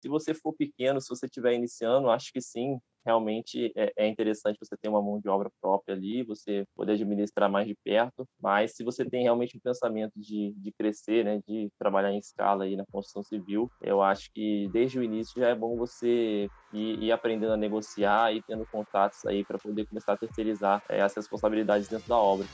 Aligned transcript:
Se 0.00 0.08
você 0.08 0.34
for 0.34 0.54
pequeno, 0.54 1.00
se 1.00 1.08
você 1.08 1.26
estiver 1.26 1.54
iniciando, 1.54 2.10
acho 2.10 2.32
que 2.32 2.40
sim, 2.40 2.78
realmente 3.04 3.72
é, 3.76 3.92
é, 3.96 4.08
interessante 4.08 4.58
você 4.60 4.76
ter 4.76 4.88
uma 4.88 5.02
mão 5.02 5.18
de 5.20 5.28
obra 5.28 5.50
própria 5.60 5.94
ali, 5.94 6.22
você 6.24 6.64
poder 6.74 6.92
administrar 6.92 7.50
mais 7.50 7.66
de 7.66 7.74
perto, 7.84 8.24
mas 8.40 8.72
se 8.76 8.84
você 8.84 9.04
tem 9.08 9.22
realmente 9.22 9.56
um 9.56 9.60
pensamento 9.60 10.12
de, 10.16 10.52
de 10.56 10.72
crescer, 10.72 11.24
né, 11.24 11.40
de 11.46 11.68
trabalhar 11.78 12.12
em 12.12 12.18
escala 12.18 12.64
aí 12.64 12.76
na 12.76 12.84
construção 12.92 13.22
civil, 13.22 13.70
eu 13.80 14.02
acho 14.02 14.28
que 14.34 14.68
desde 14.70 14.98
o 14.98 15.02
início 15.02 15.40
já 15.40 15.48
é 15.48 15.54
bom 15.54 15.76
você 15.76 16.48
ir, 16.72 17.02
ir 17.04 17.12
aprendendo 17.12 17.52
a 17.52 17.56
negociar 17.56 18.34
e 18.34 18.42
tendo 18.42 18.66
contatos 18.70 19.24
aí 19.26 19.44
para 19.44 19.58
poder 19.58 19.86
começar 19.86 20.12
a 20.14 20.18
terceirizar 20.18 20.80
é, 20.90 21.00
as 21.02 21.14
responsabilidades 21.16 21.88
dentro 21.88 22.06
da 22.06 22.18
obra. 22.18 22.46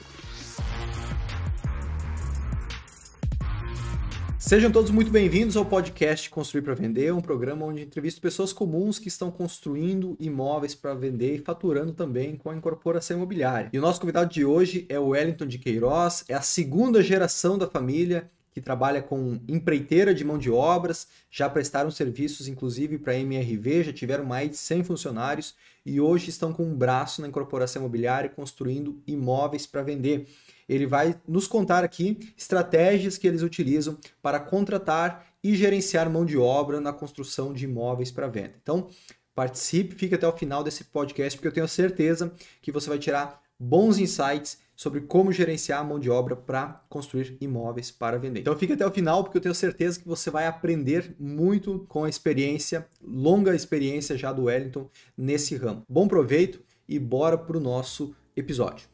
Sejam 4.47 4.71
todos 4.71 4.91
muito 4.91 5.11
bem-vindos 5.11 5.57
ao 5.57 5.65
podcast 5.65 6.29
Construir 6.29 6.61
para 6.61 6.75
Vender, 6.75 7.15
um 7.15 7.21
programa 7.23 7.65
onde 7.65 7.81
entrevisto 7.81 8.21
pessoas 8.21 8.53
comuns 8.53 8.99
que 8.99 9.09
estão 9.09 9.31
construindo 9.31 10.19
imóveis 10.21 10.75
para 10.75 10.93
vender 10.93 11.37
e 11.37 11.39
faturando 11.39 11.95
também 11.95 12.37
com 12.37 12.51
a 12.51 12.55
incorporação 12.55 13.17
imobiliária. 13.17 13.71
E 13.73 13.79
o 13.79 13.81
nosso 13.81 13.99
convidado 13.99 14.31
de 14.31 14.45
hoje 14.45 14.85
é 14.91 14.99
o 14.99 15.09
Wellington 15.09 15.47
de 15.47 15.57
Queiroz, 15.57 16.27
é 16.29 16.35
a 16.35 16.43
segunda 16.43 17.03
geração 17.03 17.57
da 17.57 17.67
família 17.67 18.31
que 18.53 18.61
trabalha 18.61 19.01
com 19.01 19.41
empreiteira 19.49 20.15
de 20.15 20.25
mão 20.27 20.37
de 20.37 20.51
obras, 20.51 21.09
já 21.31 21.49
prestaram 21.49 21.91
serviços 21.91 22.47
inclusive 22.47 22.99
para 22.99 23.15
a 23.15 23.19
MRV, 23.19 23.85
já 23.85 23.93
tiveram 23.95 24.27
mais 24.27 24.51
de 24.51 24.59
100 24.59 24.85
funcionários 24.85 25.55
e 25.87 25.99
hoje 26.03 26.29
estão 26.29 26.53
com 26.53 26.65
um 26.65 26.77
braço 26.77 27.23
na 27.23 27.29
incorporação 27.29 27.81
imobiliária 27.81 28.29
construindo 28.29 29.03
imóveis 29.07 29.67
para 29.67 29.83
vender 29.83 30.29
ele 30.69 30.87
vai 30.87 31.21
nos 31.27 31.47
contar 31.47 31.85
aqui 31.85 32.33
estratégias 32.37 33.19
que 33.19 33.27
eles 33.27 33.43
utilizam 33.43 33.99
para 34.23 34.41
contratar 34.41 35.27
e 35.43 35.55
gerenciar 35.55 36.09
mão 36.09 36.25
de 36.25 36.39
obra 36.39 36.81
na 36.81 36.93
construção 36.93 37.53
de 37.53 37.65
imóveis 37.65 38.11
para 38.11 38.29
venda. 38.29 38.55
Então, 38.63 38.89
participe, 39.35 39.95
fique 39.95 40.15
até 40.15 40.27
o 40.27 40.37
final 40.37 40.65
desse 40.65 40.85
podcast, 40.85 41.37
porque 41.37 41.49
eu 41.49 41.53
tenho 41.53 41.69
certeza 41.69 42.33
que 42.63 42.73
você 42.73 42.89
vai 42.89 42.99
tirar 42.99 43.43
bons 43.59 43.99
insights 43.99 44.59
sobre 44.77 45.03
como 45.03 45.33
gerenciar 45.33 45.81
a 45.81 45.85
mão 45.85 46.01
de 46.01 46.11
obra 46.11 46.35
para 46.35 46.85
construir 46.89 47.37
imóveis 47.41 47.91
para 47.91 48.19
vender. 48.19 48.41
Então 48.41 48.57
fique 48.57 48.73
até 48.73 48.87
o 48.87 48.91
final 48.91 49.23
porque 49.23 49.39
eu 49.39 49.43
tenho 49.43 49.55
certeza 49.55 50.01
que 50.01 50.09
você 50.09 50.31
vai 50.31 50.47
aprender 50.47 51.15
muito 51.19 51.85
com 51.89 52.05
a 52.05 52.09
experiência, 52.09 52.87
longa 53.01 53.55
experiência 53.55 54.19
já 54.19 54.33
do 54.33 54.45
Wellington 54.45 54.89
nesse 55.17 55.57
ramo. 55.57 55.83
Bom 55.89 56.09
proveito 56.09 56.61
e 56.89 56.99
bora 56.99 57.39
para 57.39 57.57
o 57.57 57.61
nosso 57.61 58.15
episódio. 58.37 58.94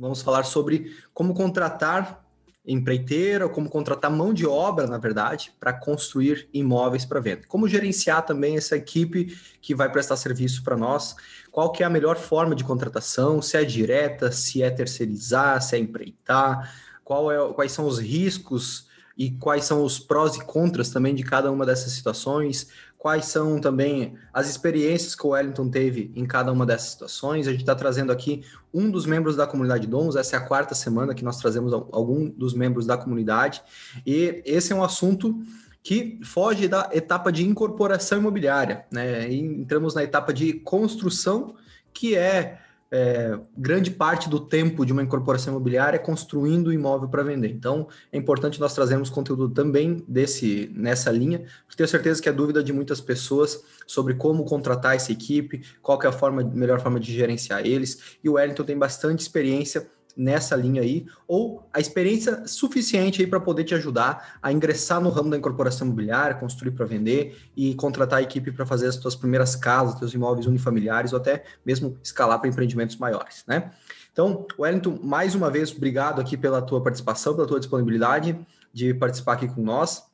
Vamos 0.00 0.22
falar 0.22 0.44
sobre 0.44 0.96
como 1.12 1.34
contratar 1.34 2.24
empreiteira, 2.66 3.48
como 3.48 3.68
contratar 3.68 4.10
mão 4.10 4.32
de 4.32 4.46
obra, 4.46 4.86
na 4.86 4.96
verdade, 4.96 5.52
para 5.60 5.74
construir 5.74 6.48
imóveis 6.54 7.04
para 7.04 7.20
venda. 7.20 7.42
Como 7.46 7.68
gerenciar 7.68 8.24
também 8.24 8.56
essa 8.56 8.76
equipe 8.76 9.36
que 9.60 9.74
vai 9.74 9.90
prestar 9.92 10.16
serviço 10.16 10.62
para 10.62 10.76
nós, 10.76 11.14
qual 11.50 11.70
que 11.70 11.82
é 11.82 11.86
a 11.86 11.90
melhor 11.90 12.16
forma 12.16 12.54
de 12.54 12.64
contratação, 12.64 13.42
se 13.42 13.58
é 13.58 13.64
direta, 13.64 14.32
se 14.32 14.62
é 14.62 14.70
terceirizar, 14.70 15.60
se 15.60 15.76
é 15.76 15.78
empreitar, 15.78 16.74
qual 17.04 17.30
é, 17.30 17.52
quais 17.52 17.72
são 17.72 17.86
os 17.86 17.98
riscos 17.98 18.88
e 19.18 19.30
quais 19.32 19.64
são 19.64 19.84
os 19.84 19.98
prós 19.98 20.36
e 20.36 20.44
contras 20.44 20.88
também 20.88 21.14
de 21.14 21.22
cada 21.22 21.52
uma 21.52 21.66
dessas 21.66 21.92
situações, 21.92 22.68
quais 23.00 23.24
são 23.24 23.58
também 23.58 24.14
as 24.30 24.46
experiências 24.46 25.14
que 25.14 25.26
o 25.26 25.30
Wellington 25.30 25.70
teve 25.70 26.12
em 26.14 26.26
cada 26.26 26.52
uma 26.52 26.66
dessas 26.66 26.90
situações. 26.90 27.48
A 27.48 27.50
gente 27.50 27.62
está 27.62 27.74
trazendo 27.74 28.12
aqui 28.12 28.44
um 28.74 28.90
dos 28.90 29.06
membros 29.06 29.34
da 29.34 29.46
comunidade 29.46 29.86
Domus, 29.86 30.16
essa 30.16 30.36
é 30.36 30.38
a 30.38 30.42
quarta 30.42 30.74
semana 30.74 31.14
que 31.14 31.24
nós 31.24 31.38
trazemos 31.38 31.72
algum 31.72 32.28
dos 32.28 32.52
membros 32.52 32.84
da 32.84 32.98
comunidade, 32.98 33.62
e 34.06 34.42
esse 34.44 34.74
é 34.74 34.76
um 34.76 34.84
assunto 34.84 35.42
que 35.82 36.20
foge 36.22 36.68
da 36.68 36.90
etapa 36.92 37.32
de 37.32 37.42
incorporação 37.42 38.18
imobiliária, 38.18 38.84
né? 38.92 39.30
E 39.30 39.40
entramos 39.40 39.94
na 39.94 40.04
etapa 40.04 40.30
de 40.30 40.52
construção, 40.52 41.54
que 41.94 42.14
é 42.14 42.58
é, 42.92 43.38
grande 43.56 43.90
parte 43.90 44.28
do 44.28 44.40
tempo 44.40 44.84
de 44.84 44.92
uma 44.92 45.02
incorporação 45.02 45.54
imobiliária 45.54 45.96
é 45.96 46.00
construindo 46.00 46.68
o 46.68 46.72
imóvel 46.72 47.08
para 47.08 47.22
vender. 47.22 47.50
Então, 47.50 47.86
é 48.12 48.18
importante 48.18 48.58
nós 48.58 48.74
trazermos 48.74 49.08
conteúdo 49.08 49.48
também 49.48 50.04
desse 50.08 50.70
nessa 50.74 51.10
linha, 51.10 51.38
porque 51.64 51.76
tenho 51.76 51.88
certeza 51.88 52.20
que 52.20 52.28
a 52.28 52.32
dúvida 52.32 52.64
de 52.64 52.72
muitas 52.72 53.00
pessoas 53.00 53.62
sobre 53.86 54.14
como 54.14 54.44
contratar 54.44 54.96
essa 54.96 55.12
equipe, 55.12 55.62
qual 55.80 56.00
é 56.02 56.06
a 56.06 56.12
forma, 56.12 56.42
melhor 56.42 56.80
forma 56.80 56.98
de 56.98 57.12
gerenciar 57.12 57.64
eles, 57.64 58.18
e 58.24 58.28
o 58.28 58.32
Wellington 58.32 58.64
tem 58.64 58.76
bastante 58.76 59.20
experiência 59.20 59.86
nessa 60.16 60.56
linha 60.56 60.82
aí, 60.82 61.06
ou 61.26 61.68
a 61.72 61.80
experiência 61.80 62.46
suficiente 62.46 63.20
aí 63.20 63.26
para 63.26 63.40
poder 63.40 63.64
te 63.64 63.74
ajudar 63.74 64.38
a 64.42 64.52
ingressar 64.52 65.00
no 65.00 65.10
ramo 65.10 65.30
da 65.30 65.36
incorporação 65.36 65.86
imobiliária, 65.86 66.36
construir 66.36 66.72
para 66.72 66.86
vender 66.86 67.36
e 67.56 67.74
contratar 67.74 68.18
a 68.18 68.22
equipe 68.22 68.52
para 68.52 68.66
fazer 68.66 68.86
as 68.86 68.96
tuas 68.96 69.14
primeiras 69.14 69.56
casas, 69.56 69.98
teus 69.98 70.14
imóveis 70.14 70.46
unifamiliares 70.46 71.12
ou 71.12 71.18
até 71.18 71.44
mesmo 71.64 71.98
escalar 72.02 72.38
para 72.38 72.48
empreendimentos 72.48 72.96
maiores, 72.96 73.44
né? 73.46 73.70
Então, 74.12 74.46
Wellington, 74.58 74.98
mais 75.02 75.34
uma 75.34 75.50
vez, 75.50 75.72
obrigado 75.72 76.20
aqui 76.20 76.36
pela 76.36 76.60
tua 76.60 76.82
participação, 76.82 77.34
pela 77.34 77.46
tua 77.46 77.60
disponibilidade 77.60 78.38
de 78.72 78.92
participar 78.92 79.34
aqui 79.34 79.48
com 79.48 79.62
nós. 79.62 80.04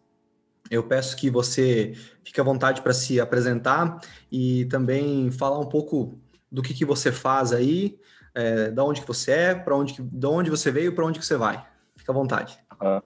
Eu 0.71 0.83
peço 0.83 1.17
que 1.17 1.31
você 1.31 1.95
fique 2.25 2.41
à 2.41 2.45
vontade 2.45 2.83
para 2.83 2.93
se 2.93 3.21
apresentar 3.21 4.01
e 4.31 4.65
também 4.67 5.31
falar 5.31 5.59
um 5.59 5.67
pouco 5.67 6.19
do 6.51 6.63
que, 6.63 6.75
que 6.75 6.85
você 6.85 7.11
faz 7.13 7.53
aí, 7.53 7.99
é, 8.37 8.71
da 8.71 8.85
onde 8.85 9.01
que 9.01 9.07
você 9.07 9.33
é, 9.33 9.55
para 9.55 9.75
onde, 9.75 10.01
de 10.01 10.27
onde 10.27 10.51
você 10.51 10.71
veio, 10.71 10.95
para 10.95 11.07
onde 11.07 11.19
que 11.19 11.25
você 11.25 11.39
vai. 11.39 11.67
Fica 11.97 12.13
à 12.13 12.15
vontade. 12.15 12.63
Uhum. 12.83 13.01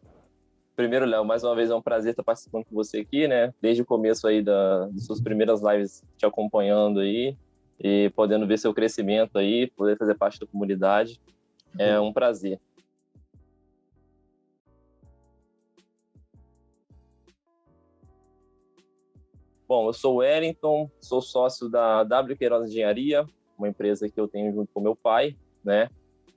Primeiro, 0.74 1.06
Léo, 1.06 1.24
mais 1.24 1.44
uma 1.44 1.54
vez 1.54 1.70
é 1.70 1.74
um 1.74 1.80
prazer 1.80 2.10
estar 2.10 2.24
participando 2.24 2.64
com 2.64 2.74
você 2.74 2.98
aqui, 2.98 3.28
né? 3.28 3.54
Desde 3.62 3.82
o 3.82 3.86
começo 3.86 4.26
aí 4.26 4.42
da, 4.42 4.86
das 4.86 5.06
suas 5.06 5.20
primeiras 5.20 5.62
lives 5.62 6.02
te 6.16 6.26
acompanhando 6.26 6.98
aí 6.98 7.36
e 7.78 8.10
podendo 8.16 8.44
ver 8.46 8.58
seu 8.58 8.74
crescimento 8.74 9.38
aí, 9.38 9.68
poder 9.76 9.96
fazer 9.96 10.16
parte 10.16 10.40
da 10.40 10.46
comunidade. 10.46 11.20
É 11.78 11.98
uhum. 12.00 12.08
um 12.08 12.12
prazer. 12.12 12.60
Bom, 19.68 19.86
eu 19.86 19.92
sou 19.92 20.14
o 20.14 20.16
Wellington, 20.16 20.90
sou 21.00 21.22
sócio 21.22 21.68
da 21.68 22.02
W 22.02 22.36
Queiroz 22.36 22.68
Engenharia, 22.68 23.24
uma 23.60 23.68
empresa 23.68 24.08
que 24.08 24.20
eu 24.20 24.26
tenho 24.26 24.52
junto 24.52 24.70
com 24.72 24.80
meu 24.80 24.96
pai, 24.96 25.36
né? 25.64 25.88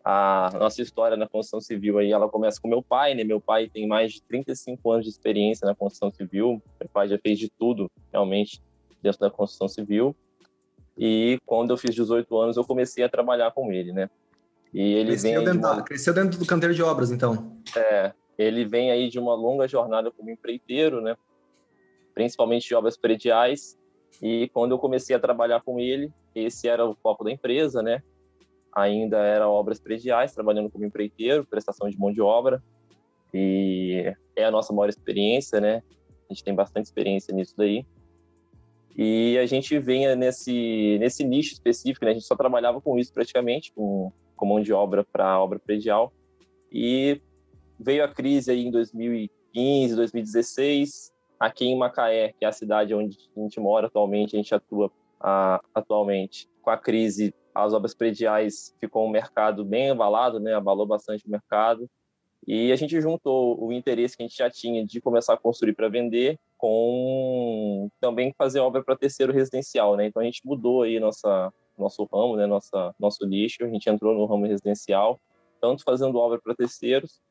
A 0.04 0.52
nossa 0.60 0.82
história 0.82 1.16
na 1.16 1.28
construção 1.28 1.62
civil 1.62 1.98
aí, 1.98 2.12
ela 2.12 2.28
começa 2.28 2.60
com 2.62 2.68
meu 2.68 2.84
pai, 2.84 3.16
né? 3.16 3.24
Meu 3.24 3.40
pai 3.40 3.70
tem 3.70 3.88
mais 3.88 4.14
de 4.14 4.22
35 4.24 4.92
anos 4.92 5.06
de 5.06 5.12
experiência 5.12 5.66
na 5.66 5.74
construção 5.74 6.12
civil. 6.12 6.62
Meu 6.80 6.90
pai 6.92 7.08
já 7.08 7.18
fez 7.18 7.40
de 7.40 7.50
tudo, 7.50 7.90
realmente, 8.12 8.62
dentro 9.02 9.22
da 9.22 9.32
construção 9.32 9.70
civil. 9.70 10.14
E 10.98 11.40
quando 11.46 11.72
eu 11.72 11.78
fiz 11.78 11.96
18 11.96 12.38
anos, 12.38 12.58
eu 12.58 12.66
comecei 12.66 13.04
a 13.04 13.10
trabalhar 13.10 13.52
com 13.52 13.72
ele, 13.72 13.94
né? 13.94 14.10
E 14.74 14.94
ele 14.94 15.12
cresceu 15.12 15.44
vem 15.44 15.54
dentro, 15.54 15.70
uma... 15.70 15.84
cresceu 15.84 16.14
dentro 16.14 16.38
do 16.38 16.46
canteiro 16.46 16.76
de 16.76 16.84
obras, 16.84 17.10
então. 17.10 17.58
É, 17.76 18.12
ele 18.38 18.66
vem 18.66 18.92
aí 18.92 19.08
de 19.08 19.20
uma 19.20 19.34
longa 19.34 19.68
jornada 19.68 20.12
como 20.12 20.30
empreiteiro, 20.30 21.00
né? 21.00 21.16
Principalmente 22.14 22.68
de 22.68 22.76
obras 22.76 22.98
prediais. 22.98 23.78
E 24.22 24.50
quando 24.50 24.72
eu 24.72 24.80
comecei 24.80 25.16
a 25.16 25.20
trabalhar 25.20 25.62
com 25.62 25.80
ele, 25.80 26.12
esse 26.36 26.68
era 26.68 26.86
o 26.86 26.96
foco 26.96 27.24
da 27.24 27.32
empresa, 27.32 27.82
né? 27.82 28.02
Ainda 28.72 29.18
era 29.18 29.48
obras 29.48 29.80
prediais, 29.80 30.34
trabalhando 30.34 30.70
como 30.70 30.86
empreiteiro, 30.86 31.46
prestação 31.46 31.90
de 31.90 31.98
mão 31.98 32.12
de 32.12 32.22
obra. 32.22 32.62
E 33.34 34.14
é 34.36 34.46
a 34.46 34.52
nossa 34.52 34.74
maior 34.74 34.90
experiência, 34.90 35.60
né? 35.60 35.84
A 36.30 36.34
gente 36.34 36.44
tem 36.44 36.54
bastante 36.54 36.86
experiência 36.86 37.34
nisso 37.34 37.54
daí. 37.58 37.86
E 38.96 39.38
a 39.40 39.46
gente 39.46 39.78
vem 39.80 40.16
nesse, 40.16 40.98
nesse 41.00 41.24
nicho 41.24 41.54
específico, 41.54 42.06
né? 42.06 42.12
A 42.12 42.14
gente 42.14 42.26
só 42.26 42.36
trabalhava 42.36 42.80
com 42.80 42.98
isso 42.98 43.12
praticamente, 43.12 43.72
com, 43.74 44.12
com 44.36 44.46
mão 44.46 44.62
de 44.62 44.72
obra 44.72 45.04
para 45.04 45.40
obra 45.40 45.60
predial. 45.60 46.14
E 46.72 47.22
veio 47.80 48.04
a 48.04 48.08
crise 48.08 48.52
aí 48.52 48.66
em 48.66 48.72
2015, 48.72 49.96
2016. 49.96 51.13
Aqui 51.40 51.66
em 51.66 51.78
Macaé, 51.78 52.34
que 52.38 52.46
é 52.46 52.48
a 52.48 52.52
cidade 52.52 52.94
onde 52.94 53.18
a 53.36 53.40
gente 53.40 53.60
mora 53.60 53.88
atualmente, 53.88 54.36
a 54.36 54.38
gente 54.38 54.54
atua 54.54 54.92
atualmente. 55.74 56.50
Com 56.62 56.70
a 56.70 56.78
crise, 56.78 57.34
as 57.54 57.74
obras 57.74 57.94
prediais 57.94 58.76
ficou 58.80 59.06
um 59.06 59.10
mercado 59.10 59.64
bem 59.64 59.92
abalado, 59.92 60.40
né? 60.40 60.54
abalou 60.54 60.86
bastante 60.86 61.26
o 61.26 61.30
mercado. 61.30 61.90
E 62.46 62.72
a 62.72 62.76
gente 62.76 63.00
juntou 63.00 63.62
o 63.64 63.72
interesse 63.72 64.18
que 64.18 64.24
a 64.24 64.28
gente 64.28 64.38
já 64.38 64.50
tinha 64.50 64.86
de 64.86 65.00
começar 65.00 65.34
a 65.34 65.38
construir 65.38 65.74
para 65.74 65.88
vender 65.88 66.38
com 66.58 67.90
também 68.02 68.34
fazer 68.38 68.60
obra 68.60 68.84
para 68.84 68.98
terceiro 68.98 69.32
residencial, 69.32 69.96
né? 69.96 70.08
Então 70.08 70.22
a 70.22 70.26
gente 70.26 70.42
mudou 70.46 70.82
aí 70.82 71.00
nossa 71.00 71.54
nosso 71.78 72.04
ramo, 72.12 72.36
né? 72.36 72.46
Nossa 72.46 72.94
nosso 73.00 73.26
nicho, 73.26 73.64
a 73.64 73.70
gente 73.70 73.90
entrou 73.90 74.14
no 74.14 74.26
ramo 74.26 74.46
residencial, 74.46 75.20
tanto 75.62 75.84
fazendo 75.84 76.18
obra 76.18 76.40
para 76.42 76.54
terceiros 76.54 77.22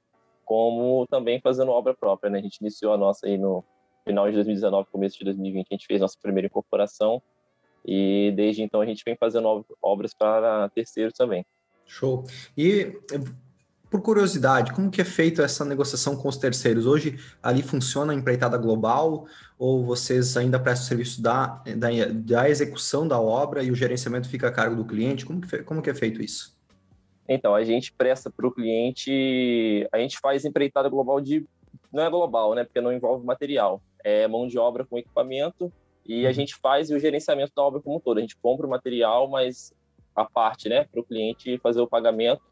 como 0.45 1.07
também 1.07 1.41
fazendo 1.41 1.71
obra 1.71 1.95
própria, 1.95 2.31
né? 2.31 2.39
A 2.39 2.43
gente 2.43 2.57
iniciou 2.57 2.93
a 2.93 2.99
nossa 2.99 3.27
aí 3.27 3.39
no 3.39 3.65
final 4.05 4.27
de 4.29 4.35
2019, 4.35 4.89
começo 4.91 5.19
de 5.19 5.25
2020, 5.25 5.67
a 5.71 5.75
gente 5.75 5.87
fez 5.87 6.01
nossa 6.01 6.17
primeira 6.21 6.47
incorporação 6.47 7.23
e 7.85 8.33
desde 8.37 8.63
então 8.63 8.81
a 8.81 8.87
gente 8.87 9.03
vem 9.05 9.17
fazendo 9.17 9.65
obras 9.81 10.15
para 10.15 10.69
terceiros 10.71 11.15
também. 11.15 11.45
Show. 11.87 12.25
E 12.57 12.97
por 13.91 14.01
curiosidade, 14.01 14.73
como 14.73 14.91
que 14.91 15.03
é 15.03 15.05
feita 15.05 15.43
essa 15.43 15.65
negociação 15.65 16.17
com 16.17 16.27
os 16.27 16.39
terceiros? 16.39 16.87
Hoje 16.87 17.19
ali 17.43 17.63
funciona 17.63 18.13
a 18.13 18.17
empreitada 18.17 18.57
global 18.57 19.27
ou 19.59 19.85
vocês 19.85 20.35
ainda 20.37 20.59
prestam 20.59 20.89
serviço 20.89 21.23
da, 21.23 21.63
da, 21.77 21.89
da 22.11 22.49
execução 22.49 23.07
da 23.07 23.21
obra 23.21 23.63
e 23.63 23.71
o 23.71 23.75
gerenciamento 23.75 24.31
fica 24.31 24.49
a 24.49 24.51
cargo 24.53 24.77
do 24.77 24.85
cliente? 24.85 25.27
Como 25.27 25.41
que, 25.41 25.59
como 25.63 25.83
que 25.83 25.91
é 25.91 25.95
feito 25.95 26.23
isso? 26.23 26.57
Então, 27.29 27.55
a 27.55 27.63
gente 27.65 27.93
presta 27.93 28.31
para 28.31 28.47
o 28.47 28.51
cliente, 28.51 29.87
a 29.93 29.99
gente 29.99 30.19
faz 30.19 30.45
empreitada 30.45 30.89
global 30.89 31.21
de, 31.21 31.47
não 31.93 32.03
é 32.03 32.11
global, 32.11 32.55
né, 32.55 32.65
porque 32.65 32.81
não 32.81 32.93
envolve 32.93 33.25
material, 33.25 33.81
é 34.05 34.27
mão 34.27 34.47
de 34.47 34.59
obra 34.59 34.85
com 34.85 34.99
equipamento 34.99 35.73
e 36.07 36.25
a 36.25 36.29
uhum. 36.29 36.35
gente 36.35 36.57
faz 36.57 36.91
o 36.91 36.99
gerenciamento 36.99 37.53
da 37.55 37.63
obra 37.63 37.81
como 37.81 37.97
um 37.97 38.01
todo. 38.01 38.19
A 38.19 38.21
gente 38.21 38.37
compra 38.37 38.67
o 38.67 38.71
material, 38.71 39.29
mas 39.29 39.73
a 40.15 40.25
parte, 40.25 40.69
né, 40.69 40.85
para 40.85 41.01
o 41.01 41.05
cliente 41.05 41.59
fazer 41.59 41.81
o 41.81 41.87
pagamento, 41.87 42.43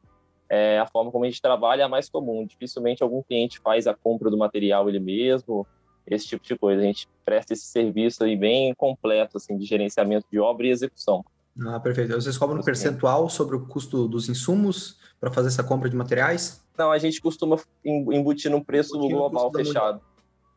é, 0.48 0.78
a 0.78 0.86
forma 0.86 1.10
como 1.10 1.24
a 1.24 1.28
gente 1.28 1.40
trabalha 1.40 1.82
é 1.82 1.84
a 1.84 1.88
mais 1.88 2.08
comum. 2.08 2.44
Dificilmente 2.44 3.02
algum 3.02 3.22
cliente 3.22 3.60
faz 3.60 3.86
a 3.86 3.94
compra 3.94 4.30
do 4.30 4.36
material 4.36 4.88
ele 4.88 4.98
mesmo, 4.98 5.66
esse 6.06 6.26
tipo 6.26 6.44
de 6.44 6.56
coisa. 6.56 6.82
A 6.82 6.84
gente 6.84 7.08
presta 7.24 7.52
esse 7.52 7.66
serviço 7.66 8.24
aí 8.24 8.36
bem 8.36 8.74
completo, 8.74 9.36
assim, 9.36 9.56
de 9.56 9.64
gerenciamento 9.64 10.26
de 10.30 10.38
obra 10.38 10.66
e 10.66 10.70
execução. 10.70 11.24
Ah, 11.66 11.78
perfeito. 11.78 12.14
Vocês 12.14 12.38
cobram 12.38 12.60
um 12.60 12.64
percentual 12.64 13.28
sobre 13.28 13.56
o 13.56 13.66
custo 13.66 14.08
dos 14.08 14.28
insumos 14.28 14.98
para 15.20 15.30
fazer 15.30 15.48
essa 15.48 15.62
compra 15.62 15.88
de 15.88 15.96
materiais? 15.96 16.64
Não, 16.78 16.90
a 16.90 16.98
gente 16.98 17.20
costuma 17.20 17.58
embutir 17.84 18.50
num 18.50 18.62
preço 18.62 18.96
embutir 18.96 19.16
global 19.16 19.52
fechado. 19.52 20.00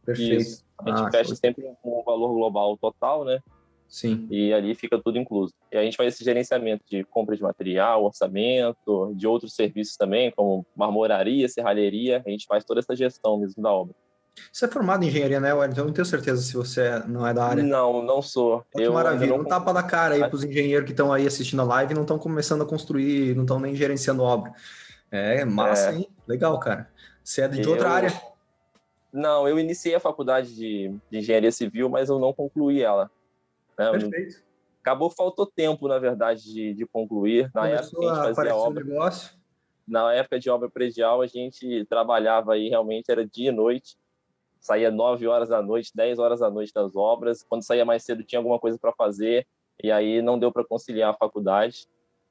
Perfeito. 0.05 0.41
Isso. 0.41 0.63
A 0.79 0.89
gente 0.89 1.07
ah, 1.07 1.11
fecha 1.11 1.35
sempre 1.35 1.63
com 1.81 1.99
um 1.99 2.03
valor 2.03 2.33
global 2.33 2.77
total, 2.77 3.23
né? 3.23 3.39
Sim. 3.87 4.27
E 4.31 4.51
ali 4.51 4.73
fica 4.73 4.99
tudo 4.99 5.19
incluso. 5.19 5.53
E 5.71 5.77
a 5.77 5.83
gente 5.83 5.95
faz 5.95 6.15
esse 6.15 6.23
gerenciamento 6.23 6.83
de 6.89 7.03
compra 7.03 7.35
de 7.35 7.43
material, 7.43 8.03
orçamento, 8.03 9.13
de 9.15 9.27
outros 9.27 9.55
serviços 9.55 9.95
também, 9.95 10.31
como 10.31 10.65
marmoraria, 10.75 11.47
serralheria. 11.47 12.23
A 12.25 12.29
gente 12.29 12.47
faz 12.47 12.65
toda 12.65 12.79
essa 12.79 12.95
gestão 12.95 13.37
mesmo 13.37 13.61
da 13.61 13.71
obra. 13.71 13.93
Você 14.51 14.65
é 14.65 14.67
formado 14.67 15.03
em 15.03 15.09
engenharia, 15.09 15.39
né, 15.39 15.53
Wellington? 15.53 15.81
Eu 15.81 15.85
não 15.85 15.93
tenho 15.93 16.05
certeza 16.05 16.41
se 16.41 16.55
você 16.55 17.03
não 17.07 17.25
é 17.25 17.35
da 17.35 17.45
área. 17.45 17.61
Não, 17.61 18.01
não 18.01 18.19
sou. 18.19 18.65
Que 18.75 18.81
eu 18.81 18.93
maravilha. 18.93 19.29
Não... 19.29 19.43
Um 19.43 19.45
tapa 19.45 19.71
da 19.71 19.83
cara 19.83 20.15
aí 20.15 20.21
para 20.21 20.35
os 20.35 20.43
engenheiros 20.43 20.85
que 20.85 20.91
estão 20.91 21.13
aí 21.13 21.27
assistindo 21.27 21.61
a 21.61 21.65
live 21.65 21.91
e 21.91 21.95
não 21.95 22.01
estão 22.01 22.17
começando 22.17 22.63
a 22.63 22.65
construir, 22.65 23.35
não 23.35 23.43
estão 23.43 23.59
nem 23.59 23.75
gerenciando 23.75 24.23
obra. 24.23 24.53
É 25.11 25.45
massa, 25.45 25.91
é... 25.91 25.97
hein? 25.97 26.09
Legal, 26.27 26.59
cara. 26.59 26.89
Você 27.23 27.43
é 27.43 27.47
de 27.47 27.61
eu... 27.61 27.69
outra 27.69 27.91
área? 27.91 28.32
Não, 29.13 29.47
eu 29.47 29.59
iniciei 29.59 29.93
a 29.93 29.99
faculdade 29.99 30.55
de, 30.55 30.99
de 31.11 31.19
engenharia 31.19 31.51
civil, 31.51 31.87
mas 31.87 32.09
eu 32.09 32.17
não 32.17 32.33
concluí 32.33 32.81
ela. 32.81 33.11
Né? 33.77 33.91
Perfeito. 33.91 34.41
Acabou, 34.81 35.09
faltou 35.11 35.45
tempo, 35.45 35.87
na 35.87 35.99
verdade, 35.99 36.43
de, 36.43 36.73
de 36.73 36.85
concluir. 36.87 37.49
Na 37.53 37.61
Começou 37.61 38.03
época 38.03 38.31
a 38.31 38.35
fazia 38.35 38.55
obra. 38.55 38.83
Negócio. 38.83 39.37
Na 39.87 40.13
época 40.13 40.39
de 40.39 40.49
obra 40.49 40.69
predial, 40.69 41.21
a 41.21 41.27
gente 41.27 41.85
trabalhava 41.85 42.53
aí 42.53 42.69
realmente, 42.69 43.11
era 43.11 43.25
dia 43.25 43.49
e 43.49 43.51
noite. 43.51 43.95
Saía 44.59 44.89
9 44.89 45.27
horas 45.27 45.49
da 45.49 45.61
noite, 45.61 45.91
10 45.93 46.17
horas 46.17 46.39
da 46.39 46.49
noite 46.49 46.73
das 46.73 46.95
obras. 46.95 47.43
Quando 47.43 47.63
saía 47.63 47.85
mais 47.85 48.03
cedo, 48.03 48.23
tinha 48.23 48.39
alguma 48.39 48.59
coisa 48.59 48.79
para 48.79 48.93
fazer. 48.93 49.45
E 49.81 49.91
aí 49.91 50.21
não 50.21 50.39
deu 50.39 50.51
para 50.51 50.65
conciliar 50.65 51.11
a 51.11 51.17
faculdade. 51.17 51.87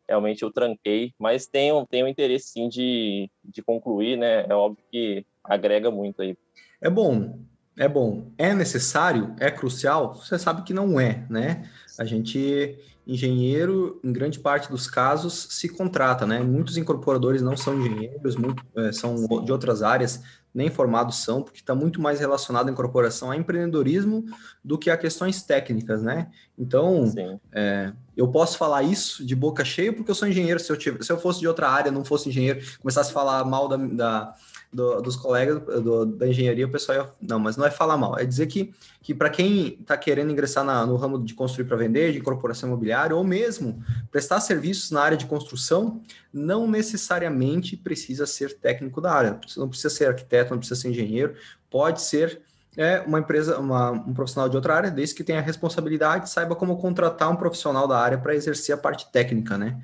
Realmente 0.08 0.43
eu 0.43 0.52
tranquei. 0.52 1.14
Mas 1.19 1.46
tenho, 1.46 1.87
tenho 1.87 2.08
interesse 2.08 2.49
sim 2.49 2.69
de, 2.69 3.31
de 3.44 3.62
concluir, 3.62 4.17
né? 4.17 4.46
É 4.49 4.55
óbvio 4.55 4.85
que 4.90 5.25
agrega 5.44 5.90
muito 5.90 6.23
aí. 6.23 6.37
É 6.82 6.90
bom, 6.90 7.38
é 7.76 7.88
bom, 7.88 8.32
é 8.37 8.52
necessário, 8.52 9.37
é 9.38 9.52
crucial? 9.52 10.17
Você 10.17 10.37
sabe 10.37 10.62
que 10.62 10.75
não 10.75 10.99
é, 10.99 11.25
né? 11.31 11.70
A 11.96 12.05
gente, 12.05 12.76
engenheiro, 13.06 14.00
em 14.02 14.12
grande 14.12 14.40
parte 14.40 14.69
dos 14.69 14.88
casos, 14.88 15.46
se 15.50 15.69
contrata, 15.69 16.26
né? 16.26 16.40
Muitos 16.40 16.76
incorporadores 16.76 17.40
não 17.40 17.56
são 17.56 17.81
engenheiros, 17.81 18.34
muito, 18.34 18.64
é, 18.76 18.90
são 18.90 19.14
de 19.44 19.52
outras 19.52 19.81
áreas, 19.81 20.23
nem 20.52 20.70
formados 20.70 21.19
são, 21.19 21.40
porque 21.40 21.61
está 21.61 21.73
muito 21.73 22.00
mais 22.00 22.19
relacionado 22.19 22.69
a 22.69 22.73
incorporação 22.73 23.31
a 23.31 23.37
empreendedorismo 23.37 24.25
do 24.62 24.76
que 24.76 24.90
a 24.90 24.96
questões 24.96 25.40
técnicas, 25.43 26.02
né? 26.02 26.32
Então, 26.58 27.12
é, 27.52 27.93
eu 28.17 28.26
posso 28.28 28.58
falar 28.58 28.82
isso 28.82 29.25
de 29.25 29.37
boca 29.37 29.64
cheia 29.64 29.93
porque 29.93 30.11
eu 30.11 30.14
sou 30.17 30.26
engenheiro. 30.26 30.58
Se 30.58 30.70
eu, 30.70 30.76
tivesse, 30.76 31.05
se 31.05 31.12
eu 31.12 31.19
fosse 31.19 31.38
de 31.38 31.46
outra 31.46 31.69
área, 31.69 31.93
não 31.93 32.05
fosse 32.05 32.28
engenheiro, 32.28 32.61
começasse 32.81 33.11
a 33.11 33.14
falar 33.14 33.44
mal 33.44 33.69
da, 33.69 33.76
da 33.76 34.35
do, 34.72 35.02
dos 35.02 35.16
colegas 35.16 35.62
do, 35.82 36.06
da 36.06 36.26
engenharia, 36.26 36.66
o 36.66 36.70
pessoal 36.70 36.98
ia, 36.98 37.10
não, 37.20 37.38
mas 37.38 37.56
não 37.56 37.66
é 37.66 37.70
falar 37.70 37.96
mal, 37.96 38.19
é 38.19 38.24
dizer 38.24 38.46
que, 38.46 38.72
que 39.02 39.14
para 39.14 39.28
quem 39.28 39.78
está 39.80 39.96
querendo 39.96 40.32
ingressar 40.32 40.64
na, 40.64 40.86
no 40.86 40.96
ramo 40.96 41.22
de 41.22 41.34
construir 41.34 41.66
para 41.66 41.76
vender, 41.76 42.12
de 42.12 42.19
incorporação 42.19 42.69
imobiliária, 42.69 43.14
ou 43.14 43.22
mesmo 43.22 43.82
prestar 44.10 44.40
serviços 44.40 44.90
na 44.90 45.02
área 45.02 45.16
de 45.16 45.26
construção, 45.26 46.00
não 46.32 46.66
necessariamente 46.66 47.76
precisa 47.76 48.26
ser 48.26 48.58
técnico 48.58 49.00
da 49.00 49.12
área, 49.12 49.40
não 49.56 49.69
precisa 49.69 49.90
ser 49.90 50.06
arquiteto, 50.06 50.52
não 50.52 50.58
precisa 50.58 50.80
ser 50.80 50.88
engenheiro, 50.88 51.34
pode 51.70 52.00
ser 52.00 52.40
é 52.75 53.00
uma 53.00 53.18
empresa, 53.18 53.58
uma, 53.58 53.90
um 53.90 54.14
profissional 54.14 54.48
de 54.48 54.56
outra 54.56 54.75
área, 54.75 54.90
desde 54.90 55.14
que 55.14 55.22
tenha 55.22 55.40
a 55.40 55.42
responsabilidade, 55.42 56.30
saiba 56.30 56.56
como 56.56 56.78
contratar 56.78 57.30
um 57.30 57.36
profissional 57.36 57.86
da 57.86 57.98
área 57.98 58.16
para 58.16 58.34
exercer 58.34 58.75
a 58.75 58.78
parte 58.78 59.12
técnica, 59.12 59.58
né? 59.58 59.78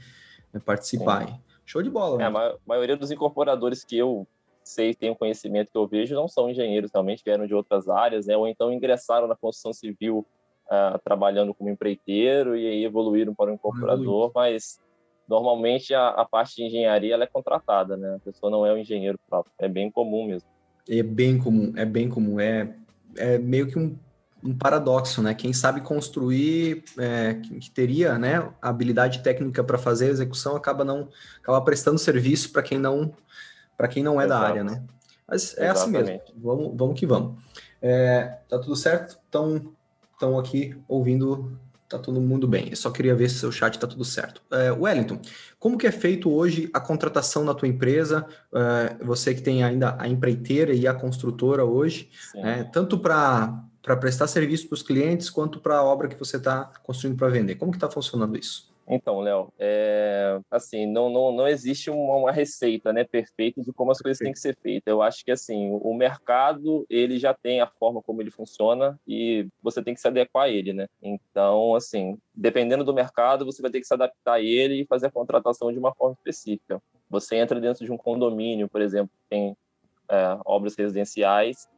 É 0.55 0.59
participar. 0.59 1.39
Show 1.67 1.83
de 1.83 1.91
bola. 1.91 2.23
É, 2.23 2.25
a 2.25 2.57
maioria 2.67 2.97
dos 2.97 3.11
incorporadores 3.11 3.85
que 3.85 3.99
eu 3.99 4.27
sei, 4.69 4.95
tenho 4.95 5.17
conhecimento 5.17 5.71
que 5.73 5.79
eu 5.79 5.87
vejo, 5.87 6.15
não 6.15 6.29
são 6.29 6.51
engenheiros 6.51 6.91
realmente, 6.93 7.23
vieram 7.25 7.47
de 7.47 7.55
outras 7.55 7.89
áreas, 7.89 8.27
né? 8.27 8.37
Ou 8.37 8.47
então 8.47 8.73
ingressaram 8.73 9.27
na 9.27 9.35
construção 9.35 9.73
civil 9.73 10.27
uh, 10.67 10.99
trabalhando 11.03 11.55
como 11.55 11.71
empreiteiro 11.71 12.57
e 12.57 12.67
aí 12.67 12.85
evoluíram 12.85 13.35
para 13.35 13.51
um 13.51 13.55
incorporador, 13.55 14.31
mas 14.35 14.79
normalmente 15.29 15.95
a, 15.95 16.09
a, 16.09 16.25
parte 16.25 16.57
de 16.57 16.65
engenharia 16.65 17.15
ela 17.15 17.25
é 17.25 17.27
contratada, 17.27 17.97
né? 17.97 18.17
A 18.17 18.19
pessoa 18.19 18.51
não 18.51 18.65
é 18.65 18.73
o 18.73 18.79
engenheiro 18.79 19.19
próprio, 19.29 19.53
é 19.59 19.69
bem 19.69 19.91
comum 19.91 20.27
mesmo. 20.27 20.49
É 20.89 21.03
bem 21.03 21.39
comum, 21.39 21.73
é 21.77 21.85
bem 21.85 22.09
comum, 22.09 22.41
é, 22.41 22.75
é 23.17 23.39
meio 23.39 23.67
que 23.67 23.79
um, 23.79 23.99
um 24.43 24.57
paradoxo, 24.57 25.23
né? 25.23 25.35
Quem 25.35 25.53
sabe 25.53 25.81
construir, 25.81 26.85
é, 26.99 27.35
que 27.35 27.71
teria, 27.71 28.19
né, 28.19 28.51
a 28.63 28.69
habilidade 28.69 29.23
técnica 29.23 29.63
para 29.63 29.77
fazer 29.77 30.07
a 30.07 30.11
execução, 30.11 30.57
acaba 30.57 30.85
não, 30.85 31.09
acaba 31.43 31.61
prestando 31.61 31.99
serviço 31.99 32.53
para 32.53 32.63
quem 32.63 32.79
não 32.79 33.15
para 33.79 33.89
quem 33.89 34.03
não 34.03 34.21
é 34.21 34.27
Exato. 34.27 34.41
da 34.43 34.49
área, 34.49 34.65
né? 34.65 34.83
Mas 35.27 35.57
é 35.57 35.71
Exatamente. 35.71 36.03
assim 36.03 36.11
mesmo. 36.11 36.23
Vamos, 36.37 36.77
vamos 36.77 37.01
que 37.01 37.07
vamos. 37.07 37.39
É, 37.81 38.39
tá 38.49 38.59
tudo 38.59 38.75
certo? 38.75 39.19
Estão 39.25 39.73
estão 40.19 40.37
aqui 40.37 40.77
ouvindo, 40.89 41.57
tá 41.89 41.97
todo 41.97 42.21
mundo 42.21 42.49
bem. 42.49 42.71
Eu 42.71 42.77
só 42.77 42.91
queria 42.91 43.15
ver 43.15 43.31
se 43.31 43.39
seu 43.39 43.53
chat 43.53 43.79
tá 43.79 43.87
tudo 43.87 44.05
certo. 44.05 44.43
É, 44.51 44.73
Wellington, 44.73 45.21
como 45.61 45.79
que 45.79 45.87
é 45.87 45.93
feito 45.93 46.29
hoje 46.29 46.69
a 46.75 46.81
contratação 46.81 47.45
na 47.45 47.55
tua 47.55 47.69
empresa? 47.69 48.27
É, 48.53 49.05
você 49.05 49.33
que 49.33 49.41
tem 49.41 49.63
ainda 49.63 49.95
a 49.97 50.09
empreiteira 50.09 50.75
e 50.75 50.89
a 50.89 50.93
construtora 50.93 51.65
hoje, 51.65 52.11
é, 52.35 52.65
tanto 52.65 52.99
para 52.99 53.65
para 53.81 53.97
prestar 53.97 54.27
serviço 54.27 54.69
para 54.69 54.75
os 54.75 54.83
clientes 54.83 55.31
quanto 55.31 55.61
para 55.61 55.79
a 55.79 55.83
obra 55.83 56.09
que 56.09 56.19
você 56.19 56.37
está 56.37 56.71
construindo 56.83 57.17
para 57.17 57.29
vender. 57.29 57.55
Como 57.55 57.73
que 57.73 57.79
está 57.79 57.89
funcionando 57.89 58.37
isso? 58.37 58.68
Então, 58.91 59.21
Léo, 59.21 59.53
é, 59.59 60.41
assim, 60.51 60.87
não, 60.87 61.11
não, 61.11 61.31
não 61.31 61.47
existe 61.47 61.91
uma, 61.91 62.17
uma, 62.17 62.33
receita 62.33 62.91
né, 62.91 63.05
perfeita 63.05 63.63
de 63.63 63.71
como 63.71 63.93
as 63.93 64.01
coisas 64.01 64.19
têm 64.19 64.33
que 64.33 64.39
ser 64.39 64.57
feitas. 64.57 64.91
Eu 64.91 65.03
acho 65.03 65.23
que, 65.23 65.31
assim, 65.31 65.71
o 65.83 65.93
mercado, 65.93 66.87
ele 66.89 67.19
já 67.19 67.35
tem 67.35 67.61
a 67.61 67.67
forma 67.67 68.01
como 68.01 68.23
ele 68.23 68.31
funciona 68.31 68.99
e 69.07 69.47
você 69.63 69.83
tem 69.83 69.93
que 69.93 70.01
se 70.01 70.09
adequar 70.09 70.45
a 70.45 70.49
ele, 70.49 70.73
né? 70.73 70.89
Então, 71.03 71.75
assim, 71.75 72.17
dependendo 72.35 72.83
do 72.83 72.95
mercado, 72.95 73.45
você 73.45 73.61
vai 73.61 73.71
ter 73.71 73.81
que 73.81 73.87
se 73.87 73.93
adaptar 73.93 74.35
a 74.35 74.41
ele 74.41 74.81
e 74.81 74.87
fazer 74.87 75.09
a 75.09 75.13
contratação 75.13 75.71
de 75.71 75.79
uma 75.79 75.95
forma 75.95 76.15
específica. 76.15 76.81
Você 77.11 77.37
entra 77.37 77.61
dentro 77.61 77.85
de 77.85 77.93
um 77.93 77.97
condomínio, 77.99 78.69
por 78.69 78.81
exemplo, 78.81 79.11
tem 79.29 79.55
é, 80.09 80.39
obras 80.47 80.75
residenciais, 80.75 81.69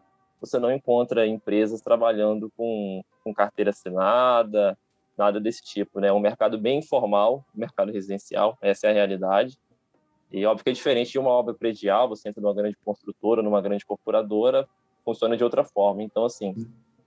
você 0.40 0.60
não 0.60 0.70
encontra 0.72 1.26
empresas 1.26 1.80
trabalhando 1.80 2.52
com, 2.56 3.02
com 3.24 3.34
carteira 3.34 3.70
assinada, 3.70 4.78
nada 5.20 5.38
desse 5.38 5.62
tipo, 5.62 6.00
né? 6.00 6.08
É 6.08 6.12
um 6.12 6.18
mercado 6.18 6.58
bem 6.58 6.78
informal, 6.78 7.44
mercado 7.54 7.92
residencial, 7.92 8.58
essa 8.60 8.86
é 8.86 8.90
a 8.90 8.94
realidade. 8.94 9.58
E 10.32 10.44
óbvio 10.46 10.64
que 10.64 10.70
é 10.70 10.72
diferente 10.72 11.12
de 11.12 11.18
uma 11.18 11.30
obra 11.30 11.52
predial, 11.52 12.08
você 12.08 12.28
entra 12.28 12.40
numa 12.40 12.54
grande 12.54 12.76
construtora, 12.84 13.42
numa 13.42 13.60
grande 13.60 13.84
corporadora, 13.84 14.66
funciona 15.04 15.36
de 15.36 15.44
outra 15.44 15.62
forma. 15.62 16.02
Então, 16.02 16.24
assim, 16.24 16.54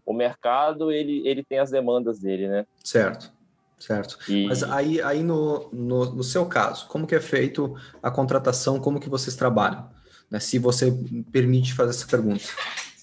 o 0.05 0.13
mercado, 0.13 0.91
ele, 0.91 1.27
ele 1.27 1.43
tem 1.43 1.57
as 1.59 1.71
demandas 1.71 2.19
dele, 2.19 2.47
né? 2.47 2.65
Certo, 2.83 3.31
certo. 3.79 4.19
E... 4.29 4.45
Mas 4.45 4.61
aí, 4.61 5.01
aí 5.01 5.23
no, 5.23 5.69
no, 5.71 6.13
no, 6.13 6.23
seu 6.23 6.45
caso, 6.45 6.87
como 6.87 7.07
que 7.07 7.15
é 7.15 7.21
feito 7.21 7.75
a 8.01 8.11
contratação, 8.11 8.79
como 8.79 8.99
que 8.99 9.09
vocês 9.09 9.35
trabalham? 9.35 9.89
Né? 10.29 10.39
Se 10.39 10.59
você 10.59 10.91
permite 11.31 11.73
fazer 11.73 11.91
essa 11.91 12.07
pergunta. 12.07 12.43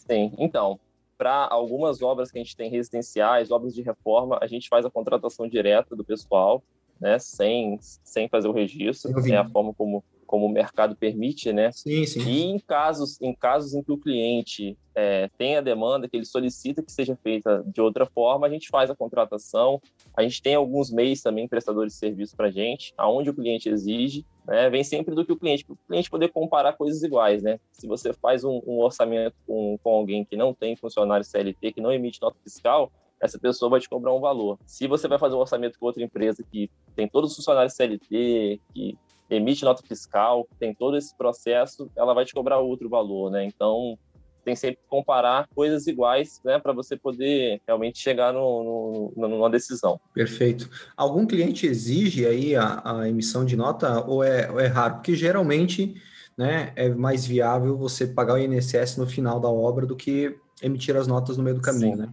Sim, 0.06 0.32
então, 0.38 0.78
para 1.20 1.46
algumas 1.50 2.00
obras 2.00 2.30
que 2.30 2.38
a 2.38 2.42
gente 2.42 2.56
tem 2.56 2.70
residenciais, 2.70 3.50
obras 3.50 3.74
de 3.74 3.82
reforma, 3.82 4.38
a 4.40 4.46
gente 4.46 4.70
faz 4.70 4.86
a 4.86 4.90
contratação 4.90 5.46
direta 5.46 5.94
do 5.94 6.02
pessoal, 6.02 6.62
né, 6.98 7.18
sem, 7.18 7.78
sem 7.78 8.26
fazer 8.26 8.48
o 8.48 8.52
registro, 8.52 9.12
é 9.30 9.36
a 9.36 9.46
forma 9.46 9.74
como, 9.74 10.02
como 10.30 10.46
o 10.46 10.48
mercado 10.48 10.94
permite, 10.94 11.52
né? 11.52 11.72
Sim, 11.72 12.06
sim. 12.06 12.20
E 12.20 12.42
em 12.42 12.56
casos, 12.60 13.20
em 13.20 13.34
casos 13.34 13.74
em 13.74 13.82
que 13.82 13.90
o 13.90 13.98
cliente 13.98 14.78
é, 14.94 15.28
tem 15.36 15.56
a 15.56 15.60
demanda, 15.60 16.08
que 16.08 16.16
ele 16.16 16.24
solicita 16.24 16.84
que 16.84 16.92
seja 16.92 17.16
feita 17.16 17.64
de 17.66 17.80
outra 17.80 18.06
forma, 18.06 18.46
a 18.46 18.50
gente 18.50 18.68
faz 18.68 18.88
a 18.88 18.94
contratação. 18.94 19.82
A 20.16 20.22
gente 20.22 20.40
tem 20.40 20.54
alguns 20.54 20.88
meios 20.88 21.20
também, 21.20 21.48
prestadores 21.48 21.94
de 21.94 21.98
serviço 21.98 22.36
para 22.36 22.46
a 22.46 22.50
gente, 22.52 22.94
aonde 22.96 23.28
o 23.28 23.34
cliente 23.34 23.68
exige, 23.68 24.24
né? 24.46 24.70
Vem 24.70 24.84
sempre 24.84 25.16
do 25.16 25.26
que 25.26 25.32
o 25.32 25.36
cliente, 25.36 25.64
para 25.64 25.74
o 25.74 25.78
cliente 25.88 26.08
poder 26.08 26.28
comparar 26.28 26.74
coisas 26.74 27.02
iguais, 27.02 27.42
né? 27.42 27.58
Se 27.72 27.88
você 27.88 28.12
faz 28.12 28.44
um, 28.44 28.62
um 28.64 28.78
orçamento 28.78 29.34
com, 29.44 29.76
com 29.82 29.90
alguém 29.90 30.24
que 30.24 30.36
não 30.36 30.54
tem 30.54 30.76
funcionário 30.76 31.24
CLT, 31.24 31.72
que 31.72 31.80
não 31.80 31.92
emite 31.92 32.22
nota 32.22 32.36
fiscal, 32.44 32.92
essa 33.20 33.36
pessoa 33.36 33.68
vai 33.68 33.80
te 33.80 33.88
cobrar 33.88 34.14
um 34.14 34.20
valor. 34.20 34.60
Se 34.64 34.86
você 34.86 35.08
vai 35.08 35.18
fazer 35.18 35.34
um 35.34 35.40
orçamento 35.40 35.76
com 35.76 35.86
outra 35.86 36.04
empresa 36.04 36.44
que 36.48 36.70
tem 36.94 37.08
todos 37.08 37.32
os 37.32 37.36
funcionários 37.36 37.74
CLT, 37.74 38.60
que 38.72 38.96
emite 39.30 39.64
nota 39.64 39.82
fiscal, 39.86 40.46
tem 40.58 40.74
todo 40.74 40.96
esse 40.96 41.16
processo, 41.16 41.90
ela 41.96 42.12
vai 42.12 42.24
te 42.24 42.34
cobrar 42.34 42.58
outro 42.58 42.88
valor, 42.88 43.30
né? 43.30 43.44
Então, 43.44 43.96
tem 44.44 44.56
sempre 44.56 44.76
que 44.76 44.88
comparar 44.88 45.46
coisas 45.54 45.86
iguais, 45.86 46.40
né, 46.44 46.58
para 46.58 46.72
você 46.72 46.96
poder 46.96 47.60
realmente 47.66 47.98
chegar 47.98 48.32
no, 48.32 49.12
no, 49.16 49.28
numa 49.28 49.50
decisão. 49.50 50.00
Perfeito. 50.14 50.68
Algum 50.96 51.26
cliente 51.26 51.66
exige 51.66 52.26
aí 52.26 52.56
a, 52.56 52.82
a 52.84 53.08
emissão 53.08 53.44
de 53.44 53.56
nota 53.56 54.04
ou 54.06 54.24
é, 54.24 54.50
ou 54.50 54.58
é 54.58 54.66
raro? 54.66 54.94
Porque 54.94 55.14
geralmente, 55.14 55.94
né, 56.36 56.72
é 56.74 56.88
mais 56.88 57.26
viável 57.26 57.76
você 57.76 58.06
pagar 58.06 58.34
o 58.34 58.38
INSS 58.38 58.96
no 58.96 59.06
final 59.06 59.38
da 59.38 59.48
obra 59.48 59.86
do 59.86 59.96
que 59.96 60.36
emitir 60.62 60.96
as 60.96 61.06
notas 61.06 61.36
no 61.36 61.44
meio 61.44 61.56
do 61.56 61.62
caminho, 61.62 61.96
Sim. 61.96 62.02
né? 62.02 62.12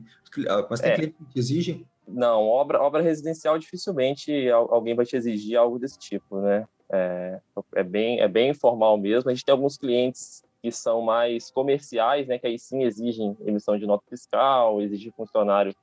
Mas 0.70 0.80
tem 0.80 0.92
é. 0.92 0.96
cliente 0.96 1.16
que 1.32 1.40
exige? 1.40 1.86
Não, 2.08 2.44
obra, 2.44 2.82
obra 2.82 3.02
residencial 3.02 3.58
dificilmente 3.58 4.50
alguém 4.50 4.96
vai 4.96 5.06
te 5.06 5.16
exigir 5.16 5.58
algo 5.58 5.78
desse 5.78 5.98
tipo, 6.00 6.40
né? 6.40 6.66
É, 6.90 7.40
é, 7.76 7.84
bem, 7.84 8.20
é 8.20 8.28
bem 8.28 8.50
informal 8.50 8.98
mesmo. 8.98 9.30
A 9.30 9.34
gente 9.34 9.46
tem 9.46 9.52
alguns 9.52 9.78
clientes 9.78 10.44
que 10.62 10.72
são 10.72 11.02
mais 11.02 11.52
comerciais, 11.52 12.28
né, 12.28 12.40
que 12.40 12.48
aí 12.48 12.58
sim 12.58 12.84
exigem 12.84 13.38
emissão 13.46 13.78
de 13.78 13.86
nota 13.86 14.04
fiscal, 14.10 14.82
exigem 14.82 15.12
funcionário 15.12 15.76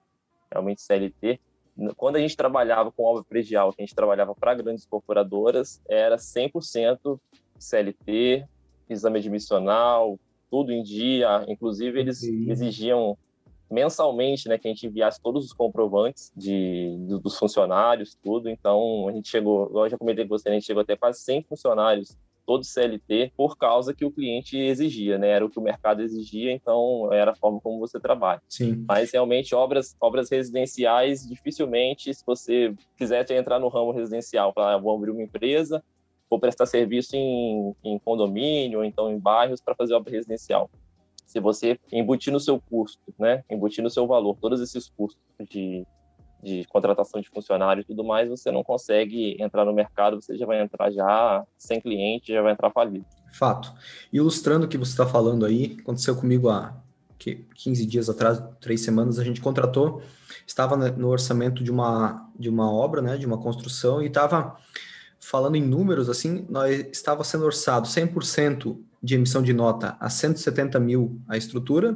realmente 0.51 0.83
CLT. 0.83 1.39
Quando 1.97 2.17
a 2.17 2.21
gente 2.21 2.37
trabalhava 2.37 2.93
com 2.93 3.05
obra 3.05 3.25
predial, 3.25 3.73
que 3.73 3.83
a 3.83 3.85
gente 3.85 3.95
trabalhava 3.95 4.35
para 4.35 4.55
grandes 4.55 4.87
corporadoras, 4.87 5.81
era 5.89 6.17
100% 6.17 7.19
CLT, 7.59 8.47
exame 8.89 9.19
admissional, 9.19 10.19
tudo 10.51 10.73
em 10.73 10.83
dia. 10.83 11.45
Inclusive, 11.49 11.99
eles 11.99 12.23
exigiam 12.23 13.19
mensalmente, 13.75 14.49
né, 14.49 14.57
que 14.57 14.69
a 14.69 14.71
gente 14.71 14.87
enviasse 14.87 15.21
todos 15.21 15.45
os 15.45 15.53
comprovantes 15.53 16.33
de, 16.37 16.97
dos 17.21 17.37
funcionários, 17.37 18.17
tudo. 18.23 18.49
Então, 18.49 19.09
a 19.09 19.13
gente 19.13 19.29
chegou, 19.29 19.71
eu 19.75 19.89
já 19.89 19.99
comentei 19.99 20.25
com 20.25 20.39
você, 20.39 20.49
a 20.49 20.53
gente 20.53 20.65
chegou 20.65 20.83
até 20.83 20.97
quase 20.97 21.21
100 21.21 21.43
funcionários 21.43 22.17
todos 22.47 22.69
CLT 22.69 23.33
por 23.37 23.57
causa 23.57 23.95
que 23.95 24.05
o 24.05 24.11
cliente 24.11 24.59
exigia, 24.59 25.17
né? 25.17 25.31
Era 25.31 25.47
o 25.47 25.49
que 25.49 25.59
o 25.59 25.63
mercado 25.63 26.03
exigia, 26.03 26.53
então 26.53 27.11
era 27.11 27.31
a 27.31 27.35
forma 27.35 27.59
como 27.59 27.79
você 27.79 27.99
trabalha. 27.99 28.43
Sim. 28.49 28.85
Mas 28.87 29.13
realmente 29.13 29.55
obras 29.55 29.97
obras 29.99 30.29
residenciais 30.31 31.27
dificilmente, 31.27 32.13
se 32.13 32.23
você 32.25 32.75
quiser 32.99 33.29
entrar 33.31 33.59
no 33.59 33.69
ramo 33.69 33.93
residencial, 33.93 34.53
para 34.53 34.77
vou 34.77 34.95
abrir 34.95 35.11
uma 35.11 35.23
empresa, 35.23 35.83
vou 36.29 36.39
prestar 36.39 36.67
serviço 36.67 37.17
em, 37.17 37.75
em 37.83 37.99
condomínio 37.99 38.81
ou 38.81 38.85
então 38.85 39.11
em 39.11 39.19
bairros 39.19 39.63
para 39.63 39.75
fazer 39.75 39.95
obra 39.95 40.13
residencial 40.13 40.69
se 41.35 41.41
você 41.41 41.77
embutir 41.93 42.33
no 42.33 42.39
seu 42.39 42.61
custo, 42.61 43.13
né, 43.19 43.43
embutir 43.51 43.83
no 43.83 43.91
seu 43.91 44.07
valor 44.07 44.37
todos 44.41 44.61
esses 44.61 44.89
custos 44.89 45.21
de, 45.51 45.85
de 46.41 46.65
contratação 46.67 47.21
de 47.21 47.29
funcionário 47.29 47.81
e 47.81 47.85
tudo 47.85 48.05
mais, 48.05 48.29
você 48.29 48.53
não 48.53 48.63
consegue 48.63 49.37
entrar 49.43 49.65
no 49.65 49.73
mercado, 49.73 50.23
você 50.23 50.39
já 50.39 50.47
vai 50.47 50.63
entrar 50.63 50.93
já 50.93 51.45
sem 51.59 51.81
cliente, 51.81 52.33
já 52.33 52.41
vai 52.41 52.53
entrar 52.53 52.71
falido. 52.71 53.05
Fato. 53.33 53.75
Ilustrando 54.13 54.67
o 54.67 54.69
que 54.69 54.79
você 54.79 54.93
está 54.93 55.05
falando 55.09 55.45
aí, 55.45 55.77
aconteceu 55.81 56.15
comigo 56.15 56.49
há 56.49 56.81
15 57.19 57.85
dias 57.85 58.09
atrás, 58.09 58.41
três 58.61 58.83
semanas, 58.83 59.19
a 59.19 59.25
gente 59.25 59.41
contratou, 59.41 60.03
estava 60.47 60.77
no 60.77 61.09
orçamento 61.09 61.65
de 61.65 61.71
uma, 61.73 62.31
de 62.39 62.49
uma 62.49 62.73
obra, 62.73 63.03
né, 63.03 63.17
de 63.17 63.27
uma 63.27 63.39
construção, 63.39 64.01
e 64.01 64.07
estava 64.07 64.57
falando 65.19 65.57
em 65.57 65.63
números, 65.63 66.09
assim, 66.09 66.47
nós 66.49 66.87
estava 66.93 67.25
sendo 67.25 67.45
orçado 67.45 67.89
100% 67.89 68.79
de 69.05 69.15
emissão 69.15 69.43
de 69.43 69.53
nota 69.53 69.99
a 70.01 70.09
170 70.09 70.81
mil 70.81 71.21
a 71.29 71.37
estrutura, 71.37 71.95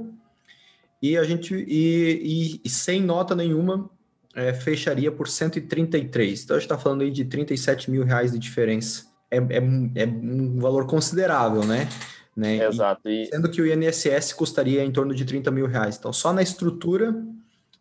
e 1.00 1.16
a 1.16 1.24
gente 1.24 1.54
e, 1.54 2.58
e, 2.58 2.60
e 2.62 2.68
sem 2.68 3.00
nota 3.00 3.34
nenhuma 3.34 3.88
é, 4.34 4.52
fecharia 4.52 5.10
por 5.10 5.26
133. 5.26 6.44
Então 6.44 6.56
a 6.56 6.58
gente 6.60 6.66
está 6.66 6.76
falando 6.76 7.00
aí 7.00 7.10
de 7.10 7.24
37 7.24 7.90
mil 7.90 8.04
reais 8.04 8.32
de 8.32 8.38
diferença. 8.38 9.06
É, 9.30 9.38
é, 9.38 10.02
é 10.02 10.06
um 10.06 10.58
valor 10.58 10.86
considerável, 10.86 11.64
né? 11.64 11.88
né? 12.36 12.66
Exato. 12.66 13.08
E, 13.08 13.26
sendo 13.26 13.50
que 13.50 13.62
o 13.62 13.66
INSS 13.66 14.34
custaria 14.34 14.84
em 14.84 14.90
torno 14.90 15.14
de 15.14 15.24
30 15.24 15.50
mil 15.50 15.66
reais. 15.66 15.96
Então, 15.96 16.12
só 16.12 16.30
na 16.32 16.42
estrutura 16.42 17.14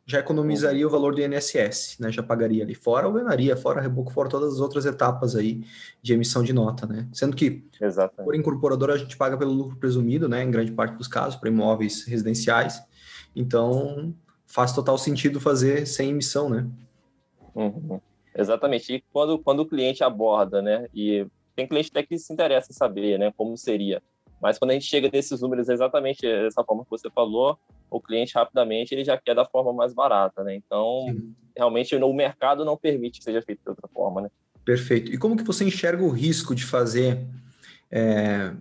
já 0.09 0.19
economizaria 0.19 0.87
o 0.87 0.89
valor 0.89 1.13
do 1.13 1.21
INSS, 1.21 1.97
né? 1.99 2.09
Já 2.09 2.23
pagaria 2.23 2.63
ali 2.63 2.73
fora 2.73 3.05
a 3.05 3.09
alvenaria, 3.09 3.57
fora 3.57 3.81
reboco, 3.81 4.09
fora 4.09 4.29
todas 4.29 4.53
as 4.53 4.59
outras 4.61 4.85
etapas 4.85 5.35
aí 5.35 5.65
de 6.01 6.13
emissão 6.13 6.41
de 6.41 6.53
nota, 6.53 6.87
né? 6.87 7.09
Sendo 7.11 7.35
que 7.35 7.67
Exatamente. 7.79 8.25
por 8.25 8.33
incorporadora 8.33 8.93
a 8.93 8.97
gente 8.97 9.17
paga 9.17 9.37
pelo 9.37 9.51
lucro 9.51 9.75
presumido, 9.75 10.29
né? 10.29 10.41
Em 10.41 10.49
grande 10.49 10.71
parte 10.71 10.95
dos 10.95 11.09
casos, 11.09 11.35
para 11.35 11.49
imóveis 11.49 12.05
residenciais. 12.05 12.81
Então 13.35 14.15
faz 14.45 14.71
total 14.71 14.97
sentido 14.97 15.41
fazer 15.41 15.85
sem 15.85 16.11
emissão, 16.11 16.49
né? 16.49 16.65
Uhum. 17.53 17.99
Exatamente. 18.33 18.93
E 18.93 19.03
quando, 19.11 19.37
quando 19.39 19.59
o 19.59 19.67
cliente 19.67 20.05
aborda, 20.05 20.61
né? 20.61 20.87
E 20.95 21.27
tem 21.53 21.67
cliente 21.67 21.89
até 21.91 22.01
que 22.01 22.17
se 22.17 22.31
interessa 22.31 22.71
em 22.71 22.73
saber, 22.73 23.19
né? 23.19 23.33
Como 23.35 23.57
seria. 23.57 24.01
Mas 24.41 24.57
quando 24.59 24.71
a 24.71 24.73
gente 24.73 24.85
chega 24.85 25.09
nesses 25.11 25.41
números 25.41 25.69
exatamente 25.69 26.21
dessa 26.21 26.63
forma 26.63 26.83
que 26.83 26.89
você 26.89 27.09
falou, 27.09 27.57
o 27.89 27.99
cliente 27.99 28.35
rapidamente 28.35 28.93
ele 28.93 29.03
já 29.03 29.17
quer 29.17 29.35
da 29.35 29.45
forma 29.45 29.73
mais 29.73 29.93
barata, 29.93 30.43
né? 30.43 30.55
Então, 30.55 31.05
Sim. 31.09 31.33
realmente 31.55 31.95
o 31.95 32.13
mercado 32.13 32.63
não 32.63 32.77
permite 32.77 33.19
que 33.19 33.23
seja 33.23 33.41
feito 33.41 33.61
de 33.63 33.69
outra 33.69 33.87
forma, 33.87 34.21
né? 34.21 34.29
Perfeito. 34.63 35.11
E 35.11 35.17
como 35.17 35.37
que 35.37 35.43
você 35.43 35.63
enxerga 35.63 36.03
o 36.03 36.09
risco 36.09 36.53
de 36.53 36.65
fazer 36.65 37.25
é, 37.89 38.53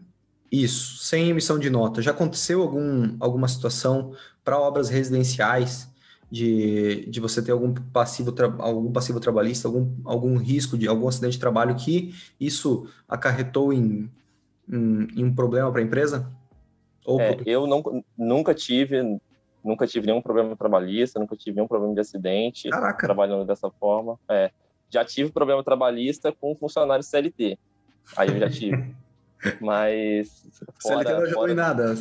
isso 0.51 0.99
sem 0.99 1.31
emissão 1.31 1.59
de 1.59 1.69
nota? 1.69 2.01
Já 2.01 2.13
aconteceu 2.13 2.63
algum, 2.63 3.17
alguma 3.19 3.49
situação 3.49 4.15
para 4.45 4.59
obras 4.59 4.89
residenciais 4.89 5.93
de, 6.31 7.07
de 7.07 7.21
você 7.21 7.43
ter 7.43 7.53
algum 7.53 7.75
passivo, 7.75 8.35
algum 8.59 8.93
passivo 8.93 9.21
trabalhista, 9.21 9.69
algum, 9.69 9.93
algum 10.05 10.37
risco 10.37 10.79
de 10.79 10.87
algum 10.89 11.09
acidente 11.09 11.33
de 11.33 11.41
trabalho 11.41 11.75
que 11.75 12.15
isso 12.39 12.89
acarretou 13.09 13.73
em, 13.73 14.11
em, 14.69 15.25
um 15.25 15.35
problema 15.35 15.71
para 15.71 15.81
a 15.81 15.85
empresa? 15.85 16.31
Ou... 17.05 17.21
É, 17.21 17.37
eu 17.45 17.67
não, 17.67 18.05
nunca 18.17 18.55
tive 18.55 19.19
nunca 19.63 19.85
tive 19.85 20.07
nenhum 20.07 20.23
problema 20.23 20.55
trabalhista, 20.57 21.19
nunca 21.19 21.37
tive 21.37 21.57
nenhum 21.57 21.67
problema 21.67 21.93
de 21.93 22.01
acidente 22.01 22.71
Caraca. 22.71 23.05
trabalhando 23.05 23.45
dessa 23.45 23.69
forma. 23.69 24.17
É, 24.29 24.53
já 24.89 25.05
tive 25.05 25.33
problema 25.33 25.63
trabalhista 25.65 26.33
com 26.33 26.55
funcionário 26.55 27.03
CLT. 27.03 27.59
Aí 28.17 28.29
eu 28.29 28.39
já 28.39 28.49
tive. 28.49 28.95
Mas. 29.61 30.49
Fora, 30.81 31.03
CLT 31.03 31.13
não 31.13 31.23
ajudou 31.23 31.41
fora... 31.41 31.53
em 31.53 31.55
nada. 31.57 31.93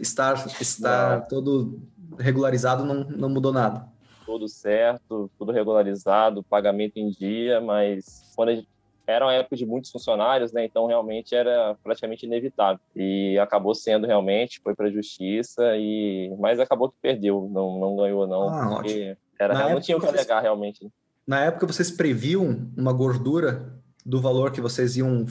Estar 0.00 0.34
estar 0.60 1.20
todo 1.28 1.80
regularizado 2.18 2.84
não, 2.84 3.04
não 3.04 3.28
mudou 3.28 3.52
nada. 3.52 3.88
Tudo 4.26 4.48
certo, 4.48 5.30
tudo 5.38 5.52
regularizado, 5.52 6.42
pagamento 6.42 6.96
em 6.96 7.10
dia, 7.10 7.60
mas 7.60 8.32
quando 8.36 8.50
a 8.50 8.54
gente, 8.54 8.68
era 9.06 9.24
uma 9.24 9.34
época 9.34 9.56
de 9.56 9.66
muitos 9.66 9.90
funcionários, 9.90 10.52
né? 10.52 10.64
Então 10.64 10.86
realmente 10.86 11.34
era 11.34 11.76
praticamente 11.82 12.26
inevitável 12.26 12.80
e 12.94 13.38
acabou 13.38 13.74
sendo 13.74 14.06
realmente 14.06 14.60
foi 14.62 14.74
para 14.74 14.86
a 14.86 14.90
justiça 14.90 15.76
e 15.76 16.34
mas 16.38 16.60
acabou 16.60 16.88
que 16.88 16.96
perdeu, 17.00 17.48
não 17.52 17.78
não 17.78 17.96
ganhou 17.96 18.26
não, 18.26 18.48
ah, 18.48 18.76
porque 18.76 19.16
era 19.38 19.68
não 19.68 19.80
tinha 19.80 19.96
o 19.96 20.00
que 20.00 20.06
alegar 20.06 20.40
realmente. 20.40 20.84
Né? 20.84 20.90
Na 21.26 21.44
época 21.44 21.66
vocês 21.66 21.90
previam 21.90 22.70
uma 22.76 22.92
gordura 22.92 23.80
do 24.04 24.20
valor 24.20 24.50
que 24.50 24.60
vocês 24.60 24.96
iam 24.96 25.24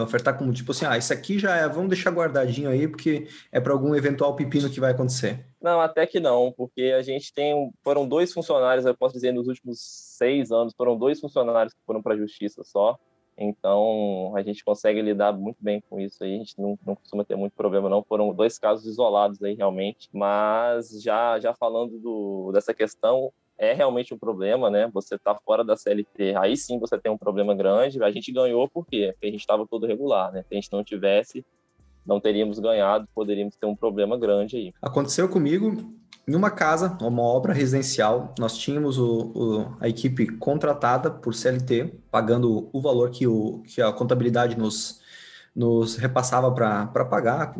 ofertar 0.00 0.38
como 0.38 0.52
tipo 0.52 0.70
assim, 0.70 0.84
ah, 0.84 0.96
isso 0.96 1.12
aqui 1.12 1.38
já 1.38 1.56
é, 1.56 1.68
vamos 1.68 1.88
deixar 1.88 2.10
guardadinho 2.10 2.70
aí 2.70 2.86
porque 2.86 3.26
é 3.50 3.60
para 3.60 3.72
algum 3.72 3.94
eventual 3.94 4.36
pepino 4.36 4.70
que 4.70 4.78
vai 4.78 4.92
acontecer. 4.92 5.44
Não, 5.60 5.80
até 5.80 6.06
que 6.06 6.20
não, 6.20 6.52
porque 6.56 6.94
a 6.96 7.02
gente 7.02 7.32
tem, 7.32 7.72
foram 7.82 8.06
dois 8.06 8.32
funcionários, 8.32 8.86
eu 8.86 8.96
posso 8.96 9.14
dizer, 9.14 9.32
nos 9.32 9.48
últimos 9.48 9.80
seis 9.80 10.52
anos, 10.52 10.72
foram 10.76 10.96
dois 10.96 11.20
funcionários 11.20 11.74
que 11.74 11.80
foram 11.84 12.02
para 12.02 12.14
a 12.14 12.16
justiça 12.16 12.62
só. 12.64 12.98
Então, 13.42 14.32
a 14.36 14.42
gente 14.42 14.64
consegue 14.64 15.02
lidar 15.02 15.32
muito 15.32 15.56
bem 15.60 15.82
com 15.90 15.98
isso 15.98 16.22
aí, 16.22 16.36
a 16.36 16.38
gente 16.38 16.60
não, 16.60 16.78
não 16.86 16.94
costuma 16.94 17.24
ter 17.24 17.34
muito 17.34 17.54
problema 17.54 17.88
não, 17.88 18.02
foram 18.02 18.32
dois 18.32 18.56
casos 18.56 18.86
isolados 18.86 19.42
aí 19.42 19.54
realmente, 19.54 20.08
mas 20.12 21.02
já, 21.02 21.40
já 21.40 21.52
falando 21.52 21.98
do, 21.98 22.52
dessa 22.52 22.72
questão, 22.72 23.32
é 23.58 23.72
realmente 23.72 24.14
um 24.14 24.18
problema, 24.18 24.70
né? 24.70 24.88
Você 24.94 25.18
tá 25.18 25.34
fora 25.34 25.64
da 25.64 25.76
CLT, 25.76 26.36
aí 26.36 26.56
sim 26.56 26.78
você 26.78 26.96
tem 26.98 27.10
um 27.10 27.18
problema 27.18 27.54
grande. 27.54 28.02
A 28.02 28.10
gente 28.10 28.32
ganhou 28.32 28.68
por 28.68 28.86
quê? 28.86 29.10
Porque 29.12 29.26
a 29.26 29.30
gente 29.30 29.40
estava 29.40 29.66
todo 29.66 29.86
regular, 29.86 30.32
né? 30.32 30.42
Se 30.42 30.48
a 30.52 30.54
gente 30.54 30.72
não 30.72 30.82
tivesse, 30.82 31.44
não 32.06 32.20
teríamos 32.20 32.58
ganhado, 32.58 33.08
poderíamos 33.14 33.54
ter 33.56 33.66
um 33.66 33.76
problema 33.76 34.18
grande 34.18 34.56
aí. 34.56 34.74
Aconteceu 34.80 35.28
comigo 35.28 35.76
em 36.26 36.34
uma 36.34 36.50
casa, 36.50 36.96
uma 37.00 37.22
obra 37.22 37.52
residencial, 37.52 38.34
nós 38.38 38.56
tínhamos 38.56 38.98
o, 38.98 39.32
o, 39.34 39.76
a 39.80 39.88
equipe 39.88 40.26
contratada 40.36 41.10
por 41.10 41.34
CLT, 41.34 41.94
pagando 42.10 42.68
o 42.72 42.80
valor 42.80 43.10
que, 43.10 43.26
o, 43.26 43.62
que 43.66 43.82
a 43.82 43.92
contabilidade 43.92 44.56
nos, 44.56 45.00
nos 45.54 45.96
repassava 45.96 46.50
para 46.52 47.04
pagar, 47.04 47.54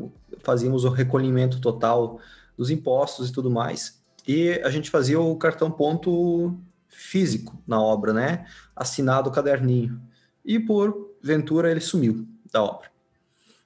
fazíamos 0.44 0.84
o 0.84 0.90
recolhimento 0.90 1.60
total 1.60 2.20
dos 2.56 2.70
impostos 2.70 3.30
e 3.30 3.32
tudo 3.32 3.50
mais. 3.50 4.00
E 4.26 4.60
a 4.64 4.70
gente 4.70 4.90
fazia 4.90 5.20
o 5.20 5.36
cartão 5.36 5.70
ponto 5.70 6.56
físico 6.88 7.60
na 7.66 7.80
obra, 7.80 8.12
né? 8.12 8.46
Assinado 8.76 9.28
o 9.28 9.32
caderninho. 9.32 10.00
E 10.44 10.60
por 10.60 11.16
ventura 11.20 11.70
ele 11.70 11.80
sumiu 11.80 12.26
da 12.52 12.62
obra. 12.62 12.91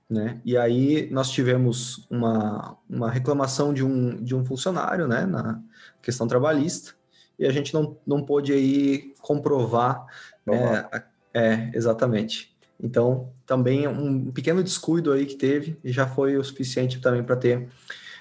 Né? 0.09 0.41
E 0.45 0.57
aí 0.57 1.09
nós 1.11 1.31
tivemos 1.31 2.07
uma, 2.09 2.77
uma 2.89 3.11
reclamação 3.11 3.75
de 3.75 3.85
um, 3.85 4.23
de 4.23 4.35
um 4.35 4.45
funcionário 4.45 5.09
né, 5.09 5.27
na 5.27 5.61
questão 6.01 6.29
trabalhista, 6.29 6.95
e 7.39 7.45
a 7.45 7.51
gente 7.51 7.75
não, 7.75 7.97
não 8.07 8.23
pôde 8.23 8.53
aí 8.53 9.13
comprovar. 9.21 10.07
Né, 10.47 10.89
é, 11.35 11.71
exatamente. 11.75 12.57
Então, 12.81 13.31
também 13.47 13.89
um 13.89 14.31
pequeno 14.31 14.63
descuido 14.63 15.13
aí 15.13 15.27
que 15.27 15.35
teve 15.35 15.79
e 15.83 15.91
já 15.91 16.07
foi 16.07 16.37
o 16.37 16.45
suficiente 16.45 17.01
também 17.01 17.23
para 17.23 17.37
ter. 17.37 17.69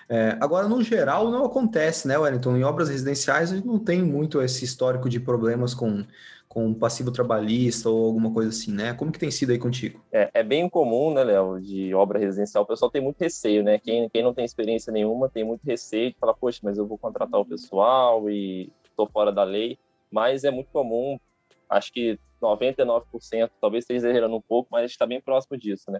É, 0.08 0.38
agora, 0.40 0.68
no 0.68 0.82
geral, 0.84 1.32
não 1.32 1.46
acontece, 1.46 2.08
né, 2.08 2.18
Wellington? 2.18 2.56
Em 2.56 2.64
obras 2.64 2.90
residenciais, 2.90 3.52
a 3.52 3.56
gente 3.56 3.66
não 3.66 3.80
tem 3.80 4.02
muito 4.02 4.42
esse 4.42 4.64
histórico 4.64 5.10
de 5.10 5.20
problemas 5.20 5.74
com, 5.74 6.06
com 6.56 6.74
passivo 6.74 7.12
trabalhista 7.12 7.90
ou 7.90 8.06
alguma 8.06 8.32
coisa 8.32 8.48
assim, 8.48 8.72
né? 8.72 8.94
Como 8.94 9.12
que 9.12 9.20
tem 9.20 9.30
sido 9.30 9.52
aí 9.52 9.60
contigo? 9.60 10.00
É, 10.10 10.32
é 10.34 10.42
bem 10.42 10.70
comum, 10.70 11.14
né, 11.14 11.22
Léo, 11.22 11.60
de 11.60 11.94
obra 11.94 12.18
residencial, 12.18 12.64
o 12.64 12.66
pessoal 12.66 12.90
tem 12.90 13.02
muito 13.02 13.20
receio, 13.20 13.62
né? 13.62 13.78
Quem, 13.78 14.08
quem 14.08 14.24
não 14.24 14.34
tem 14.34 14.46
experiência 14.46 14.90
nenhuma 14.90 15.28
tem 15.28 15.44
muito 15.44 15.66
receio 15.66 16.14
de 16.14 16.18
falar, 16.18 16.34
poxa, 16.34 16.62
mas 16.64 16.78
eu 16.78 16.88
vou 16.88 16.98
contratar 16.98 17.42
o 17.42 17.46
pessoal 17.46 18.30
e 18.30 18.72
estou 18.86 19.06
fora 19.06 19.34
da 19.34 19.44
lei. 19.44 19.78
Mas 20.10 20.46
é 20.46 20.50
muito 20.50 20.70
comum, 20.72 21.20
acho 21.70 21.92
que 21.92 22.18
99%, 22.42 23.04
talvez 23.60 23.84
esteja 23.84 24.08
exagerando 24.08 24.38
um 24.38 24.42
pouco, 24.42 24.70
mas 24.72 24.90
está 24.90 25.06
bem 25.06 25.20
próximo 25.20 25.58
disso, 25.58 25.92
né? 25.92 26.00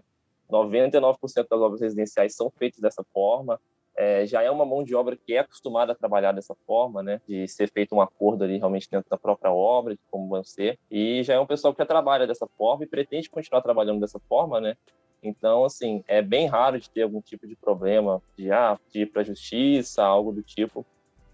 99% 0.50 1.18
das 1.50 1.60
obras 1.60 1.82
residenciais 1.82 2.34
são 2.34 2.50
feitas 2.56 2.80
dessa 2.80 3.04
forma. 3.12 3.60
É, 3.96 4.26
já 4.26 4.42
é 4.42 4.50
uma 4.50 4.66
mão 4.66 4.84
de 4.84 4.94
obra 4.94 5.16
que 5.16 5.34
é 5.34 5.38
acostumada 5.38 5.92
a 5.92 5.94
trabalhar 5.94 6.32
dessa 6.32 6.54
forma, 6.66 7.02
né? 7.02 7.20
De 7.26 7.46
ser 7.48 7.70
feito 7.70 7.94
um 7.94 8.00
acordo 8.00 8.44
ali 8.44 8.58
realmente 8.58 8.88
dentro 8.90 9.08
da 9.08 9.16
própria 9.16 9.52
obra, 9.52 9.94
de 9.94 10.00
como 10.10 10.28
vão 10.28 10.44
ser. 10.44 10.78
E 10.90 11.22
já 11.22 11.34
é 11.34 11.40
um 11.40 11.46
pessoal 11.46 11.72
que 11.74 11.82
já 11.82 11.86
trabalha 11.86 12.26
dessa 12.26 12.46
forma 12.58 12.84
e 12.84 12.88
pretende 12.88 13.30
continuar 13.30 13.62
trabalhando 13.62 14.00
dessa 14.00 14.18
forma, 14.28 14.60
né? 14.60 14.76
Então, 15.22 15.64
assim, 15.64 16.04
é 16.06 16.20
bem 16.20 16.46
raro 16.46 16.78
de 16.78 16.90
ter 16.90 17.02
algum 17.02 17.20
tipo 17.20 17.46
de 17.46 17.56
problema 17.56 18.22
de, 18.36 18.52
ah, 18.52 18.78
ir 18.94 19.06
para 19.06 19.22
a 19.22 19.24
justiça, 19.24 20.04
algo 20.04 20.32
do 20.32 20.42
tipo 20.42 20.84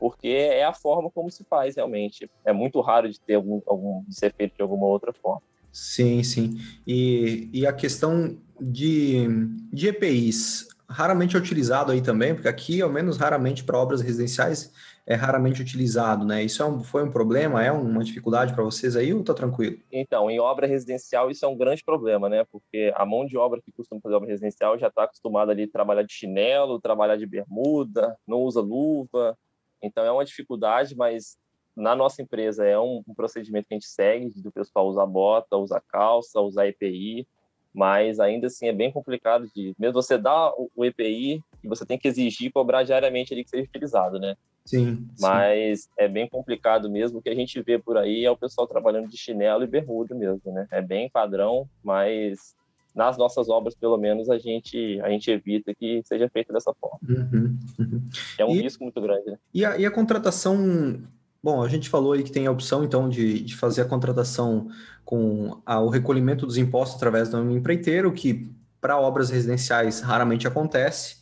porque 0.02 0.26
é 0.26 0.64
a 0.64 0.72
forma 0.72 1.08
como 1.12 1.30
se 1.30 1.44
faz 1.44 1.76
realmente. 1.76 2.28
É 2.44 2.52
muito 2.52 2.80
raro 2.80 3.08
de 3.08 3.20
ter 3.20 3.34
algum, 3.34 3.62
algum 3.64 4.02
de 4.08 4.16
ser 4.16 4.34
feito 4.34 4.56
de 4.56 4.60
alguma 4.60 4.84
outra 4.84 5.12
forma. 5.12 5.40
Sim, 5.70 6.24
sim. 6.24 6.58
E, 6.84 7.48
e 7.52 7.64
a 7.64 7.72
questão 7.72 8.36
de, 8.60 9.28
de 9.72 9.86
EPIs, 9.86 10.66
raramente 10.92 11.36
é 11.36 11.38
utilizado 11.38 11.90
aí 11.90 12.00
também, 12.00 12.34
porque 12.34 12.48
aqui, 12.48 12.82
ao 12.82 12.90
menos 12.90 13.16
raramente 13.16 13.64
para 13.64 13.78
obras 13.78 14.00
residenciais, 14.00 14.72
é 15.06 15.14
raramente 15.14 15.60
utilizado, 15.60 16.24
né? 16.24 16.44
Isso 16.44 16.62
é 16.62 16.66
um, 16.66 16.82
foi 16.82 17.02
um 17.02 17.10
problema, 17.10 17.64
é 17.64 17.72
uma 17.72 18.04
dificuldade 18.04 18.54
para 18.54 18.62
vocês 18.62 18.94
aí 18.94 19.12
ou 19.12 19.24
tá 19.24 19.34
tranquilo? 19.34 19.78
Então, 19.90 20.30
em 20.30 20.38
obra 20.38 20.66
residencial 20.66 21.30
isso 21.30 21.44
é 21.44 21.48
um 21.48 21.56
grande 21.56 21.82
problema, 21.82 22.28
né? 22.28 22.44
Porque 22.52 22.92
a 22.94 23.04
mão 23.04 23.26
de 23.26 23.36
obra 23.36 23.60
que 23.60 23.72
costuma 23.72 24.00
fazer 24.00 24.14
obra 24.14 24.28
residencial 24.28 24.78
já 24.78 24.88
está 24.88 25.04
acostumada 25.04 25.50
ali 25.50 25.64
a 25.64 25.68
trabalhar 25.68 26.02
de 26.02 26.12
chinelo, 26.12 26.80
trabalhar 26.80 27.16
de 27.16 27.26
bermuda, 27.26 28.16
não 28.26 28.38
usa 28.38 28.60
luva, 28.60 29.36
então 29.82 30.04
é 30.04 30.12
uma 30.12 30.24
dificuldade, 30.24 30.94
mas 30.94 31.36
na 31.74 31.96
nossa 31.96 32.22
empresa 32.22 32.64
é 32.64 32.78
um, 32.78 33.02
um 33.08 33.14
procedimento 33.14 33.66
que 33.66 33.74
a 33.74 33.76
gente 33.76 33.88
segue, 33.88 34.30
do 34.40 34.52
pessoal 34.52 34.86
usar 34.86 35.06
bota, 35.06 35.56
usar 35.56 35.80
calça, 35.80 36.40
usar 36.40 36.68
EPI, 36.68 37.26
mas 37.74 38.20
ainda 38.20 38.46
assim 38.46 38.66
é 38.66 38.72
bem 38.72 38.92
complicado 38.92 39.48
de, 39.54 39.74
mesmo 39.78 39.94
você 39.94 40.18
dá 40.18 40.52
o, 40.56 40.84
EPI 40.84 41.42
e 41.62 41.68
você 41.68 41.86
tem 41.86 41.98
que 41.98 42.08
exigir 42.08 42.52
cobrar 42.52 42.82
diariamente 42.82 43.32
ali 43.32 43.44
que 43.44 43.50
seja 43.50 43.64
utilizado, 43.64 44.18
né? 44.18 44.36
Sim. 44.64 45.08
Mas 45.18 45.82
sim. 45.82 45.88
é 45.98 46.06
bem 46.06 46.28
complicado 46.28 46.88
mesmo. 46.88 47.18
O 47.18 47.22
que 47.22 47.30
a 47.30 47.34
gente 47.34 47.60
vê 47.62 47.78
por 47.78 47.96
aí 47.96 48.24
é 48.24 48.30
o 48.30 48.36
pessoal 48.36 48.66
trabalhando 48.66 49.08
de 49.08 49.16
chinelo 49.16 49.64
e 49.64 49.66
bermuda 49.66 50.14
mesmo, 50.14 50.52
né? 50.52 50.68
É 50.70 50.80
bem 50.80 51.10
padrão, 51.10 51.68
mas 51.82 52.54
nas 52.94 53.16
nossas 53.16 53.48
obras, 53.48 53.74
pelo 53.74 53.96
menos, 53.96 54.28
a 54.28 54.38
gente, 54.38 55.00
a 55.00 55.08
gente 55.08 55.30
evita 55.30 55.74
que 55.74 56.02
seja 56.04 56.28
feito 56.28 56.52
dessa 56.52 56.72
forma. 56.74 56.98
Uhum, 57.08 57.58
uhum. 57.78 58.08
É 58.36 58.44
um 58.44 58.54
e, 58.54 58.60
risco 58.60 58.84
muito 58.84 59.00
grande. 59.00 59.30
Né? 59.30 59.38
E, 59.54 59.64
a, 59.64 59.78
e 59.78 59.86
a 59.86 59.90
contratação 59.90 61.02
Bom, 61.42 61.60
a 61.60 61.68
gente 61.68 61.88
falou 61.88 62.12
aí 62.12 62.22
que 62.22 62.30
tem 62.30 62.46
a 62.46 62.52
opção, 62.52 62.84
então, 62.84 63.08
de, 63.08 63.40
de 63.40 63.56
fazer 63.56 63.82
a 63.82 63.84
contratação 63.84 64.68
com 65.04 65.60
a, 65.66 65.80
o 65.80 65.88
recolhimento 65.88 66.46
dos 66.46 66.56
impostos 66.56 66.96
através 66.96 67.28
do 67.30 67.50
empreiteiro, 67.50 68.12
que 68.12 68.54
para 68.80 68.96
obras 68.98 69.30
residenciais 69.30 70.00
raramente 70.00 70.46
acontece. 70.46 71.16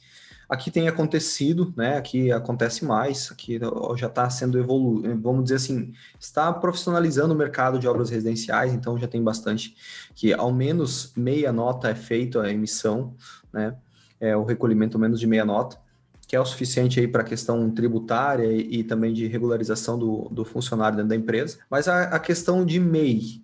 Aqui 0.46 0.70
tem 0.70 0.88
acontecido, 0.88 1.72
né? 1.76 1.96
Aqui 1.96 2.30
acontece 2.32 2.84
mais, 2.84 3.30
aqui 3.32 3.58
já 3.96 4.08
está 4.08 4.28
sendo 4.28 4.58
evolu, 4.58 5.02
vamos 5.22 5.44
dizer 5.44 5.56
assim, 5.56 5.94
está 6.18 6.52
profissionalizando 6.52 7.32
o 7.32 7.36
mercado 7.36 7.78
de 7.78 7.88
obras 7.88 8.10
residenciais, 8.10 8.74
então 8.74 8.98
já 8.98 9.06
tem 9.06 9.22
bastante 9.22 9.76
que 10.14 10.34
ao 10.34 10.52
menos 10.52 11.12
meia 11.16 11.52
nota 11.52 11.88
é 11.88 11.94
feito 11.94 12.40
a 12.40 12.50
emissão, 12.50 13.14
né? 13.52 13.74
É 14.18 14.36
o 14.36 14.44
recolhimento 14.44 14.98
menos 14.98 15.18
de 15.18 15.26
meia 15.26 15.44
nota, 15.46 15.78
que 16.30 16.36
é 16.36 16.40
o 16.40 16.44
suficiente 16.44 17.00
aí 17.00 17.08
para 17.08 17.22
a 17.22 17.24
questão 17.24 17.68
tributária 17.72 18.44
e, 18.44 18.78
e, 18.78 18.84
também 18.84 19.12
de 19.12 19.26
regularização 19.26 19.98
do, 19.98 20.28
do 20.30 20.44
funcionário 20.44 20.94
dentro 20.94 21.08
da 21.08 21.16
empresa. 21.16 21.58
Mas 21.68 21.88
a, 21.88 22.04
a 22.04 22.20
questão 22.20 22.64
de 22.64 22.78
MEI 22.78 23.42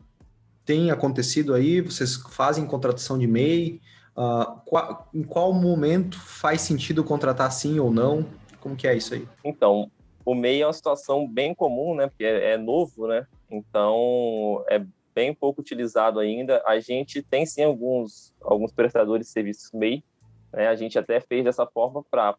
tem 0.64 0.92
acontecido 0.92 1.52
aí? 1.52 1.80
Vocês 1.80 2.14
fazem 2.30 2.64
contratação 2.64 3.18
de 3.18 3.26
MEI? 3.26 3.80
Uh, 4.16 4.60
qual, 4.64 5.08
em 5.12 5.24
qual 5.24 5.52
momento 5.52 6.16
faz 6.20 6.60
sentido 6.60 7.02
contratar 7.02 7.50
sim 7.50 7.80
ou 7.80 7.90
não? 7.90 8.24
Como 8.60 8.76
que 8.76 8.86
é 8.86 8.96
isso 8.96 9.14
aí? 9.14 9.26
Então, 9.44 9.90
o 10.24 10.32
MEI 10.32 10.62
é 10.62 10.66
uma 10.68 10.72
situação 10.72 11.26
bem 11.26 11.52
comum, 11.56 11.92
né? 11.92 12.06
Porque 12.06 12.24
é, 12.24 12.52
é 12.52 12.56
novo, 12.56 13.08
né? 13.08 13.26
Então, 13.50 14.64
é 14.70 14.80
bem 15.12 15.34
pouco 15.34 15.60
utilizado 15.60 16.20
ainda. 16.20 16.62
A 16.64 16.78
gente 16.78 17.20
tem 17.20 17.44
sim 17.44 17.64
alguns, 17.64 18.32
alguns 18.40 18.70
prestadores 18.70 19.26
de 19.26 19.32
serviços 19.32 19.72
MEI, 19.72 20.04
né? 20.52 20.68
A 20.68 20.76
gente 20.76 20.96
até 20.96 21.18
fez 21.18 21.42
dessa 21.42 21.66
forma 21.66 22.04
para 22.08 22.36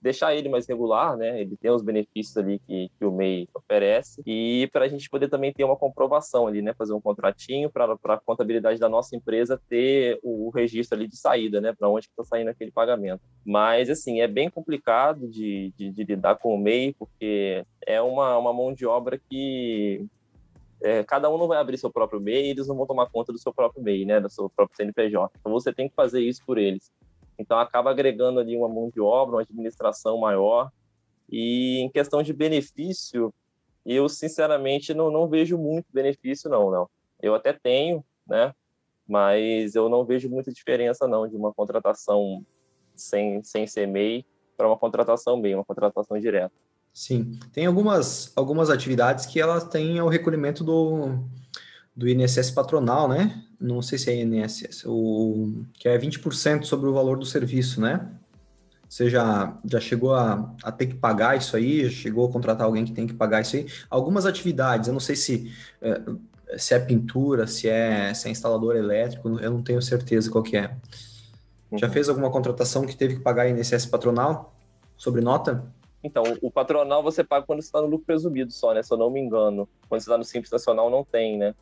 deixar 0.00 0.34
ele 0.34 0.48
mais 0.48 0.66
regular, 0.66 1.16
né? 1.16 1.40
Ele 1.40 1.56
tem 1.56 1.70
os 1.70 1.82
benefícios 1.82 2.36
ali 2.36 2.60
que, 2.60 2.90
que 2.96 3.04
o 3.04 3.12
MEI 3.12 3.48
oferece 3.54 4.22
e 4.24 4.68
para 4.72 4.84
a 4.84 4.88
gente 4.88 5.08
poder 5.10 5.28
também 5.28 5.52
ter 5.52 5.64
uma 5.64 5.76
comprovação 5.76 6.46
ali, 6.46 6.62
né? 6.62 6.72
Fazer 6.74 6.92
um 6.94 7.00
contratinho 7.00 7.70
para 7.70 7.96
a 8.04 8.16
contabilidade 8.18 8.78
da 8.78 8.88
nossa 8.88 9.16
empresa 9.16 9.60
ter 9.68 10.18
o, 10.22 10.50
registro 10.50 10.96
ali 10.96 11.08
de 11.08 11.16
saída, 11.16 11.60
né? 11.60 11.74
Para 11.76 11.88
onde 11.88 12.06
está 12.06 12.24
saindo 12.24 12.48
aquele 12.48 12.70
pagamento. 12.70 13.20
Mas, 13.44 13.90
assim, 13.90 14.20
é 14.20 14.28
bem 14.28 14.48
complicado 14.48 15.28
de, 15.28 15.72
de, 15.76 15.90
de, 15.90 16.04
lidar 16.04 16.36
com 16.36 16.54
o 16.54 16.58
MEI 16.58 16.94
porque 16.98 17.64
é 17.86 18.00
uma, 18.00 18.38
uma 18.38 18.52
mão 18.52 18.72
de 18.72 18.86
obra 18.86 19.20
que 19.28 20.06
é, 20.82 21.02
cada 21.02 21.28
um 21.28 21.36
não 21.36 21.48
vai 21.48 21.58
abrir 21.58 21.76
seu 21.76 21.90
próprio 21.90 22.20
MEI, 22.20 22.50
eles 22.50 22.68
não 22.68 22.76
vão 22.76 22.86
tomar 22.86 23.10
conta 23.10 23.32
do 23.32 23.38
seu 23.38 23.52
próprio 23.52 23.82
MEI, 23.82 24.04
né? 24.04 24.20
Do 24.20 24.30
seu 24.30 24.48
próprio 24.48 24.76
CNPJ. 24.76 25.30
Então, 25.40 25.52
você 25.52 25.72
tem 25.72 25.88
que 25.88 25.94
fazer 25.94 26.20
isso 26.20 26.42
por 26.46 26.56
eles. 26.56 26.92
Então, 27.38 27.58
acaba 27.58 27.90
agregando 27.90 28.40
ali 28.40 28.56
uma 28.56 28.68
mão 28.68 28.90
de 28.90 29.00
obra, 29.00 29.36
uma 29.36 29.42
administração 29.42 30.18
maior. 30.18 30.70
E 31.30 31.78
em 31.80 31.90
questão 31.90 32.22
de 32.22 32.32
benefício, 32.32 33.32
eu 33.86 34.08
sinceramente 34.08 34.92
não, 34.92 35.10
não 35.10 35.28
vejo 35.28 35.56
muito 35.56 35.86
benefício, 35.92 36.50
não, 36.50 36.70
não. 36.70 36.88
Eu 37.22 37.34
até 37.34 37.52
tenho, 37.52 38.04
né? 38.26 38.52
Mas 39.06 39.74
eu 39.74 39.88
não 39.88 40.04
vejo 40.04 40.28
muita 40.28 40.52
diferença, 40.52 41.06
não, 41.06 41.28
de 41.28 41.36
uma 41.36 41.52
contratação 41.54 42.44
sem, 42.94 43.42
sem 43.42 43.66
ser 43.66 43.86
MEI 43.86 44.24
para 44.56 44.66
uma 44.66 44.76
contratação 44.76 45.36
MEI, 45.36 45.54
uma 45.54 45.64
contratação 45.64 46.18
direta. 46.18 46.52
Sim, 46.92 47.38
tem 47.52 47.66
algumas, 47.66 48.32
algumas 48.36 48.70
atividades 48.70 49.24
que 49.24 49.40
elas 49.40 49.64
têm 49.64 50.00
o 50.00 50.08
recolhimento 50.08 50.64
do, 50.64 51.24
do 51.98 52.08
INSS 52.08 52.52
patronal, 52.52 53.08
né? 53.08 53.42
Não 53.60 53.82
sei 53.82 53.98
se 53.98 54.08
é 54.08 54.22
INSS, 54.22 54.84
o, 54.86 55.64
que 55.74 55.88
é 55.88 55.98
20% 55.98 56.62
sobre 56.62 56.88
o 56.88 56.92
valor 56.92 57.18
do 57.18 57.26
serviço, 57.26 57.80
né? 57.80 58.08
Você 58.88 59.10
já, 59.10 59.58
já 59.64 59.80
chegou 59.80 60.14
a, 60.14 60.54
a 60.62 60.70
ter 60.70 60.86
que 60.86 60.94
pagar 60.94 61.36
isso 61.36 61.56
aí? 61.56 61.84
Já 61.86 61.90
chegou 61.90 62.28
a 62.28 62.32
contratar 62.32 62.66
alguém 62.66 62.84
que 62.84 62.92
tem 62.92 63.04
que 63.04 63.12
pagar 63.12 63.40
isso 63.40 63.56
aí? 63.56 63.66
Algumas 63.90 64.26
atividades, 64.26 64.86
eu 64.86 64.92
não 64.92 65.00
sei 65.00 65.16
se 65.16 65.52
é, 65.82 66.00
se 66.56 66.72
é 66.72 66.78
pintura, 66.78 67.48
se 67.48 67.68
é, 67.68 68.14
se 68.14 68.28
é 68.28 68.30
instalador 68.30 68.76
elétrico, 68.76 69.36
eu 69.40 69.50
não 69.50 69.60
tenho 69.60 69.82
certeza 69.82 70.30
qual 70.30 70.44
que 70.44 70.56
é. 70.56 70.76
Uhum. 71.68 71.78
Já 71.78 71.90
fez 71.90 72.08
alguma 72.08 72.30
contratação 72.30 72.86
que 72.86 72.96
teve 72.96 73.16
que 73.16 73.22
pagar 73.22 73.48
INSS 73.48 73.86
patronal 73.86 74.54
sobre 74.96 75.20
nota? 75.20 75.66
Então, 76.02 76.22
o 76.40 76.48
patronal 76.48 77.02
você 77.02 77.24
paga 77.24 77.44
quando 77.44 77.60
você 77.60 77.66
está 77.66 77.80
no 77.80 77.88
lucro 77.88 78.06
presumido 78.06 78.52
só, 78.52 78.72
né? 78.72 78.84
Se 78.84 78.94
eu 78.94 78.96
não 78.96 79.10
me 79.10 79.18
engano. 79.18 79.68
Quando 79.88 80.00
você 80.00 80.08
está 80.08 80.16
no 80.16 80.22
Simples 80.22 80.52
Nacional, 80.52 80.88
não 80.88 81.02
tem, 81.02 81.36
né? 81.36 81.56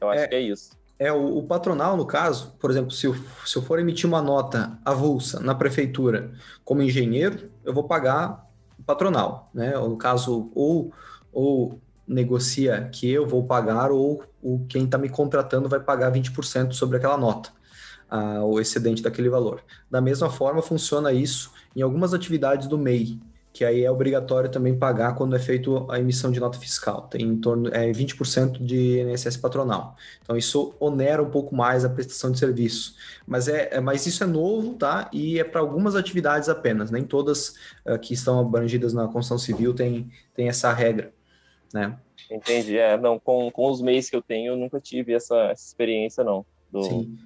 Eu 0.00 0.10
acho 0.10 0.22
é, 0.22 0.28
que 0.28 0.34
é 0.34 0.40
isso. 0.40 0.70
É, 0.98 1.12
o, 1.12 1.38
o, 1.38 1.42
patronal, 1.42 1.96
no 1.96 2.06
caso, 2.06 2.54
por 2.58 2.70
exemplo, 2.70 2.90
se 2.90 3.06
eu, 3.06 3.14
se 3.44 3.56
eu 3.56 3.62
for 3.62 3.78
emitir 3.78 4.06
uma 4.06 4.22
nota 4.22 4.78
avulsa 4.84 5.40
na 5.40 5.54
prefeitura 5.54 6.32
como 6.64 6.82
engenheiro, 6.82 7.50
eu 7.64 7.74
vou 7.74 7.84
pagar 7.84 8.48
o 8.78 8.82
patronal, 8.82 9.50
né? 9.52 9.76
Ou, 9.76 9.90
no 9.90 9.96
caso, 9.96 10.50
ou, 10.54 10.92
ou 11.32 11.80
negocia 12.06 12.88
que 12.92 13.10
eu 13.10 13.26
vou 13.26 13.44
pagar, 13.44 13.90
ou 13.90 14.24
o, 14.42 14.64
quem 14.68 14.84
está 14.84 14.96
me 14.96 15.08
contratando 15.08 15.68
vai 15.68 15.80
pagar 15.80 16.10
20% 16.10 16.72
sobre 16.72 16.96
aquela 16.96 17.18
nota. 17.18 17.50
a, 18.08 18.42
o 18.44 18.58
excedente 18.60 19.02
daquele 19.02 19.28
valor. 19.28 19.62
Da 19.90 20.00
mesma 20.00 20.30
forma, 20.30 20.62
funciona 20.62 21.12
isso 21.12 21.52
em 21.74 21.82
algumas 21.82 22.14
atividades 22.14 22.66
do 22.68 22.78
MEI, 22.78 23.20
que 23.56 23.64
aí 23.64 23.84
é 23.84 23.90
obrigatório 23.90 24.50
também 24.50 24.78
pagar 24.78 25.14
quando 25.14 25.34
é 25.34 25.38
feito 25.38 25.90
a 25.90 25.98
emissão 25.98 26.30
de 26.30 26.38
nota 26.38 26.58
fiscal. 26.58 27.08
Tem 27.08 27.22
em 27.22 27.38
torno 27.38 27.74
é 27.74 27.90
20% 27.90 28.62
de 28.62 29.00
INSS 29.00 29.38
patronal. 29.38 29.96
Então 30.20 30.36
isso 30.36 30.74
onera 30.78 31.22
um 31.22 31.30
pouco 31.30 31.56
mais 31.56 31.82
a 31.82 31.88
prestação 31.88 32.30
de 32.30 32.38
serviço. 32.38 32.94
Mas 33.26 33.48
é, 33.48 33.70
é 33.72 33.80
mas 33.80 34.04
isso 34.04 34.22
é 34.22 34.26
novo, 34.26 34.74
tá? 34.74 35.08
E 35.10 35.40
é 35.40 35.44
para 35.44 35.62
algumas 35.62 35.96
atividades 35.96 36.50
apenas. 36.50 36.90
Nem 36.90 37.02
todas 37.02 37.56
uh, 37.86 37.98
que 37.98 38.12
estão 38.12 38.38
abrangidas 38.38 38.92
na 38.92 39.04
construção 39.04 39.38
civil 39.38 39.72
têm 39.72 40.10
tem 40.34 40.50
essa 40.50 40.70
regra, 40.70 41.14
né? 41.72 41.96
Entendi. 42.30 42.76
É, 42.76 42.98
não, 42.98 43.18
com, 43.18 43.50
com 43.50 43.70
os 43.70 43.80
meses 43.80 44.10
que 44.10 44.16
eu 44.16 44.22
tenho, 44.22 44.52
eu 44.52 44.56
nunca 44.58 44.78
tive 44.78 45.14
essa, 45.14 45.34
essa 45.44 45.66
experiência, 45.66 46.22
não. 46.22 46.44
Do... 46.70 46.82
Sim. 46.82 47.16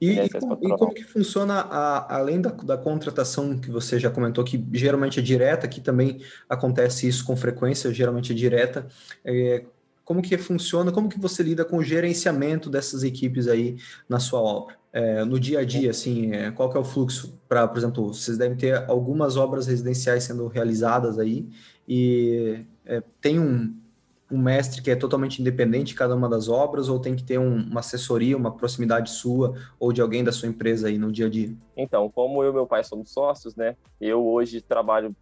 E, 0.00 0.18
e, 0.18 0.28
como, 0.30 0.58
e, 0.62 0.68
como, 0.78 0.94
que 0.94 1.04
funciona, 1.04 1.60
a, 1.60 2.16
além 2.16 2.40
da, 2.40 2.50
da, 2.50 2.78
contratação 2.78 3.58
que 3.58 3.70
você 3.70 3.98
já 3.98 4.10
comentou, 4.10 4.42
que 4.42 4.64
geralmente 4.72 5.20
é 5.20 5.22
direta, 5.22 5.68
que 5.68 5.80
também 5.80 6.22
acontece 6.48 7.06
isso 7.06 7.24
com 7.24 7.36
frequência, 7.36 7.92
geralmente 7.92 8.32
é 8.32 8.34
direta, 8.34 8.86
é, 9.22 9.64
como 10.02 10.22
que 10.22 10.36
funciona, 10.38 10.90
como 10.90 11.08
que 11.08 11.20
você 11.20 11.42
lida 11.42 11.64
com 11.64 11.76
o 11.76 11.84
gerenciamento 11.84 12.68
dessas 12.70 13.04
equipes 13.04 13.46
aí 13.46 13.76
na 14.08 14.18
sua 14.18 14.40
obra? 14.40 14.74
É, 14.92 15.24
no 15.24 15.38
dia 15.38 15.60
a 15.60 15.64
dia, 15.64 15.90
assim, 15.90 16.32
é, 16.32 16.50
qual 16.50 16.68
que 16.68 16.76
é 16.76 16.80
o 16.80 16.84
fluxo 16.84 17.38
para, 17.48 17.68
por 17.68 17.78
exemplo, 17.78 18.12
vocês 18.12 18.36
devem 18.36 18.56
ter 18.56 18.74
algumas 18.88 19.36
obras 19.36 19.68
residenciais 19.68 20.24
sendo 20.24 20.48
realizadas 20.48 21.16
aí 21.16 21.48
e 21.86 22.64
é, 22.84 23.00
tem 23.20 23.38
um, 23.38 23.72
um 24.30 24.38
mestre 24.38 24.80
que 24.80 24.90
é 24.90 24.96
totalmente 24.96 25.40
independente 25.40 25.88
de 25.88 25.94
cada 25.94 26.14
uma 26.14 26.28
das 26.28 26.48
obras 26.48 26.88
ou 26.88 26.98
tem 26.98 27.16
que 27.16 27.24
ter 27.24 27.38
um, 27.38 27.56
uma 27.56 27.80
assessoria, 27.80 28.36
uma 28.36 28.56
proximidade 28.56 29.10
sua 29.10 29.54
ou 29.78 29.92
de 29.92 30.00
alguém 30.00 30.22
da 30.22 30.32
sua 30.32 30.48
empresa 30.48 30.88
aí 30.88 30.98
no 30.98 31.10
dia 31.10 31.26
a 31.26 31.30
dia? 31.30 31.54
Então, 31.76 32.08
como 32.08 32.42
eu 32.42 32.50
e 32.50 32.54
meu 32.54 32.66
pai 32.66 32.84
somos 32.84 33.12
sócios, 33.12 33.56
né? 33.56 33.76
Eu 34.00 34.24
hoje 34.26 34.60
trabalho 34.60 35.14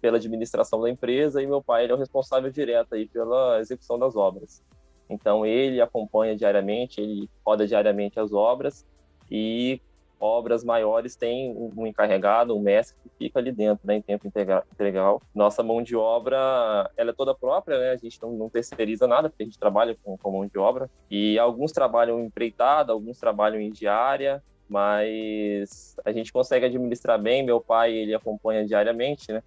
pela 0.00 0.16
administração 0.16 0.80
da 0.80 0.90
empresa 0.90 1.42
e 1.42 1.46
meu 1.46 1.62
pai 1.62 1.88
é 1.88 1.94
o 1.94 1.96
responsável 1.96 2.50
direto 2.50 2.94
aí 2.94 3.06
pela 3.06 3.60
execução 3.60 3.98
das 3.98 4.16
obras. 4.16 4.62
Então 5.08 5.46
ele 5.46 5.80
acompanha 5.80 6.36
diariamente, 6.36 7.00
ele 7.00 7.30
roda 7.44 7.66
diariamente 7.66 8.18
as 8.18 8.32
obras 8.32 8.84
e 9.30 9.80
obras 10.18 10.64
maiores 10.64 11.16
tem 11.16 11.54
um 11.54 11.86
encarregado, 11.86 12.56
um 12.56 12.60
mestre 12.60 12.96
que 13.02 13.10
fica 13.18 13.38
ali 13.38 13.52
dentro, 13.52 13.86
né, 13.86 13.96
em 13.96 14.02
tempo 14.02 14.26
integral. 14.26 15.22
Nossa 15.34 15.62
mão 15.62 15.82
de 15.82 15.94
obra, 15.94 16.90
ela 16.96 17.10
é 17.10 17.14
toda 17.14 17.34
própria, 17.34 17.78
né? 17.78 17.90
A 17.90 17.96
gente 17.96 18.20
não, 18.22 18.32
não 18.32 18.48
terceiriza 18.48 19.06
nada, 19.06 19.28
porque 19.28 19.42
a 19.42 19.46
gente 19.46 19.58
trabalha 19.58 19.96
com, 20.02 20.16
com 20.16 20.32
mão 20.32 20.46
de 20.46 20.58
obra. 20.58 20.90
E 21.10 21.38
alguns 21.38 21.72
trabalham 21.72 22.20
empreitada, 22.20 22.92
alguns 22.92 23.18
trabalham 23.18 23.60
em 23.60 23.70
diária, 23.70 24.42
mas 24.68 25.96
a 26.04 26.12
gente 26.12 26.32
consegue 26.32 26.66
administrar 26.66 27.20
bem. 27.20 27.44
Meu 27.44 27.60
pai, 27.60 27.92
ele 27.92 28.14
acompanha 28.14 28.66
diariamente, 28.66 29.30
né? 29.30 29.42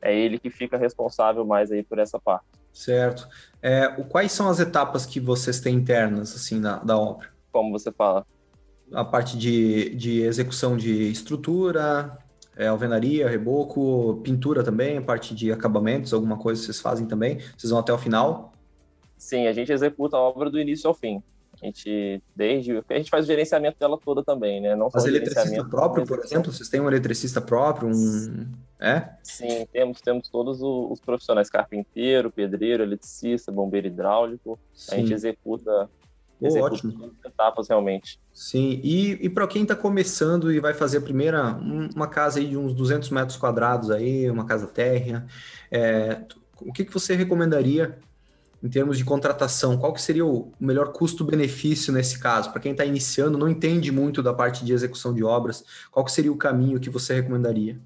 É 0.00 0.14
ele 0.16 0.38
que 0.38 0.48
fica 0.48 0.76
responsável 0.76 1.44
mais 1.44 1.72
aí 1.72 1.82
por 1.82 1.98
essa 1.98 2.20
parte. 2.20 2.46
Certo. 2.72 3.28
É, 3.60 3.88
quais 4.08 4.30
são 4.30 4.48
as 4.48 4.60
etapas 4.60 5.04
que 5.04 5.18
vocês 5.18 5.60
têm 5.60 5.74
internas, 5.74 6.34
assim, 6.36 6.60
da, 6.60 6.76
da 6.76 6.96
obra? 6.96 7.28
Como 7.50 7.72
você 7.72 7.90
fala? 7.90 8.24
A 8.92 9.04
parte 9.04 9.36
de, 9.36 9.94
de 9.94 10.22
execução 10.22 10.76
de 10.76 11.10
estrutura, 11.10 12.18
é, 12.56 12.66
alvenaria, 12.66 13.28
reboco, 13.28 14.20
pintura 14.24 14.64
também, 14.64 14.98
a 14.98 15.02
parte 15.02 15.34
de 15.34 15.52
acabamentos, 15.52 16.12
alguma 16.12 16.36
coisa 16.36 16.62
vocês 16.62 16.80
fazem 16.80 17.06
também? 17.06 17.38
Vocês 17.56 17.70
vão 17.70 17.78
até 17.78 17.92
o 17.92 17.98
final? 17.98 18.52
Sim, 19.16 19.46
a 19.46 19.52
gente 19.52 19.72
executa 19.72 20.16
a 20.16 20.20
obra 20.20 20.50
do 20.50 20.58
início 20.58 20.88
ao 20.88 20.94
fim. 20.94 21.22
A 21.60 21.66
gente, 21.66 22.22
desde. 22.36 22.76
A 22.88 22.94
gente 22.94 23.10
faz 23.10 23.24
o 23.24 23.26
gerenciamento 23.26 23.78
dela 23.80 23.98
toda 23.98 24.22
também, 24.22 24.60
né? 24.60 24.76
Não 24.76 24.88
Mas 24.94 25.04
eletricista 25.04 25.64
próprio, 25.64 26.06
por 26.06 26.20
exemplo? 26.20 26.52
Vocês 26.52 26.68
têm 26.68 26.80
um 26.80 26.86
eletricista 26.86 27.40
próprio? 27.40 27.88
Um... 27.88 28.46
É? 28.78 29.08
Sim, 29.24 29.66
temos, 29.72 30.00
temos 30.00 30.28
todos 30.28 30.60
os 30.62 31.00
profissionais: 31.00 31.50
carpinteiro, 31.50 32.30
pedreiro, 32.30 32.84
eletricista, 32.84 33.50
bombeiro 33.50 33.88
hidráulico. 33.88 34.56
Sim. 34.72 34.94
A 34.94 34.98
gente 34.98 35.12
executa 35.12 35.90
Oh, 36.40 36.58
ótimo. 36.60 37.12
etapas 37.24 37.68
realmente. 37.68 38.20
Sim, 38.32 38.80
e, 38.82 39.12
e 39.26 39.28
para 39.28 39.46
quem 39.46 39.62
está 39.62 39.74
começando 39.74 40.52
e 40.52 40.60
vai 40.60 40.72
fazer 40.72 40.98
a 40.98 41.00
primeira, 41.00 41.58
uma 41.94 42.06
casa 42.06 42.38
aí 42.38 42.48
de 42.48 42.56
uns 42.56 42.72
200 42.72 43.10
metros 43.10 43.36
quadrados 43.36 43.90
aí, 43.90 44.30
uma 44.30 44.44
casa 44.44 44.66
térrea, 44.66 45.26
é, 45.70 46.20
o 46.60 46.72
que, 46.72 46.84
que 46.84 46.92
você 46.92 47.14
recomendaria 47.14 47.98
em 48.62 48.68
termos 48.68 48.98
de 48.98 49.04
contratação? 49.04 49.76
Qual 49.78 49.92
que 49.92 50.00
seria 50.00 50.24
o 50.24 50.52
melhor 50.60 50.92
custo-benefício 50.92 51.92
nesse 51.92 52.18
caso? 52.20 52.50
Para 52.50 52.60
quem 52.60 52.72
está 52.72 52.84
iniciando, 52.84 53.36
não 53.36 53.48
entende 53.48 53.90
muito 53.90 54.22
da 54.22 54.32
parte 54.32 54.64
de 54.64 54.72
execução 54.72 55.12
de 55.12 55.24
obras, 55.24 55.64
qual 55.90 56.04
que 56.04 56.12
seria 56.12 56.32
o 56.32 56.36
caminho 56.36 56.78
que 56.78 56.90
você 56.90 57.14
recomendaria? 57.14 57.80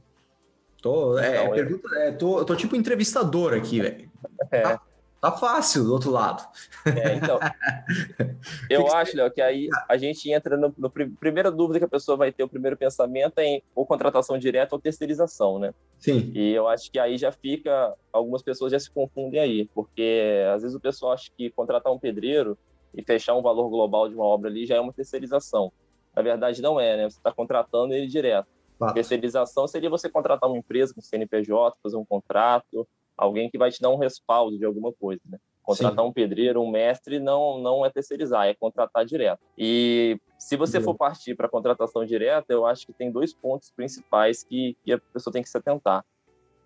Tô, 0.82 1.18
é, 1.18 1.42
então, 1.42 1.54
pergunta, 1.54 1.88
é, 1.96 2.10
tô, 2.10 2.44
tô 2.44 2.56
tipo 2.56 2.74
entrevistador 2.74 3.54
aqui, 3.54 3.80
velho. 3.80 4.10
É. 4.50 4.60
Tá 4.60 4.80
Tá 5.22 5.30
fácil 5.30 5.84
do 5.84 5.92
outro 5.92 6.10
lado. 6.10 6.42
É, 6.84 7.14
então. 7.14 7.38
eu 8.68 8.92
acho, 8.92 9.16
Léo, 9.16 9.30
que 9.30 9.40
aí 9.40 9.68
a 9.88 9.96
gente 9.96 10.28
entra 10.28 10.56
no, 10.56 10.74
no 10.76 10.90
primeira 10.90 11.48
dúvida 11.48 11.78
que 11.78 11.84
a 11.84 11.88
pessoa 11.88 12.16
vai 12.16 12.32
ter, 12.32 12.42
o 12.42 12.48
primeiro 12.48 12.76
pensamento 12.76 13.38
é 13.38 13.44
em 13.44 13.62
ou 13.72 13.86
contratação 13.86 14.36
direta 14.36 14.74
ou 14.74 14.80
terceirização, 14.80 15.60
né? 15.60 15.72
Sim. 15.96 16.32
E 16.34 16.52
eu 16.52 16.66
acho 16.66 16.90
que 16.90 16.98
aí 16.98 17.16
já 17.16 17.30
fica, 17.30 17.94
algumas 18.12 18.42
pessoas 18.42 18.72
já 18.72 18.80
se 18.80 18.90
confundem 18.90 19.38
aí, 19.38 19.70
porque 19.72 20.42
às 20.52 20.62
vezes 20.62 20.76
o 20.76 20.80
pessoal 20.80 21.12
acha 21.12 21.30
que 21.36 21.50
contratar 21.50 21.92
um 21.92 22.00
pedreiro 22.00 22.58
e 22.92 23.00
fechar 23.00 23.36
um 23.36 23.42
valor 23.42 23.68
global 23.70 24.08
de 24.08 24.16
uma 24.16 24.24
obra 24.24 24.50
ali 24.50 24.66
já 24.66 24.74
é 24.74 24.80
uma 24.80 24.92
terceirização. 24.92 25.72
Na 26.16 26.20
verdade, 26.20 26.60
não 26.60 26.80
é, 26.80 26.96
né? 26.96 27.08
Você 27.08 27.18
está 27.18 27.30
contratando 27.30 27.94
ele 27.94 28.08
direto. 28.08 28.48
Claro. 28.76 28.92
Terceirização 28.92 29.68
seria 29.68 29.88
você 29.88 30.10
contratar 30.10 30.50
uma 30.50 30.58
empresa 30.58 30.92
com 30.92 31.00
CNPJ, 31.00 31.78
fazer 31.80 31.96
um 31.96 32.04
contrato, 32.04 32.88
alguém 33.16 33.50
que 33.50 33.58
vai 33.58 33.70
te 33.70 33.80
dar 33.80 33.90
um 33.90 33.96
respaldo 33.96 34.58
de 34.58 34.64
alguma 34.64 34.92
coisa, 34.92 35.22
né? 35.28 35.38
Contratar 35.62 36.04
Sim. 36.04 36.10
um 36.10 36.12
pedreiro, 36.12 36.60
um 36.60 36.70
mestre, 36.70 37.20
não, 37.20 37.58
não 37.58 37.86
é 37.86 37.90
terceirizar, 37.90 38.48
é 38.48 38.54
contratar 38.54 39.04
direto. 39.04 39.40
E 39.56 40.18
se 40.36 40.56
você 40.56 40.80
for 40.80 40.96
partir 40.96 41.36
para 41.36 41.48
contratação 41.48 42.04
direta, 42.04 42.52
eu 42.52 42.66
acho 42.66 42.84
que 42.84 42.92
tem 42.92 43.12
dois 43.12 43.32
pontos 43.32 43.70
principais 43.70 44.42
que, 44.42 44.76
que 44.82 44.92
a 44.92 44.98
pessoa 44.98 45.32
tem 45.32 45.42
que 45.42 45.48
se 45.48 45.56
atentar. 45.56 46.04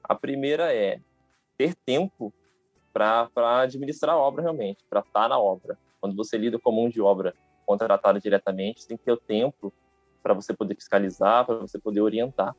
A 0.03 0.15
primeira 0.15 0.75
é 0.75 0.99
ter 1.59 1.75
tempo 1.75 2.33
para 2.91 3.29
administrar 3.61 4.15
a 4.15 4.19
obra 4.19 4.43
realmente, 4.43 4.83
para 4.89 5.01
estar 5.01 5.23
tá 5.25 5.29
na 5.29 5.39
obra. 5.39 5.79
Quando 6.01 6.17
você 6.17 6.39
lida 6.39 6.59
com 6.59 6.73
mão 6.73 6.89
de 6.89 7.03
obra 7.03 7.35
contratada 7.67 8.19
diretamente, 8.19 8.81
você 8.81 8.89
tem 8.89 8.97
que 8.97 9.05
ter 9.05 9.13
o 9.13 9.17
tempo 9.19 9.71
para 10.23 10.33
você 10.33 10.55
poder 10.55 10.75
fiscalizar, 10.75 11.45
para 11.45 11.57
você 11.57 11.79
poder 11.79 12.01
orientar. 12.01 12.57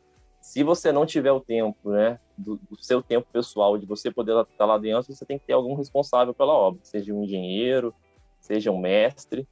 Se 0.47 0.63
você 0.63 0.93
não 0.93 1.05
tiver 1.05 1.33
o 1.33 1.41
tempo, 1.41 1.91
né, 1.91 2.17
do, 2.37 2.55
do, 2.55 2.81
seu 2.81 3.03
tempo 3.03 3.27
pessoal, 3.33 3.77
de 3.77 3.85
você 3.85 4.09
poder 4.09 4.33
estar 4.43 4.65
lá 4.65 4.77
dentro, 4.77 5.13
você 5.13 5.25
tem 5.25 5.37
que 5.37 5.45
ter 5.45 5.51
algum 5.51 5.75
responsável 5.75 6.33
pela 6.33 6.53
obra, 6.53 6.79
seja 6.83 7.13
um 7.13 7.25
engenheiro, 7.25 7.93
seja 8.39 8.71
um 8.71 8.77
mestre. 8.77 9.45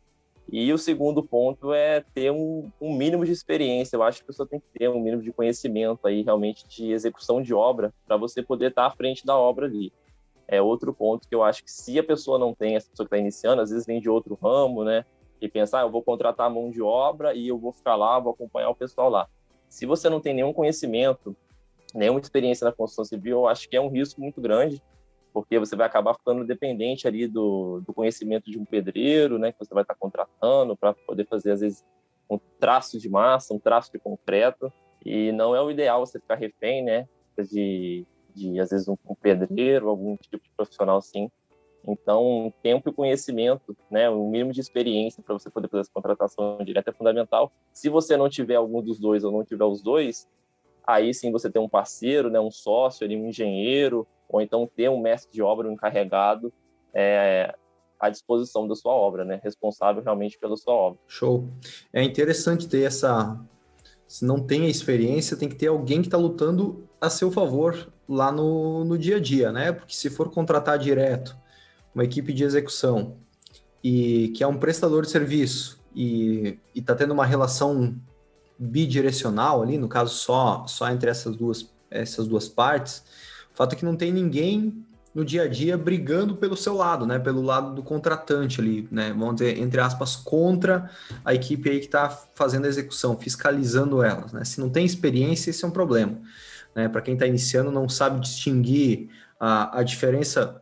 E 0.50 0.72
o 0.72 0.78
segundo 0.78 1.22
ponto 1.22 1.74
é 1.74 2.00
ter 2.00 2.32
um, 2.32 2.72
um, 2.80 2.96
mínimo 2.96 3.26
de 3.26 3.34
experiência. 3.34 3.98
Eu 3.98 4.04
acho 4.04 4.20
que 4.20 4.24
a 4.24 4.28
pessoa 4.28 4.48
tem 4.48 4.58
que 4.58 4.68
ter 4.80 4.90
um 4.90 5.02
mínimo 5.02 5.22
de 5.22 5.34
conhecimento 5.34 6.08
aí, 6.08 6.22
realmente, 6.22 6.66
de 6.66 6.94
execução 6.94 7.42
de 7.42 7.54
obra, 7.54 7.94
para 8.08 8.16
você 8.16 8.42
poder 8.42 8.70
estar 8.70 8.86
à 8.86 8.92
frente 8.92 9.26
da 9.26 9.38
obra 9.38 9.66
ali. 9.66 9.92
É 10.48 10.62
outro 10.62 10.94
ponto 10.94 11.28
que 11.28 11.36
eu 11.36 11.44
acho 11.44 11.62
que 11.62 11.72
se 11.72 12.00
a 12.00 12.04
pessoa 12.06 12.40
não 12.40 12.56
tem, 12.56 12.78
essa 12.78 12.90
pessoa 12.90 13.06
que 13.06 13.14
está 13.14 13.22
iniciando, 13.22 13.62
às 13.62 13.70
vezes 13.70 13.86
vem 13.86 14.00
de 14.00 14.10
outro 14.10 14.40
ramo, 14.42 14.86
né? 14.86 15.04
E 15.42 15.50
pensar, 15.50 15.82
ah, 15.82 15.84
eu 15.84 15.92
vou 15.92 16.02
contratar 16.02 16.50
mão 16.50 16.72
de 16.72 16.82
obra 16.82 17.36
e 17.36 17.50
eu 17.50 17.58
vou 17.58 17.74
ficar 17.74 17.98
lá, 17.98 18.18
vou 18.18 18.32
acompanhar 18.32 18.70
o 18.70 18.76
pessoal 18.76 19.10
lá. 19.10 19.28
Se 19.70 19.86
você 19.86 20.10
não 20.10 20.20
tem 20.20 20.34
nenhum 20.34 20.54
conhecimento, 20.54 21.36
nenhuma 21.94 22.20
experiência 22.20 22.66
na 22.66 22.72
construção 22.72 23.06
civil, 23.06 23.40
eu 23.40 23.48
acho 23.48 23.70
que 23.70 23.76
é 23.76 23.82
um 23.82 23.90
risco 23.90 24.22
muito 24.22 24.42
grande, 24.42 24.82
porque 25.34 25.60
você 25.60 25.76
vai 25.76 25.86
acabar 25.86 26.14
ficando 26.14 26.46
dependente 26.46 27.08
ali 27.08 27.28
do, 27.28 27.82
do 27.82 27.94
conhecimento 27.94 28.50
de 28.50 28.58
um 28.58 28.66
pedreiro, 28.66 29.38
né, 29.38 29.52
que 29.52 29.60
você 29.60 29.74
vai 29.74 29.84
estar 29.84 29.96
contratando 29.96 30.78
para 30.78 30.94
poder 30.94 31.28
fazer, 31.28 31.52
às 31.52 31.60
vezes, 31.60 31.86
um 32.30 32.40
traço 32.60 33.00
de 33.00 33.10
massa, 33.10 33.54
um 33.54 33.60
traço 33.60 33.92
de 33.92 34.00
concreto, 34.00 34.72
e 35.06 35.32
não 35.32 35.56
é 35.56 35.62
o 35.62 35.70
ideal 35.70 36.06
você 36.06 36.20
ficar 36.20 36.36
refém, 36.36 36.84
né, 36.84 37.08
de, 37.38 38.06
de 38.34 38.60
às 38.60 38.70
vezes, 38.70 38.88
um, 38.88 38.98
um 39.08 39.16
pedreiro, 39.16 39.90
algum 39.90 40.16
tipo 40.18 40.44
de 40.44 40.50
profissional 40.56 40.98
assim, 40.98 41.30
então, 41.88 42.52
tempo 42.64 42.90
e 42.90 42.94
conhecimento, 42.94 43.78
né, 43.92 44.10
o 44.10 44.28
mínimo 44.28 44.52
de 44.52 44.60
experiência 44.60 45.22
para 45.22 45.34
você 45.34 45.50
poder 45.50 45.70
fazer 45.70 45.82
essa 45.82 45.92
contratação 45.94 46.58
direta 46.64 46.90
é 46.90 46.94
fundamental. 46.94 47.52
Se 47.72 47.90
você 47.90 48.18
não 48.18 48.28
tiver 48.28 48.56
algum 48.56 48.82
dos 48.82 49.00
dois 49.00 49.24
ou 49.24 49.32
não 49.32 49.44
tiver 49.44 49.66
os 49.66 49.84
dois, 49.84 50.28
aí 50.86 51.14
sim 51.14 51.32
você 51.32 51.50
tem 51.50 51.62
um 51.62 51.70
parceiro, 51.70 52.30
né, 52.30 52.40
um 52.40 52.50
sócio, 52.50 53.06
ali, 53.06 53.16
um 53.16 53.28
engenheiro, 53.28 54.08
ou 54.28 54.42
então 54.42 54.70
ter 54.76 54.90
um 54.90 55.00
mestre 55.00 55.32
de 55.32 55.44
obra, 55.44 55.68
um 55.68 55.74
encarregado 55.74 56.52
é, 56.92 57.54
à 58.00 58.10
disposição 58.10 58.68
da 58.68 58.76
sua 58.76 58.94
obra, 58.94 59.24
né, 59.24 59.40
responsável 59.44 60.02
realmente 60.02 60.40
pela 60.40 60.58
sua 60.58 60.74
obra. 60.74 61.00
Show. 61.08 61.48
É 61.94 62.02
interessante 62.02 62.68
ter 62.68 62.82
essa. 62.82 63.40
Se 64.08 64.26
não 64.26 64.40
tem 64.40 64.66
a 64.66 64.70
experiência, 64.70 65.38
tem 65.38 65.50
que 65.50 65.56
ter 65.56 65.68
alguém 65.68 66.02
que 66.02 66.08
está 66.08 66.18
lutando 66.18 66.88
a 67.02 67.10
seu 67.10 67.32
favor 67.32 67.92
lá 68.08 68.32
no, 68.32 68.86
no 68.86 68.98
dia 68.98 69.18
a 69.18 69.20
dia, 69.20 69.52
né? 69.52 69.72
Porque 69.72 69.96
se 69.96 70.12
for 70.12 70.30
contratar 70.30 70.78
direto 70.78 71.36
uma 71.96 72.04
equipe 72.04 72.34
de 72.34 72.44
execução 72.44 73.16
e 73.82 74.34
que 74.36 74.44
é 74.44 74.48
um 74.48 74.58
prestador 74.58 75.04
de 75.04 75.10
serviço 75.10 75.80
e 75.96 76.60
está 76.76 76.94
tendo 76.94 77.14
uma 77.14 77.26
relação 77.26 77.96
bidirecional 78.60 79.64
ali, 79.64 79.78
no 79.78 79.88
caso 79.88 80.14
só, 80.14 80.68
só 80.68 80.90
entre 80.92 81.10
essas 81.10 81.36
duas, 81.36 81.74
essas 81.90 82.28
duas 82.28 82.50
partes, 82.50 83.04
o 83.54 83.56
fato 83.56 83.74
é 83.74 83.76
que 83.78 83.86
não 83.86 83.96
tem 83.96 84.12
ninguém 84.12 84.86
no 85.14 85.24
dia 85.24 85.44
a 85.44 85.48
dia 85.48 85.78
brigando 85.78 86.36
pelo 86.36 86.58
seu 86.58 86.74
lado, 86.74 87.06
né? 87.08 87.18
Pelo 87.18 87.42
lado 87.42 87.74
do 87.74 87.82
contratante 87.82 88.60
ali, 88.60 88.86
né? 88.92 89.16
Vamos 89.18 89.36
dizer, 89.36 89.58
entre 89.58 89.80
aspas, 89.80 90.18
contra 90.18 90.92
a 91.24 91.34
equipe 91.34 91.70
aí 91.70 91.80
que 91.80 91.86
está 91.86 92.10
fazendo 92.10 92.66
a 92.66 92.68
execução, 92.68 93.18
fiscalizando 93.18 94.04
elas, 94.04 94.34
né? 94.34 94.44
Se 94.44 94.60
não 94.60 94.70
tem 94.70 94.86
experiência, 94.86 95.50
esse 95.50 95.64
é 95.64 95.68
um 95.68 95.72
problema. 95.72 96.20
Né? 96.76 96.90
Para 96.90 97.02
quem 97.02 97.14
está 97.14 97.26
iniciando, 97.26 97.72
não 97.72 97.88
sabe 97.88 98.20
distinguir 98.20 99.10
a, 99.40 99.80
a 99.80 99.84
diferença 99.84 100.62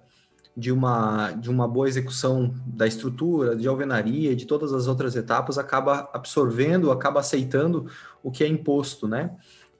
de 0.55 0.71
uma, 0.71 1.31
de 1.31 1.49
uma 1.49 1.67
boa 1.67 1.87
execução 1.87 2.53
da 2.65 2.85
estrutura, 2.85 3.55
de 3.55 3.67
alvenaria, 3.67 4.35
de 4.35 4.45
todas 4.45 4.71
as 4.71 4.87
outras 4.87 5.15
etapas, 5.15 5.57
acaba 5.57 6.09
absorvendo, 6.13 6.91
acaba 6.91 7.19
aceitando 7.19 7.87
o 8.21 8.31
que 8.31 8.43
é 8.43 8.47
imposto, 8.47 9.07
né? 9.07 9.31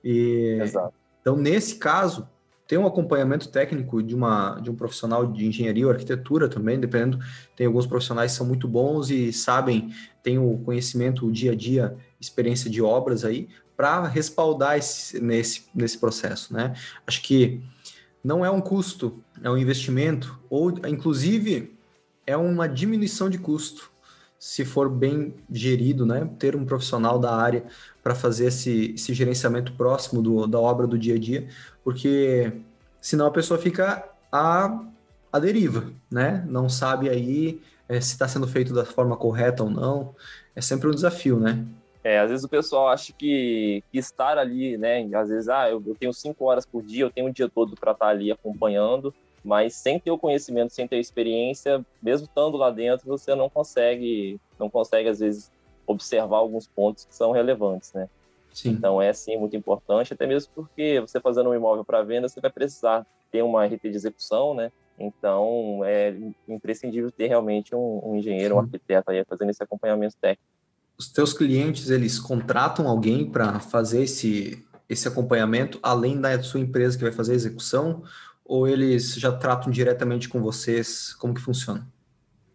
E, 0.02 0.58
Exato. 0.60 0.92
Então, 1.20 1.36
nesse 1.36 1.76
caso, 1.76 2.28
tem 2.66 2.76
um 2.76 2.86
acompanhamento 2.86 3.48
técnico 3.48 4.02
de, 4.02 4.14
uma, 4.14 4.58
de 4.60 4.70
um 4.70 4.74
profissional 4.74 5.26
de 5.26 5.46
engenharia 5.46 5.86
ou 5.86 5.92
arquitetura 5.92 6.48
também, 6.48 6.78
dependendo, 6.78 7.18
tem 7.56 7.66
alguns 7.66 7.86
profissionais 7.86 8.32
que 8.32 8.38
são 8.38 8.46
muito 8.46 8.68
bons 8.68 9.10
e 9.10 9.32
sabem, 9.32 9.90
têm 10.22 10.38
o 10.38 10.58
conhecimento, 10.58 11.26
o 11.26 11.32
dia 11.32 11.52
a 11.52 11.54
dia, 11.54 11.96
experiência 12.20 12.68
de 12.68 12.82
obras 12.82 13.24
aí, 13.24 13.48
para 13.76 14.06
respaldar 14.06 14.76
esse, 14.76 15.18
nesse, 15.18 15.64
nesse 15.74 15.98
processo, 15.98 16.52
né? 16.52 16.74
Acho 17.06 17.22
que 17.22 17.62
não 18.22 18.44
é 18.44 18.50
um 18.50 18.60
custo, 18.60 19.23
é 19.44 19.50
um 19.50 19.58
investimento, 19.58 20.40
ou 20.48 20.70
inclusive 20.88 21.78
é 22.26 22.34
uma 22.34 22.66
diminuição 22.66 23.28
de 23.28 23.36
custo, 23.36 23.92
se 24.38 24.64
for 24.64 24.88
bem 24.88 25.34
gerido, 25.50 26.06
né? 26.06 26.28
Ter 26.38 26.56
um 26.56 26.64
profissional 26.64 27.18
da 27.18 27.36
área 27.36 27.64
para 28.02 28.14
fazer 28.14 28.46
esse, 28.46 28.94
esse 28.94 29.12
gerenciamento 29.12 29.74
próximo 29.74 30.22
do, 30.22 30.46
da 30.46 30.58
obra 30.58 30.86
do 30.86 30.98
dia 30.98 31.16
a 31.16 31.18
dia, 31.18 31.46
porque 31.84 32.52
senão 33.02 33.26
a 33.26 33.30
pessoa 33.30 33.60
fica 33.60 34.08
a, 34.32 34.82
a 35.30 35.38
deriva, 35.38 35.92
né? 36.10 36.42
Não 36.48 36.66
sabe 36.66 37.10
aí 37.10 37.60
é, 37.86 38.00
se 38.00 38.12
está 38.12 38.26
sendo 38.26 38.48
feito 38.48 38.72
da 38.72 38.86
forma 38.86 39.14
correta 39.14 39.62
ou 39.62 39.68
não. 39.68 40.14
É 40.56 40.62
sempre 40.62 40.88
um 40.88 40.94
desafio, 40.94 41.38
né? 41.38 41.66
É, 42.02 42.18
às 42.18 42.30
vezes 42.30 42.44
o 42.44 42.48
pessoal 42.48 42.88
acha 42.88 43.12
que, 43.12 43.82
que 43.90 43.98
estar 43.98 44.38
ali, 44.38 44.78
né? 44.78 45.06
Às 45.14 45.28
vezes, 45.28 45.48
ah, 45.48 45.70
eu, 45.70 45.82
eu 45.86 45.94
tenho 45.94 46.12
cinco 46.12 46.46
horas 46.46 46.64
por 46.64 46.82
dia, 46.82 47.04
eu 47.04 47.10
tenho 47.10 47.28
o 47.28 47.32
dia 47.32 47.48
todo 47.48 47.74
para 47.74 47.92
estar 47.92 48.08
ali 48.08 48.30
acompanhando, 48.30 49.14
mas 49.44 49.74
sem 49.74 49.98
ter 50.00 50.10
o 50.10 50.18
conhecimento, 50.18 50.72
sem 50.72 50.88
ter 50.88 50.96
a 50.96 51.00
experiência, 51.00 51.84
mesmo 52.02 52.26
estando 52.26 52.56
lá 52.56 52.70
dentro, 52.70 53.06
você 53.06 53.34
não 53.34 53.50
consegue, 53.50 54.40
não 54.58 54.70
consegue 54.70 55.08
às 55.08 55.20
vezes 55.20 55.52
observar 55.86 56.38
alguns 56.38 56.66
pontos 56.66 57.04
que 57.04 57.14
são 57.14 57.30
relevantes, 57.30 57.92
né? 57.92 58.08
Sim. 58.52 58.70
Então 58.70 59.02
é 59.02 59.12
sim 59.12 59.36
muito 59.36 59.56
importante, 59.56 60.14
até 60.14 60.26
mesmo 60.26 60.50
porque 60.54 61.00
você 61.00 61.20
fazendo 61.20 61.50
um 61.50 61.54
imóvel 61.54 61.84
para 61.84 62.02
venda, 62.02 62.28
você 62.28 62.40
vai 62.40 62.50
precisar 62.50 63.06
ter 63.30 63.42
uma 63.42 63.66
RT 63.66 63.82
de 63.82 63.96
execução, 63.96 64.54
né? 64.54 64.72
Então 64.98 65.80
é 65.84 66.14
imprescindível 66.48 67.10
ter 67.10 67.26
realmente 67.26 67.74
um, 67.74 68.00
um 68.04 68.16
engenheiro, 68.16 68.54
sim. 68.54 68.60
um 68.60 68.62
arquiteto 68.62 69.10
aí 69.10 69.24
fazendo 69.24 69.50
esse 69.50 69.62
acompanhamento 69.62 70.16
técnico 70.20 70.54
os 70.96 71.08
teus 71.08 71.32
clientes 71.32 71.90
eles 71.90 72.18
contratam 72.18 72.88
alguém 72.88 73.28
para 73.28 73.58
fazer 73.60 74.02
esse, 74.04 74.64
esse 74.88 75.08
acompanhamento 75.08 75.78
além 75.82 76.20
da 76.20 76.40
sua 76.42 76.60
empresa 76.60 76.96
que 76.96 77.04
vai 77.04 77.12
fazer 77.12 77.32
a 77.32 77.36
execução 77.36 78.02
ou 78.44 78.68
eles 78.68 79.14
já 79.14 79.32
tratam 79.32 79.70
diretamente 79.70 80.28
com 80.28 80.40
vocês? 80.40 81.14
Como 81.14 81.34
que 81.34 81.40
funciona? 81.40 81.86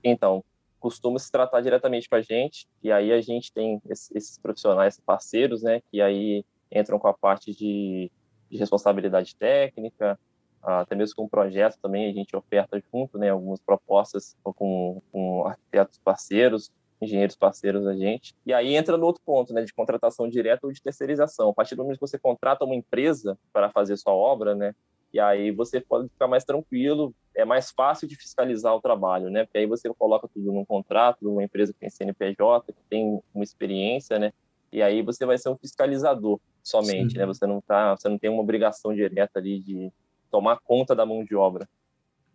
Então, 0.03 0.43
costuma 0.79 1.19
se 1.19 1.31
tratar 1.31 1.61
diretamente 1.61 2.07
com 2.07 2.15
a 2.15 2.21
gente 2.21 2.67
e 2.81 2.91
aí 2.91 3.11
a 3.11 3.21
gente 3.21 3.51
tem 3.51 3.81
esses 3.89 4.37
profissionais 4.37 4.99
parceiros, 4.99 5.63
né, 5.63 5.81
que 5.91 6.01
aí 6.01 6.45
entram 6.71 6.99
com 6.99 7.07
a 7.07 7.13
parte 7.13 7.53
de, 7.53 8.11
de 8.49 8.57
responsabilidade 8.57 9.35
técnica, 9.35 10.17
até 10.61 10.95
mesmo 10.95 11.15
com 11.15 11.23
o 11.23 11.29
projeto 11.29 11.77
também 11.81 12.09
a 12.09 12.13
gente 12.13 12.35
oferta 12.35 12.81
junto, 12.93 13.17
né, 13.17 13.29
algumas 13.29 13.59
propostas 13.59 14.35
com, 14.43 15.01
com 15.11 15.45
arquitetos 15.45 15.99
parceiros 16.03 16.71
engenheiros 17.01 17.35
parceiros 17.35 17.85
da 17.85 17.95
gente. 17.95 18.35
E 18.45 18.53
aí 18.53 18.75
entra 18.75 18.97
no 18.97 19.05
outro 19.05 19.21
ponto, 19.25 19.53
né, 19.53 19.63
de 19.63 19.73
contratação 19.73 20.27
direta 20.27 20.67
ou 20.67 20.73
de 20.73 20.81
terceirização. 20.81 21.49
A 21.49 21.53
partir 21.53 21.75
do 21.75 21.83
momento 21.83 21.97
que 21.97 22.05
você 22.07 22.19
contrata 22.19 22.65
uma 22.65 22.75
empresa 22.75 23.37
para 23.53 23.69
fazer 23.69 23.95
sua 23.97 24.13
obra, 24.13 24.53
né, 24.53 24.75
e 25.13 25.19
aí 25.19 25.51
você 25.51 25.79
pode 25.79 26.09
ficar 26.09 26.27
mais 26.27 26.43
tranquilo, 26.43 27.13
é 27.35 27.45
mais 27.45 27.71
fácil 27.71 28.07
de 28.07 28.15
fiscalizar 28.15 28.75
o 28.75 28.81
trabalho, 28.81 29.29
né, 29.29 29.45
porque 29.45 29.57
aí 29.57 29.65
você 29.65 29.91
coloca 29.93 30.27
tudo 30.27 30.51
num 30.51 30.65
contrato, 30.65 31.23
numa 31.23 31.43
empresa 31.43 31.73
que 31.73 31.79
tem 31.79 31.89
CNPJ, 31.89 32.73
que 32.73 32.83
tem 32.89 33.21
uma 33.33 33.43
experiência, 33.43 34.19
né, 34.19 34.31
e 34.71 34.81
aí 34.81 35.01
você 35.01 35.25
vai 35.25 35.37
ser 35.37 35.49
um 35.49 35.57
fiscalizador 35.57 36.39
somente, 36.63 37.13
Sim. 37.13 37.19
né, 37.19 37.25
você 37.25 37.47
não 37.47 37.61
tá, 37.61 37.95
você 37.95 38.07
não 38.09 38.17
tem 38.17 38.29
uma 38.29 38.41
obrigação 38.41 38.93
direta 38.93 39.39
ali 39.39 39.59
de 39.59 39.91
tomar 40.29 40.59
conta 40.63 40.95
da 40.95 41.05
mão 41.05 41.23
de 41.23 41.35
obra, 41.35 41.67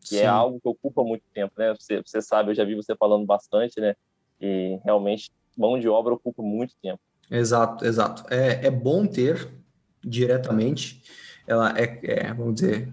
que 0.00 0.16
é 0.16 0.20
Sim. 0.20 0.24
é 0.24 0.28
algo 0.28 0.60
que 0.60 0.68
ocupa 0.68 1.04
muito 1.04 1.24
tempo, 1.32 1.52
né, 1.56 1.74
você, 1.74 2.02
você 2.04 2.20
sabe, 2.20 2.50
eu 2.50 2.54
já 2.54 2.64
vi 2.64 2.74
você 2.74 2.96
falando 2.96 3.24
bastante, 3.26 3.80
né, 3.80 3.94
e 4.40 4.78
realmente 4.84 5.30
mão 5.56 5.78
de 5.78 5.88
obra 5.88 6.14
ocupa 6.14 6.42
muito 6.42 6.74
tempo. 6.82 7.00
Exato, 7.30 7.84
exato. 7.84 8.24
É, 8.32 8.66
é 8.66 8.70
bom 8.70 9.06
ter 9.06 9.48
diretamente, 10.02 11.02
ela 11.46 11.74
é, 11.78 11.98
é 12.02 12.32
vamos 12.32 12.54
dizer, 12.54 12.88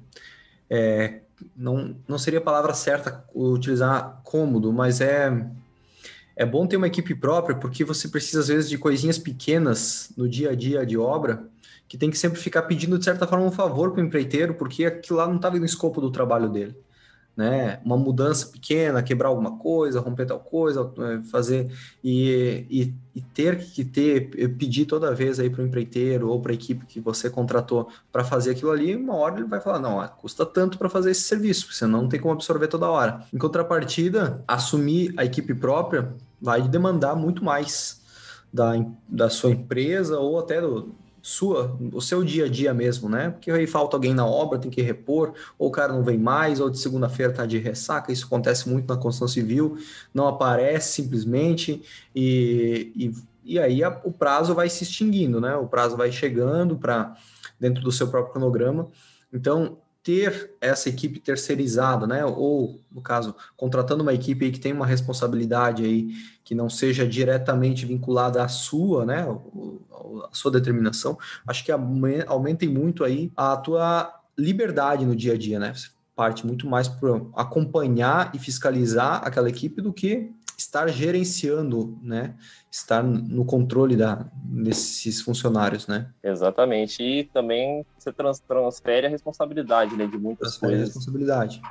é, 0.70 1.22
não, 1.56 1.96
não 2.08 2.18
seria 2.18 2.40
a 2.40 2.44
palavra 2.44 2.74
certa 2.74 3.26
utilizar 3.34 4.22
cômodo, 4.24 4.72
mas 4.72 5.02
é, 5.02 5.46
é 6.36 6.46
bom 6.46 6.68
ter 6.68 6.78
uma 6.78 6.88
equipe 6.88 7.16
própria, 7.16 7.56
porque 7.56 7.84
você 7.84 8.08
precisa, 8.08 8.40
às 8.40 8.48
vezes, 8.48 8.70
de 8.70 8.78
coisinhas 8.78 9.18
pequenas 9.18 10.12
no 10.16 10.30
dia 10.30 10.52
a 10.52 10.56
dia 10.56 10.86
de 10.86 10.98
obra, 10.98 11.48
que 11.88 11.98
tem 11.98 12.10
que 12.10 12.18
sempre 12.18 12.40
ficar 12.40 12.64
pedindo, 12.64 12.98
de 12.98 13.04
certa 13.04 13.28
forma, 13.28 13.46
um 13.46 13.52
favor 13.52 13.92
para 13.92 14.02
o 14.02 14.06
empreiteiro, 14.06 14.54
porque 14.54 14.86
aquilo 14.86 15.20
lá 15.20 15.28
não 15.28 15.36
estava 15.36 15.58
no 15.60 15.66
escopo 15.66 16.00
do 16.00 16.12
trabalho 16.12 16.50
dele 16.50 16.76
né? 17.36 17.80
Uma 17.84 17.98
mudança 17.98 18.48
pequena, 18.48 19.02
quebrar 19.02 19.30
alguma 19.30 19.58
coisa, 19.58 20.00
romper 20.00 20.26
tal 20.26 20.40
coisa, 20.40 20.92
é, 21.00 21.22
fazer 21.30 21.72
e, 22.04 22.66
e, 22.70 22.94
e 23.16 23.22
ter 23.22 23.58
que 23.58 23.84
ter, 23.86 24.30
pedir 24.58 24.86
toda 24.86 25.16
vez 25.16 25.40
aí 25.40 25.50
para 25.50 25.62
o 25.64 25.66
empreiteiro 25.66 26.30
ou 26.30 26.42
para 26.42 26.52
a 26.52 26.56
equipe 26.56 26.86
que 26.86 27.00
você 27.00 27.30
contratou 27.30 27.90
para 28.12 28.24
fazer 28.24 28.52
aquilo 28.52 28.72
ali, 28.72 28.96
uma 28.96 29.16
hora 29.16 29.40
ele 29.40 29.48
vai 29.48 29.62
falar, 29.62 29.80
não, 29.80 30.06
custa 30.18 30.46
tanto 30.46 30.78
para 30.78 30.90
fazer 30.90 31.12
esse 31.12 31.22
serviço, 31.22 31.72
você 31.72 31.86
não 31.86 32.08
tem 32.08 32.20
como 32.20 32.34
absorver 32.34 32.68
toda 32.68 32.90
hora. 32.90 33.26
Em 33.34 33.38
contrapartida, 33.38 34.44
assumir 34.48 35.14
a 35.18 35.26
equipe 35.26 35.54
própria 35.54 36.14
vai 36.42 36.62
demandar 36.68 37.16
muito 37.16 37.44
mais 37.44 38.02
da, 38.52 38.74
da 39.08 39.30
sua 39.30 39.52
empresa 39.52 40.20
ou 40.20 40.40
até 40.40 40.60
do, 40.60 40.94
sua, 41.22 41.78
o 41.94 42.02
seu 42.02 42.24
dia 42.24 42.46
a 42.46 42.50
dia 42.50 42.74
mesmo, 42.74 43.08
né? 43.08 43.30
Porque 43.30 43.52
aí 43.52 43.68
falta 43.68 43.96
alguém 43.96 44.14
na 44.14 44.26
obra, 44.26 44.58
tem 44.58 44.72
que 44.72 44.82
repor, 44.82 45.34
ou 45.58 45.70
o 45.70 45.72
cara 45.72 45.94
não 45.94 46.04
vem 46.04 46.18
mais, 46.18 46.60
ou 46.60 46.70
de 46.70 46.80
segunda-feira 46.80 47.32
tá 47.32 47.46
de 47.46 47.58
ressaca, 47.58 48.12
isso 48.12 48.26
acontece 48.26 48.68
muito 48.68 48.88
na 48.88 49.00
construção 49.00 49.28
civil, 49.28 49.78
não 50.14 50.28
aparece 50.28 50.94
simplesmente, 50.94 51.84
e, 52.16 52.92
e, 52.96 53.14
e 53.54 53.60
aí 53.60 53.84
a, 53.84 54.02
o 54.04 54.12
prazo 54.12 54.56
vai 54.56 54.70
se 54.70 54.84
extinguindo, 54.84 55.40
né? 55.40 55.56
O 55.56 55.68
prazo 55.68 55.96
vai 55.96 56.12
chegando 56.12 56.76
para 56.76 57.16
dentro 57.60 57.84
do 57.84 57.92
seu 57.92 58.08
próprio 58.08 58.34
cronograma. 58.34 58.88
Então, 59.32 59.78
ter 60.04 60.56
essa 60.60 60.90
equipe 60.90 61.20
terceirizada, 61.20 62.08
né? 62.08 62.26
Ou, 62.26 62.80
no 62.92 63.02
caso, 63.02 63.36
contratando 63.56 64.02
uma 64.02 64.14
equipe 64.14 64.46
aí 64.46 64.52
que 64.52 64.60
tem 64.60 64.74
uma 64.74 64.86
responsabilidade 64.86 65.84
aí 65.84 66.10
que 66.44 66.56
não 66.56 66.70
seja 66.70 67.08
diretamente 67.08 67.86
vinculada 67.86 68.44
à 68.44 68.48
sua, 68.48 69.06
né? 69.06 69.26
A 70.32 70.34
sua 70.34 70.52
determinação, 70.52 71.18
acho 71.46 71.64
que 71.64 71.72
aumentem 71.72 72.68
muito 72.68 73.04
aí 73.04 73.32
a 73.38 73.56
tua 73.58 74.22
liberdade 74.38 75.06
no 75.06 75.16
dia 75.16 75.34
a 75.34 75.38
dia, 75.38 75.60
né? 75.60 75.74
Você 75.74 75.90
parte 76.16 76.46
muito 76.46 76.68
mais 76.68 76.88
para 76.88 77.22
acompanhar 77.36 78.32
e 78.36 78.40
fiscalizar 78.40 79.22
aquela 79.26 79.50
equipe 79.50 79.82
do 79.82 79.94
que 79.94 80.32
estar 80.58 80.88
gerenciando, 80.88 81.98
né? 82.02 82.36
Estar 82.70 83.04
no 83.04 83.44
controle 83.44 83.96
da, 83.96 84.26
desses 84.36 85.22
funcionários, 85.22 85.88
né? 85.88 86.10
Exatamente. 86.24 87.02
E 87.02 87.24
também 87.26 87.86
você 87.98 88.12
trans, 88.12 88.40
transfere 88.40 89.08
a 89.08 89.10
responsabilidade, 89.10 89.96
né? 89.96 90.06
De 90.06 90.18
muitas 90.18 90.58
transfere 90.58 90.74
coisas. 90.74 90.90
A 90.90 90.94
responsabilidade. 90.94 91.62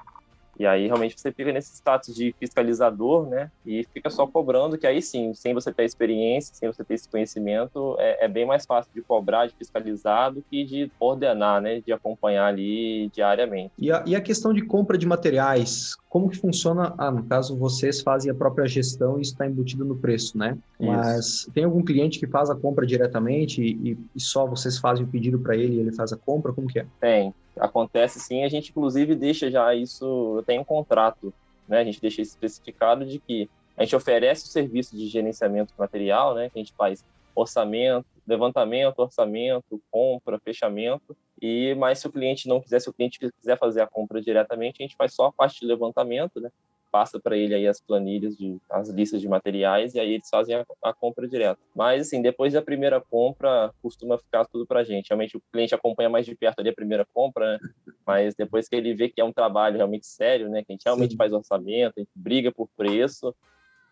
E 0.60 0.66
aí 0.66 0.86
realmente 0.86 1.18
você 1.18 1.32
fica 1.32 1.50
nesse 1.50 1.74
status 1.74 2.14
de 2.14 2.34
fiscalizador, 2.38 3.26
né? 3.26 3.50
E 3.64 3.82
fica 3.94 4.10
só 4.10 4.26
cobrando, 4.26 4.76
que 4.76 4.86
aí 4.86 5.00
sim, 5.00 5.32
sem 5.32 5.54
você 5.54 5.72
ter 5.72 5.84
experiência, 5.84 6.54
sem 6.54 6.70
você 6.70 6.84
ter 6.84 6.92
esse 6.92 7.08
conhecimento, 7.08 7.96
é, 7.98 8.26
é, 8.26 8.28
bem 8.28 8.44
mais 8.44 8.66
fácil 8.66 8.92
de 8.94 9.00
cobrar, 9.00 9.46
de 9.46 9.54
fiscalizar, 9.54 10.30
do 10.30 10.42
que 10.42 10.62
de 10.62 10.92
ordenar, 11.00 11.62
né? 11.62 11.80
De 11.80 11.94
acompanhar 11.94 12.44
ali 12.44 13.08
diariamente. 13.08 13.72
E 13.78 13.90
a, 13.90 14.04
e 14.06 14.14
a 14.14 14.20
questão 14.20 14.52
de 14.52 14.60
compra 14.60 14.98
de 14.98 15.06
materiais, 15.06 15.96
como 16.10 16.28
que 16.28 16.36
funciona? 16.36 16.94
Ah, 16.98 17.10
no 17.10 17.22
caso, 17.22 17.56
vocês 17.56 18.02
fazem 18.02 18.30
a 18.30 18.34
própria 18.34 18.66
gestão 18.66 19.16
e 19.16 19.22
isso 19.22 19.32
está 19.32 19.46
embutido 19.46 19.82
no 19.82 19.96
preço, 19.96 20.36
né? 20.36 20.58
Isso. 20.78 20.90
Mas 20.90 21.50
tem 21.54 21.64
algum 21.64 21.82
cliente 21.82 22.18
que 22.18 22.26
faz 22.26 22.50
a 22.50 22.54
compra 22.54 22.84
diretamente 22.84 23.62
e, 23.62 23.96
e 24.14 24.20
só 24.20 24.46
vocês 24.46 24.76
fazem 24.76 25.06
o 25.06 25.08
pedido 25.08 25.38
para 25.38 25.56
ele 25.56 25.76
e 25.76 25.80
ele 25.80 25.92
faz 25.92 26.12
a 26.12 26.18
compra? 26.18 26.52
Como 26.52 26.68
que 26.68 26.80
é? 26.80 26.86
Tem 27.00 27.32
acontece 27.58 28.20
sim, 28.20 28.44
a 28.44 28.48
gente 28.48 28.70
inclusive 28.70 29.14
deixa 29.14 29.50
já 29.50 29.74
isso, 29.74 30.42
tem 30.46 30.58
um 30.58 30.64
contrato, 30.64 31.32
né? 31.68 31.80
A 31.80 31.84
gente 31.84 32.00
deixa 32.00 32.22
especificado 32.22 33.04
de 33.04 33.18
que 33.18 33.48
A 33.76 33.84
gente 33.84 33.96
oferece 33.96 34.44
o 34.44 34.48
serviço 34.48 34.94
de 34.94 35.08
gerenciamento 35.08 35.72
material, 35.78 36.34
né? 36.34 36.50
Que 36.50 36.58
a 36.58 36.62
gente 36.62 36.74
faz 36.74 37.02
orçamento, 37.34 38.06
levantamento, 38.26 38.98
orçamento, 38.98 39.80
compra, 39.90 40.38
fechamento. 40.38 41.16
E 41.40 41.74
mas 41.76 41.98
se 41.98 42.06
o 42.06 42.12
cliente 42.12 42.46
não 42.46 42.60
quiser, 42.60 42.80
se 42.80 42.90
o 42.90 42.92
cliente 42.92 43.18
quiser 43.18 43.56
fazer 43.58 43.80
a 43.80 43.86
compra 43.86 44.20
diretamente, 44.20 44.82
a 44.82 44.86
gente 44.86 44.96
faz 44.96 45.14
só 45.14 45.26
a 45.26 45.32
parte 45.32 45.60
de 45.60 45.66
levantamento, 45.66 46.40
né? 46.40 46.50
Passa 46.90 47.20
para 47.20 47.36
ele 47.36 47.54
aí 47.54 47.68
as 47.68 47.80
planilhas 47.80 48.36
de 48.36 48.58
as 48.68 48.88
listas 48.88 49.20
de 49.20 49.28
materiais 49.28 49.94
e 49.94 50.00
aí 50.00 50.14
eles 50.14 50.28
fazem 50.28 50.56
a, 50.56 50.64
a 50.82 50.92
compra 50.92 51.28
direto. 51.28 51.60
Mas 51.74 52.02
assim, 52.02 52.20
depois 52.20 52.52
da 52.52 52.62
primeira 52.62 53.00
compra, 53.00 53.72
costuma 53.82 54.18
ficar 54.18 54.44
tudo 54.46 54.66
para 54.66 54.80
a 54.80 54.84
gente. 54.84 55.08
Realmente 55.08 55.36
o 55.36 55.42
cliente 55.52 55.74
acompanha 55.74 56.08
mais 56.08 56.26
de 56.26 56.34
perto 56.34 56.60
ali 56.60 56.70
a 56.70 56.74
primeira 56.74 57.06
compra, 57.14 57.52
né? 57.52 57.58
Mas 58.06 58.34
depois 58.34 58.68
que 58.68 58.74
ele 58.74 58.94
vê 58.94 59.08
que 59.08 59.20
é 59.20 59.24
um 59.24 59.32
trabalho 59.32 59.76
realmente 59.76 60.06
sério, 60.06 60.48
né? 60.48 60.64
Que 60.64 60.72
a 60.72 60.74
gente 60.74 60.84
realmente 60.84 61.12
Sim. 61.12 61.16
faz 61.16 61.32
orçamento, 61.32 61.94
a 61.96 62.00
gente 62.00 62.10
briga 62.14 62.50
por 62.50 62.68
preço, 62.76 63.34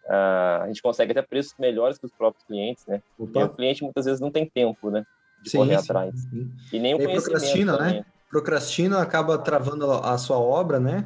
Uh, 0.09 0.63
a 0.63 0.67
gente 0.69 0.81
consegue 0.81 1.13
até 1.13 1.21
preços 1.21 1.55
melhores 1.59 1.99
que 1.99 2.07
os 2.07 2.13
próprios 2.13 2.43
clientes, 2.47 2.87
né? 2.87 3.03
Porque 3.15 3.39
o 3.39 3.49
cliente 3.51 3.85
muitas 3.85 4.07
vezes 4.07 4.21
não 4.21 4.31
tem 4.31 4.49
tempo, 4.49 4.91
né? 4.91 5.05
De 5.43 5.51
sim, 5.51 5.59
correr 5.59 5.75
atrás. 5.75 6.19
Sim. 6.19 6.51
E 6.73 6.79
nem 6.79 6.95
o 6.95 7.01
e 7.01 7.13
procrastina, 7.13 7.73
né? 7.73 7.79
também. 7.79 7.95
né? 7.99 8.07
Procrastina, 8.31 9.03
acaba 9.03 9.37
travando 9.37 9.91
a 9.93 10.17
sua 10.17 10.39
obra, 10.39 10.81
né? 10.81 11.05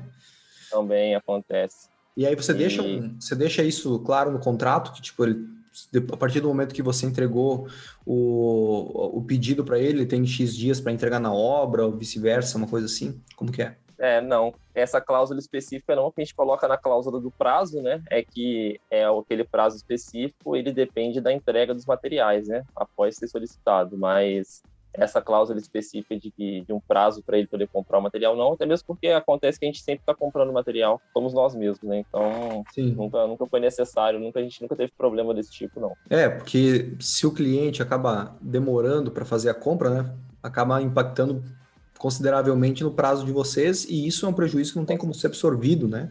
Também 0.72 1.14
acontece. 1.14 1.88
E 2.16 2.26
aí 2.26 2.34
você, 2.34 2.52
e... 2.52 2.54
Deixa, 2.56 2.82
você 3.20 3.34
deixa 3.36 3.62
isso 3.62 3.98
claro 4.00 4.32
no 4.32 4.38
contrato, 4.38 4.92
que 4.92 5.00
tipo, 5.00 5.24
ele, 5.24 5.46
a 6.12 6.16
partir 6.16 6.40
do 6.40 6.48
momento 6.48 6.74
que 6.74 6.82
você 6.82 7.06
entregou 7.06 7.68
o, 8.04 9.18
o 9.18 9.22
pedido 9.22 9.64
para 9.64 9.78
ele, 9.78 10.06
tem 10.06 10.26
X 10.26 10.56
dias 10.56 10.80
para 10.80 10.92
entregar 10.92 11.20
na 11.20 11.32
obra, 11.32 11.86
ou 11.86 11.92
vice-versa, 11.92 12.58
uma 12.58 12.66
coisa 12.66 12.86
assim? 12.86 13.20
Como 13.36 13.52
que 13.52 13.62
é? 13.62 13.76
É, 13.98 14.20
não. 14.20 14.52
Essa 14.74 15.00
cláusula 15.00 15.38
específica 15.38 15.94
não, 15.94 16.10
que 16.10 16.20
a 16.20 16.24
gente 16.24 16.34
coloca 16.34 16.66
na 16.66 16.76
cláusula 16.76 17.20
do 17.20 17.30
prazo, 17.30 17.80
né? 17.80 18.02
É 18.10 18.20
que 18.20 18.80
é 18.90 19.04
aquele 19.04 19.44
prazo 19.44 19.76
específico, 19.76 20.56
ele 20.56 20.72
depende 20.72 21.20
da 21.20 21.32
entrega 21.32 21.72
dos 21.72 21.86
materiais, 21.86 22.48
né? 22.48 22.64
Após 22.74 23.14
ser 23.14 23.28
solicitado. 23.28 23.96
Mas 23.96 24.60
essa 24.94 25.22
cláusula 25.22 25.58
específica 25.58 26.16
de, 26.16 26.30
que, 26.30 26.60
de 26.62 26.72
um 26.72 26.80
prazo 26.80 27.22
para 27.22 27.38
ele 27.38 27.46
poder 27.46 27.66
comprar 27.68 27.98
o 27.98 28.02
material, 28.02 28.36
não, 28.36 28.52
até 28.52 28.66
mesmo 28.66 28.86
porque 28.86 29.08
acontece 29.08 29.58
que 29.58 29.64
a 29.64 29.68
gente 29.68 29.82
sempre 29.82 30.02
está 30.02 30.14
comprando 30.14 30.52
material, 30.52 31.00
somos 31.12 31.32
nós 31.32 31.54
mesmos, 31.54 31.82
né? 31.82 32.04
Então, 32.06 32.64
nunca, 32.94 33.26
nunca 33.26 33.46
foi 33.46 33.60
necessário, 33.60 34.20
nunca, 34.20 34.38
a 34.38 34.42
gente 34.42 34.60
nunca 34.60 34.76
teve 34.76 34.92
problema 34.96 35.32
desse 35.32 35.50
tipo, 35.50 35.80
não. 35.80 35.92
É, 36.10 36.28
porque 36.28 36.94
se 37.00 37.26
o 37.26 37.32
cliente 37.32 37.82
acaba 37.82 38.36
demorando 38.40 39.10
para 39.10 39.24
fazer 39.24 39.48
a 39.48 39.54
compra, 39.54 39.90
né? 39.90 40.14
Acaba 40.42 40.82
impactando 40.82 41.42
consideravelmente 41.98 42.82
no 42.82 42.90
prazo 42.90 43.24
de 43.24 43.32
vocês, 43.32 43.84
e 43.84 44.06
isso 44.06 44.26
é 44.26 44.28
um 44.28 44.32
prejuízo 44.32 44.72
que 44.72 44.78
não 44.78 44.84
tem 44.84 44.98
como 44.98 45.14
ser 45.14 45.28
absorvido, 45.28 45.88
né? 45.88 46.10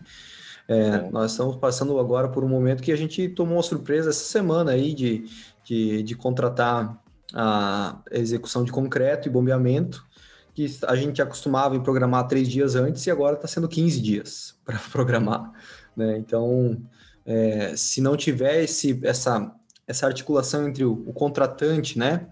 É, 0.67 1.09
nós 1.11 1.31
estamos 1.31 1.57
passando 1.57 1.99
agora 1.99 2.29
por 2.29 2.43
um 2.43 2.47
momento 2.47 2.81
que 2.81 2.91
a 2.91 2.95
gente 2.95 3.27
tomou 3.29 3.57
uma 3.57 3.63
surpresa 3.63 4.09
essa 4.09 4.23
semana 4.23 4.71
aí 4.71 4.93
de, 4.93 5.25
de, 5.65 6.01
de 6.01 6.15
contratar 6.15 6.97
a 7.33 8.01
execução 8.11 8.63
de 8.63 8.71
concreto 8.71 9.27
e 9.27 9.31
bombeamento, 9.31 10.05
que 10.53 10.65
a 10.85 10.95
gente 10.95 11.21
acostumava 11.21 11.75
em 11.75 11.81
programar 11.81 12.27
três 12.27 12.47
dias 12.47 12.75
antes 12.75 13.05
e 13.05 13.11
agora 13.11 13.35
está 13.35 13.47
sendo 13.47 13.67
15 13.67 14.01
dias 14.01 14.55
para 14.65 14.77
programar. 14.91 15.51
Né? 15.95 16.17
Então, 16.17 16.81
é, 17.25 17.75
se 17.75 18.01
não 18.01 18.17
tiver 18.17 18.63
esse, 18.63 18.99
essa, 19.03 19.51
essa 19.87 20.05
articulação 20.05 20.67
entre 20.67 20.83
o, 20.83 21.03
o 21.05 21.13
contratante, 21.13 21.97
né? 21.97 22.27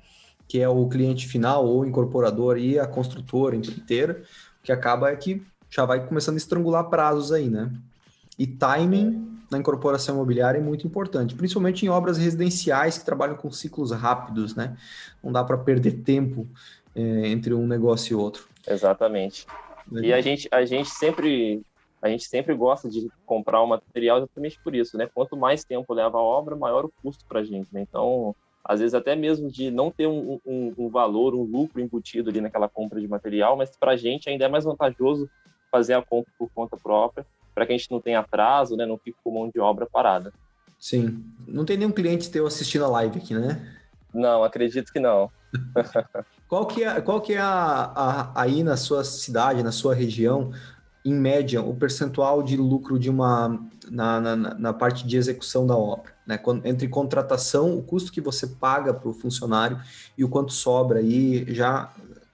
que 0.48 0.60
é 0.60 0.68
o 0.68 0.88
cliente 0.88 1.28
final 1.28 1.66
ou 1.66 1.86
incorporador 1.86 2.58
e 2.58 2.80
a 2.80 2.88
construtora 2.88 3.56
inteira, 3.56 4.24
o 4.60 4.64
que 4.64 4.72
acaba 4.72 5.12
é 5.12 5.16
que 5.16 5.44
já 5.70 5.86
vai 5.86 6.06
começando 6.06 6.36
a 6.36 6.40
estrangular 6.40 6.90
prazos 6.90 7.32
aí, 7.32 7.48
né? 7.48 7.72
E 8.38 8.48
timing 8.48 9.39
na 9.50 9.58
incorporação 9.58 10.16
imobiliária 10.16 10.60
é 10.60 10.62
muito 10.62 10.86
importante, 10.86 11.36
principalmente 11.36 11.86
em 11.86 11.90
obras 11.90 12.18
residenciais 12.18 12.98
que 12.98 13.06
trabalham 13.06 13.36
com 13.36 13.52
ciclos 13.52 13.92
rápidos, 13.92 14.56
né? 14.56 14.78
Não 15.24 15.32
dá 15.32 15.44
para 15.44 15.58
perder 15.58 16.04
tempo 16.04 16.48
é, 16.96 17.28
entre 17.28 17.54
um 17.54 17.66
negócio 17.66 18.14
e 18.14 18.16
outro. 18.16 18.48
Exatamente. 18.68 19.48
E 19.92 20.14
a 20.14 20.22
gente, 20.22 20.48
a 20.52 20.64
gente 20.66 20.90
sempre 20.90 21.64
a 22.02 22.08
gente 22.08 22.24
sempre 22.24 22.56
gosta 22.56 22.90
de 22.90 23.10
comprar 23.26 23.62
o 23.62 23.68
material 23.68 24.20
exatamente 24.20 24.60
por 24.64 24.74
isso, 24.74 24.98
né? 24.98 25.10
Quanto 25.14 25.36
mais 25.36 25.66
tempo 25.66 25.94
leva 25.94 26.18
a 26.18 26.22
obra, 26.22 26.56
maior 26.56 26.86
o 26.86 26.94
custo 27.02 27.26
para 27.28 27.42
a 27.42 27.44
gente, 27.44 27.74
né? 27.74 27.82
Então, 27.82 28.34
às 28.64 28.80
vezes 28.80 28.94
até 28.94 29.16
mesmo 29.16 29.50
de 29.50 29.70
não 29.70 29.92
ter 29.92 30.08
um, 30.08 30.40
um, 30.46 30.74
um 30.78 30.90
valor, 30.90 31.36
um 31.36 31.44
lucro 31.44 31.82
embutido 31.82 32.30
ali 32.30 32.40
naquela 32.40 32.70
compra 32.70 33.02
de 33.02 33.08
material, 33.08 33.58
mas 33.58 33.76
para 33.76 33.92
a 33.92 33.98
gente 33.98 34.30
ainda 34.30 34.46
é 34.46 34.48
mais 34.48 34.64
vantajoso 34.64 35.30
fazer 35.70 35.94
a 35.94 36.02
compra 36.02 36.32
por 36.38 36.50
conta 36.54 36.78
própria, 36.78 37.26
para 37.60 37.66
que 37.66 37.74
a 37.74 37.78
gente 37.78 37.92
não 37.92 38.00
tenha 38.00 38.22
atraso, 38.22 38.78
né, 38.78 38.86
não 38.86 38.98
fique 38.98 39.18
com 39.22 39.34
mão 39.34 39.50
de 39.50 39.60
obra 39.60 39.86
parada. 39.86 40.32
Sim. 40.80 41.26
Não 41.46 41.66
tem 41.66 41.76
nenhum 41.76 41.92
cliente 41.92 42.32
teu 42.32 42.48
assistindo 42.48 42.86
a 42.86 42.88
live 42.88 43.20
aqui, 43.20 43.34
né? 43.34 43.76
Não, 44.14 44.46
acredito 44.46 44.94
que 44.94 45.00
não. 45.00 45.30
qual 46.48 46.66
que 46.66 46.86
é, 46.86 47.02
qual 47.02 47.20
que 47.20 47.34
é 47.34 47.40
a, 47.40 47.92
a, 47.94 48.42
aí 48.42 48.64
na 48.64 48.78
sua 48.78 49.04
cidade, 49.04 49.62
na 49.62 49.74
sua 49.74 49.94
região, 49.94 50.54
em 51.04 51.14
média, 51.14 51.62
o 51.62 51.76
percentual 51.76 52.42
de 52.42 52.56
lucro 52.56 52.98
de 52.98 53.10
uma 53.10 53.60
na, 53.92 54.22
na, 54.22 54.36
na 54.36 54.74
parte 54.74 55.06
de 55.06 55.18
execução 55.18 55.68
da 55.68 55.76
obra? 55.76 56.14
Né? 56.26 56.40
Entre 56.64 56.88
contratação, 56.88 57.78
o 57.78 57.84
custo 57.84 58.10
que 58.10 58.22
você 58.22 58.48
paga 58.48 58.94
para 58.94 59.10
o 59.10 59.14
funcionário 59.14 59.82
e 60.18 60.24
o 60.24 60.30
quanto 60.30 60.54
sobra 60.54 61.00
aí, 61.00 61.46
já 61.54 61.92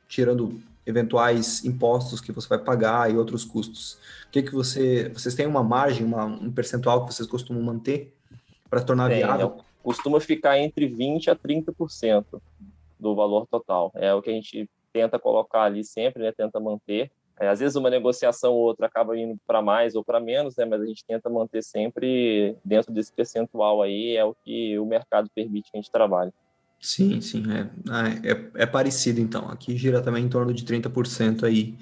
tirando 0.08 0.62
eventuais 0.86 1.64
impostos 1.66 2.22
que 2.22 2.32
você 2.32 2.48
vai 2.48 2.60
pagar 2.60 3.12
e 3.12 3.18
outros 3.18 3.44
custos. 3.44 3.94
O 4.28 4.32
que 4.32 4.44
que 4.44 4.52
você, 4.52 5.10
vocês 5.10 5.36
têm 5.36 5.48
uma 5.48 5.64
margem, 5.64 6.06
uma, 6.06 6.26
um 6.26 6.52
percentual 6.52 7.06
que 7.06 7.14
vocês 7.14 7.28
costumam 7.28 7.64
manter 7.64 8.14
para 8.70 8.82
tornar 8.82 9.10
Tem, 9.10 9.18
viável? 9.18 9.58
É, 9.60 9.64
costuma 9.84 10.20
ficar 10.20 10.60
entre 10.60 10.88
20 10.88 11.30
a 11.30 11.36
30% 11.36 12.26
do 13.00 13.16
valor 13.16 13.48
total. 13.48 13.92
É 13.96 14.14
o 14.14 14.22
que 14.22 14.30
a 14.30 14.34
gente 14.34 14.70
tenta 14.94 15.20
colocar 15.20 15.64
ali 15.64 15.84
sempre, 15.84 16.24
né? 16.24 16.32
Tenta 16.32 16.60
manter 16.60 17.12
é, 17.40 17.50
às 17.50 17.60
vezes 17.60 17.76
uma 17.76 17.90
negociação 17.90 18.54
ou 18.54 18.62
outra 18.62 18.88
acaba 18.88 19.18
indo 19.18 19.38
para 19.46 19.62
mais 19.62 19.96
ou 19.96 20.04
para 20.04 20.20
menos, 20.20 20.56
né? 20.56 20.66
Mas 20.66 20.82
a 20.82 20.86
gente 20.86 21.04
tenta 21.06 21.30
manter 21.30 21.62
sempre 21.62 22.56
dentro 22.64 22.94
desse 22.94 23.12
percentual 23.12 23.82
aí, 23.82 24.16
é 24.16 24.24
o 24.24 24.34
que 24.34 24.80
o 24.80 24.86
mercado 24.86 25.30
permite 25.34 25.70
que 25.70 25.78
a 25.78 25.82
gente 25.82 25.92
trabalhe. 25.92 26.32
Sim, 26.82 27.20
sim, 27.20 27.44
é, 27.52 27.70
ah, 27.90 28.10
é, 28.24 28.64
é 28.64 28.66
parecido 28.66 29.20
então. 29.20 29.50
Aqui 29.50 29.76
gira 29.76 30.02
também 30.02 30.26
em 30.26 30.30
torno 30.30 30.54
de 30.54 30.64
30% 30.64 31.44
aí, 31.44 31.76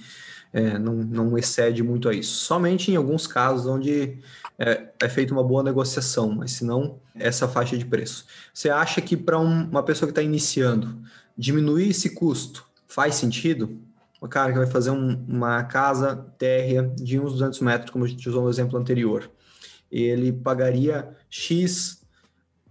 é, 0.53 0.77
não, 0.77 0.93
não 0.95 1.37
excede 1.37 1.83
muito 1.83 2.07
a 2.07 2.13
isso. 2.13 2.45
Somente 2.45 2.91
em 2.91 2.95
alguns 2.95 3.27
casos 3.27 3.65
onde 3.65 4.19
é, 4.57 4.89
é 5.01 5.09
feita 5.09 5.33
uma 5.33 5.43
boa 5.43 5.63
negociação, 5.63 6.33
mas 6.33 6.51
se 6.51 6.63
não, 6.63 6.99
essa 7.15 7.47
faixa 7.47 7.77
de 7.77 7.85
preço. 7.85 8.25
Você 8.53 8.69
acha 8.69 9.01
que 9.01 9.17
para 9.17 9.39
um, 9.39 9.63
uma 9.69 9.83
pessoa 9.83 10.07
que 10.07 10.11
está 10.11 10.21
iniciando, 10.21 11.01
diminuir 11.37 11.89
esse 11.89 12.11
custo 12.11 12.65
faz 12.87 13.15
sentido? 13.15 13.81
o 14.23 14.27
cara 14.29 14.53
que 14.53 14.57
vai 14.57 14.67
fazer 14.67 14.89
um, 14.89 15.21
uma 15.27 15.65
casa 15.65 16.15
térrea 16.37 16.83
de 16.95 17.19
uns 17.19 17.33
200 17.33 17.59
metros, 17.59 17.91
como 17.91 18.05
a 18.05 18.07
gente 18.07 18.27
usou 18.29 18.41
no 18.41 18.49
exemplo 18.49 18.79
anterior. 18.79 19.29
Ele 19.91 20.31
pagaria 20.31 21.09
X 21.29 22.02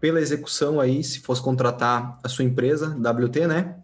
pela 0.03 0.21
execução 0.21 0.81
aí, 0.81 1.05
se 1.05 1.21
fosse 1.21 1.41
contratar 1.41 2.19
a 2.25 2.29
sua 2.29 2.45
empresa, 2.45 2.89
WT, 2.89 3.47
né? 3.47 3.77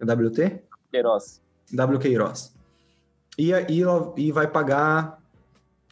É 0.00 0.10
WT? 0.10 0.62
Queiroz. 0.90 1.42
W 1.70 1.98
Queiroz. 1.98 2.54
E, 3.36 3.52
e, 3.52 3.82
e 4.16 4.32
vai 4.32 4.46
pagar 4.46 5.20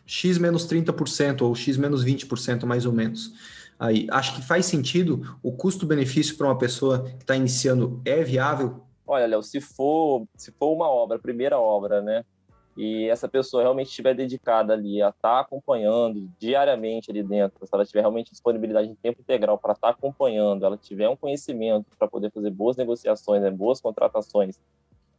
X 0.06 0.38
menos 0.38 0.66
30% 0.66 1.42
ou 1.42 1.54
X 1.54 1.76
menos 1.76 2.02
20% 2.02 2.64
mais 2.64 2.86
ou 2.86 2.94
menos. 2.94 3.34
Aí, 3.78 4.06
acho 4.10 4.36
que 4.36 4.42
faz 4.42 4.64
sentido 4.64 5.36
o 5.42 5.52
custo-benefício 5.52 6.38
para 6.38 6.46
uma 6.46 6.56
pessoa 6.56 7.04
que 7.04 7.22
está 7.22 7.36
iniciando 7.36 8.00
é 8.06 8.24
viável 8.24 8.82
olha, 9.06 9.26
Léo, 9.26 9.42
se 9.42 9.60
for, 9.60 10.26
se 10.34 10.50
for 10.52 10.72
uma 10.72 10.88
obra, 10.88 11.18
primeira 11.18 11.58
obra, 11.58 12.00
né? 12.00 12.24
E 12.76 13.08
essa 13.08 13.28
pessoa 13.28 13.62
realmente 13.62 13.88
estiver 13.88 14.14
dedicada 14.14 14.72
ali 14.72 15.00
a 15.00 15.10
estar 15.10 15.34
tá 15.36 15.40
acompanhando 15.40 16.28
diariamente 16.38 17.10
ali 17.10 17.22
dentro, 17.22 17.64
se 17.64 17.72
ela 17.72 17.84
tiver 17.84 18.00
realmente 18.00 18.32
disponibilidade 18.32 18.88
em 18.88 18.94
tempo 18.96 19.20
integral 19.20 19.58
para 19.58 19.72
estar 19.72 19.88
tá 19.88 19.94
acompanhando, 19.94 20.66
ela 20.66 20.76
tiver 20.76 21.08
um 21.08 21.16
conhecimento 21.16 21.86
para 21.96 22.08
poder 22.08 22.30
fazer 22.32 22.50
boas 22.50 22.76
negociações, 22.76 23.42
né, 23.42 23.50
boas 23.50 23.80
contratações, 23.80 24.58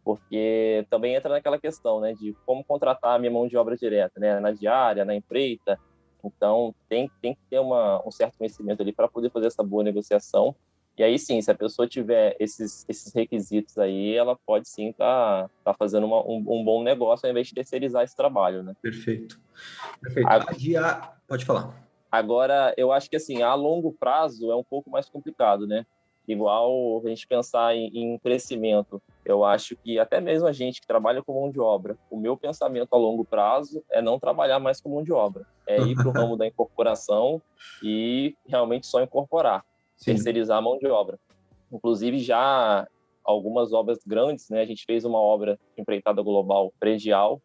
porque 0.04 0.86
também 0.90 1.16
entra 1.16 1.30
naquela 1.30 1.58
questão, 1.58 2.02
né, 2.02 2.14
de 2.14 2.36
como 2.46 2.64
contratar 2.64 3.16
a 3.16 3.20
minha 3.20 3.32
mão 3.32 3.48
de 3.48 3.56
obra 3.56 3.78
direta, 3.78 4.20
né, 4.20 4.38
na 4.40 4.52
diária, 4.52 5.06
na 5.06 5.16
empreita. 5.16 5.80
Então, 6.24 6.76
tem, 6.90 7.10
tem 7.22 7.36
que 7.36 7.42
ter 7.50 7.60
uma, 7.60 8.06
um 8.06 8.12
certo 8.12 8.38
conhecimento 8.38 8.82
ali 8.82 8.92
para 8.92 9.08
poder 9.08 9.30
fazer 9.30 9.48
essa 9.48 9.64
boa 9.64 9.84
negociação 9.84 10.56
e 10.98 11.04
aí 11.04 11.20
sim, 11.20 11.42
se 11.42 11.52
a 11.52 11.56
pessoa 11.56 11.88
tiver 11.88 12.36
esses, 12.40 12.86
esses 12.88 13.14
requisitos 13.14 13.78
aí, 13.78 14.16
ela 14.16 14.38
pode 14.46 14.68
sim 14.70 14.90
estar 14.90 15.44
tá, 15.44 15.50
tá 15.66 15.74
fazendo 15.74 16.06
uma, 16.06 16.22
um, 16.22 16.38
um, 16.48 16.64
bom 16.64 16.84
negócio 16.84 17.26
ao 17.26 17.32
invés 17.32 17.48
de 17.48 17.54
terceirizar 17.56 18.04
esse 18.04 18.16
trabalho, 18.16 18.64
né? 18.64 18.74
Perfeito. 18.82 19.40
Perfeito. 20.02 20.28
A... 20.80 21.14
Pode 21.28 21.46
falar. 21.46 21.86
Agora, 22.12 22.74
eu 22.78 22.92
acho 22.92 23.10
que 23.10 23.16
assim, 23.16 23.42
a 23.42 23.54
longo 23.54 23.92
prazo 23.92 24.52
é 24.52 24.56
um 24.56 24.64
pouco 24.64 24.90
mais 24.90 25.10
complicado, 25.10 25.68
né? 25.68 25.86
Igual 26.28 27.02
a 27.06 27.10
gente 27.10 27.28
pensar 27.28 27.76
em, 27.76 27.88
em 27.94 28.18
crescimento, 28.18 29.02
eu 29.24 29.44
acho 29.44 29.76
que 29.76 30.00
até 30.00 30.20
mesmo 30.20 30.48
a 30.48 30.52
gente 30.52 30.82
que 30.82 30.88
trabalha 30.88 31.22
com 31.22 31.40
mão 31.40 31.52
de 31.52 31.60
obra, 31.60 31.98
o 32.10 32.18
meu 32.18 32.36
pensamento 32.36 32.94
a 32.94 32.98
longo 32.98 33.24
prazo 33.24 33.84
é 33.92 34.02
não 34.02 34.20
trabalhar 34.20 34.60
mais 34.60 34.82
com 34.82 34.90
mão 34.90 35.04
de 35.04 35.12
obra 35.12 35.46
é 35.68 35.80
ir 35.82 35.96
para 35.96 36.08
o 36.08 36.12
ramo 36.14 36.38
da 36.38 36.48
incorporação 36.48 37.42
e 37.84 38.36
realmente 38.48 38.88
só 38.88 39.02
incorporar, 39.02 39.64
Sim. 39.96 40.14
terceirizar 40.14 40.58
a 40.58 40.62
mão 40.62 40.78
de 40.78 40.88
obra. 40.88 41.20
Inclusive, 41.72 42.20
já 42.20 42.88
algumas 43.24 43.74
obras 43.74 44.00
grandes, 44.06 44.50
né? 44.50 44.62
A 44.62 44.66
gente 44.66 44.86
fez 44.86 45.04
uma 45.04 45.20
obra 45.20 45.60
empreitada 45.78 46.22
global 46.22 46.72
predial 46.80 47.42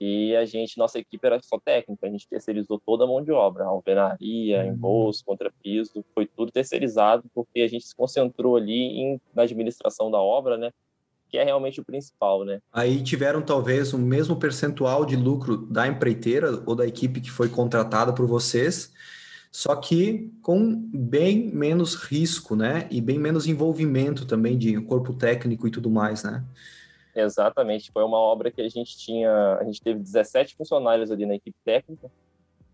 e 0.00 0.34
a 0.34 0.44
gente, 0.44 0.76
nossa 0.76 0.98
equipe 0.98 1.24
era 1.24 1.40
só 1.42 1.58
técnica, 1.58 2.06
a 2.06 2.10
gente 2.10 2.28
terceirizou 2.28 2.80
toda 2.84 3.04
a 3.04 3.06
mão 3.06 3.22
de 3.22 3.30
obra, 3.30 3.64
alvenaria, 3.64 4.64
uhum. 4.64 4.72
embolso, 4.72 5.24
contrapiso, 5.24 6.04
foi 6.14 6.26
tudo 6.26 6.50
terceirizado 6.50 7.24
porque 7.34 7.60
a 7.60 7.68
gente 7.68 7.86
se 7.86 7.94
concentrou 7.94 8.56
ali 8.56 8.74
em, 8.74 9.20
na 9.34 9.42
administração 9.42 10.10
da 10.10 10.18
obra, 10.18 10.56
né? 10.56 10.70
Que 11.28 11.38
é 11.38 11.44
realmente 11.44 11.80
o 11.80 11.84
principal, 11.84 12.44
né? 12.44 12.60
Aí 12.72 13.02
tiveram 13.02 13.42
talvez 13.42 13.92
o 13.92 13.98
mesmo 13.98 14.36
percentual 14.36 15.04
de 15.04 15.16
lucro 15.16 15.56
da 15.56 15.86
empreiteira 15.86 16.62
ou 16.66 16.74
da 16.74 16.86
equipe 16.86 17.20
que 17.20 17.30
foi 17.30 17.48
contratada 17.48 18.12
por 18.12 18.26
vocês, 18.26 18.92
só 19.54 19.76
que 19.76 20.32
com 20.42 20.74
bem 20.92 21.46
menos 21.52 21.94
risco, 21.94 22.56
né? 22.56 22.88
E 22.90 23.00
bem 23.00 23.20
menos 23.20 23.46
envolvimento 23.46 24.26
também 24.26 24.58
de 24.58 24.80
corpo 24.80 25.14
técnico 25.14 25.68
e 25.68 25.70
tudo 25.70 25.88
mais, 25.88 26.24
né? 26.24 26.44
Exatamente, 27.14 27.92
foi 27.92 28.02
uma 28.02 28.18
obra 28.18 28.50
que 28.50 28.60
a 28.60 28.68
gente 28.68 28.98
tinha, 28.98 29.30
a 29.60 29.62
gente 29.62 29.80
teve 29.80 30.00
17 30.00 30.56
funcionários 30.56 31.08
ali 31.12 31.24
na 31.24 31.36
equipe 31.36 31.56
técnica, 31.64 32.10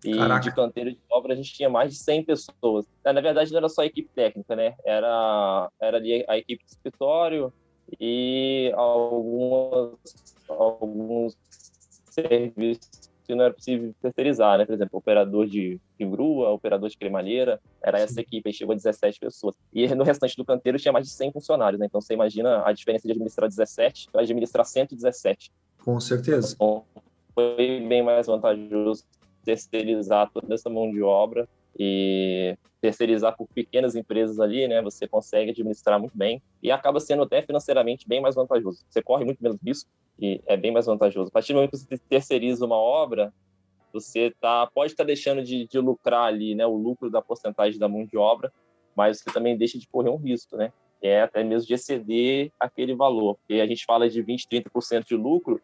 e 0.03 0.17
Caraca. 0.17 0.41
de 0.41 0.55
canteiro 0.55 0.93
de 0.93 0.99
obra 1.11 1.35
a 1.35 1.37
gente 1.37 1.53
tinha 1.53 1.69
mais 1.69 1.93
de 1.93 1.99
100 1.99 2.25
pessoas. 2.25 2.87
É, 3.05 3.13
na 3.13 3.21
verdade, 3.21 3.51
não 3.51 3.59
era 3.59 3.69
só 3.69 3.83
a 3.83 3.87
equipe 3.87 4.09
técnica, 4.15 4.57
né? 4.57 4.75
Era, 4.83 5.71
era 5.79 5.99
ali 5.99 6.25
a 6.27 6.39
equipe 6.39 6.65
de 6.65 6.71
escritório 6.71 7.53
e 8.01 8.73
algumas, 8.75 9.99
alguns 10.49 11.37
serviços 12.09 13.10
que 13.31 13.37
não 13.37 13.45
era 13.45 13.55
possível 13.55 13.95
terceirizar, 14.03 14.59
né? 14.59 14.67
Por 14.67 14.75
exemplo, 14.75 14.99
operador 14.99 15.47
de, 15.47 15.81
de 15.99 16.05
grua, 16.05 16.51
operador 16.51 16.89
de 16.89 16.97
cremalheira, 16.97 17.61
era 17.83 17.99
Sim. 17.99 18.05
essa 18.05 18.21
equipe, 18.21 18.49
aí 18.49 18.53
chegou 18.53 18.73
a 18.73 18.77
17 18.77 19.21
pessoas. 19.21 19.55
E 19.73 19.87
no 19.95 20.05
restante 20.05 20.37
do 20.37 20.45
canteiro 20.45 20.79
tinha 20.79 20.93
mais 20.93 21.07
de 21.07 21.13
100 21.13 21.33
funcionários, 21.33 21.79
né? 21.79 21.87
Então 21.87 22.01
você 22.01 22.15
imagina 22.15 22.63
a 22.67 22.73
diferença 22.73 23.07
de 23.07 23.13
administrar 23.13 23.49
17 23.49 24.09
para 24.11 24.23
administrar 24.23 24.65
117. 24.65 25.53
Com 25.85 26.01
certeza. 26.01 26.55
Então, 26.55 26.85
foi 27.35 27.81
bem 27.81 28.03
mais 28.03 28.27
vantajoso 28.27 29.05
terceirizar 29.45 30.31
toda 30.33 30.55
essa 30.55 30.69
mão 30.69 30.91
de 30.91 31.03
obra 31.03 31.49
e 31.79 32.57
terceirizar 32.81 33.37
por 33.37 33.47
pequenas 33.49 33.95
empresas 33.95 34.41
ali, 34.41 34.67
né, 34.67 34.81
você 34.81 35.07
consegue 35.07 35.51
administrar 35.51 36.01
muito 36.01 36.17
bem 36.17 36.43
e 36.63 36.71
acaba 36.71 36.99
sendo 36.99 37.23
até 37.23 37.43
financeiramente 37.43 38.09
bem 38.09 38.21
mais 38.21 38.35
vantajoso. 38.35 38.85
Você 38.89 39.03
corre 39.03 39.25
muito 39.25 39.43
menos 39.43 39.59
risco 39.63 39.91
e 40.19 40.41
é 40.47 40.57
bem 40.57 40.71
mais 40.71 40.87
vantajoso. 40.87 41.29
A 41.29 41.33
partir 41.33 41.53
do 41.53 41.57
momento 41.57 41.73
que 41.73 41.79
você 41.79 41.99
terceiriza 42.09 42.65
uma 42.65 42.77
obra, 42.77 43.33
você 43.93 44.33
tá, 44.41 44.67
pode 44.73 44.93
estar 44.93 45.05
tá 45.05 45.09
deixando 45.09 45.43
de, 45.43 45.67
de, 45.67 45.79
lucrar 45.79 46.25
ali, 46.25 46.55
né, 46.55 46.67
o 46.67 46.75
lucro 46.75 47.11
da 47.11 47.21
porcentagem 47.21 47.79
da 47.79 47.89
mão 47.89 48.05
de 48.05 48.17
obra, 48.17 48.53
mas 48.97 49.21
você 49.21 49.31
também 49.33 49.57
deixa 49.57 49.79
de 49.79 49.87
correr 49.89 50.11
um 50.11 50.17
risco, 50.17 50.57
né? 50.57 50.73
É 51.03 51.23
até 51.23 51.43
mesmo 51.43 51.67
de 51.67 51.75
exceder 51.75 52.53
aquele 52.59 52.95
valor. 52.95 53.37
Porque 53.37 53.61
a 53.61 53.67
gente 53.67 53.85
fala 53.87 54.09
de 54.09 54.21
20, 54.21 54.47
30% 54.49 55.05
de 55.07 55.17
lucro, 55.17 55.61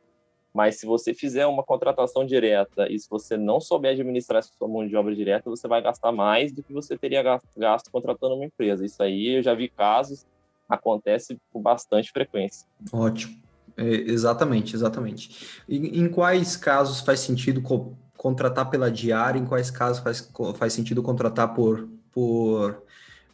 mas 0.57 0.80
se 0.80 0.86
você 0.86 1.12
fizer 1.12 1.46
uma 1.46 1.62
contratação 1.62 2.24
direta 2.24 2.90
e 2.90 2.98
se 2.98 3.07
você 3.11 3.36
não 3.36 3.61
souber 3.61 3.92
administrar 3.92 4.42
sua 4.42 4.66
mão 4.66 4.88
de 4.88 4.96
obra 4.96 5.14
direta, 5.14 5.50
você 5.50 5.68
vai 5.68 5.82
gastar 5.82 6.11
mais 6.12 6.50
do 6.50 6.62
que 6.62 6.72
você 6.72 6.96
teria 6.96 7.22
gasto, 7.22 7.46
gasto 7.54 7.90
contratando 7.90 8.36
uma 8.36 8.46
empresa. 8.46 8.82
Isso 8.82 9.02
aí 9.02 9.36
eu 9.36 9.42
já 9.42 9.52
vi 9.52 9.68
casos, 9.68 10.24
acontece 10.66 11.36
com 11.52 11.61
bastante 11.61 12.11
frequência. 12.11 12.66
Ótimo. 12.90 13.36
É, 13.76 13.84
exatamente, 13.84 14.74
exatamente. 14.74 15.62
E, 15.68 16.00
em 16.00 16.09
quais 16.09 16.57
casos 16.57 17.02
faz 17.02 17.20
sentido 17.20 17.61
co 17.61 17.94
contratar 18.16 18.70
pela 18.70 18.90
diária? 18.90 19.38
Em 19.38 19.44
quais 19.44 19.70
casos 19.70 20.02
faz, 20.02 20.32
faz 20.57 20.72
sentido 20.72 21.02
contratar 21.02 21.52
por, 21.52 21.86
por 22.11 22.82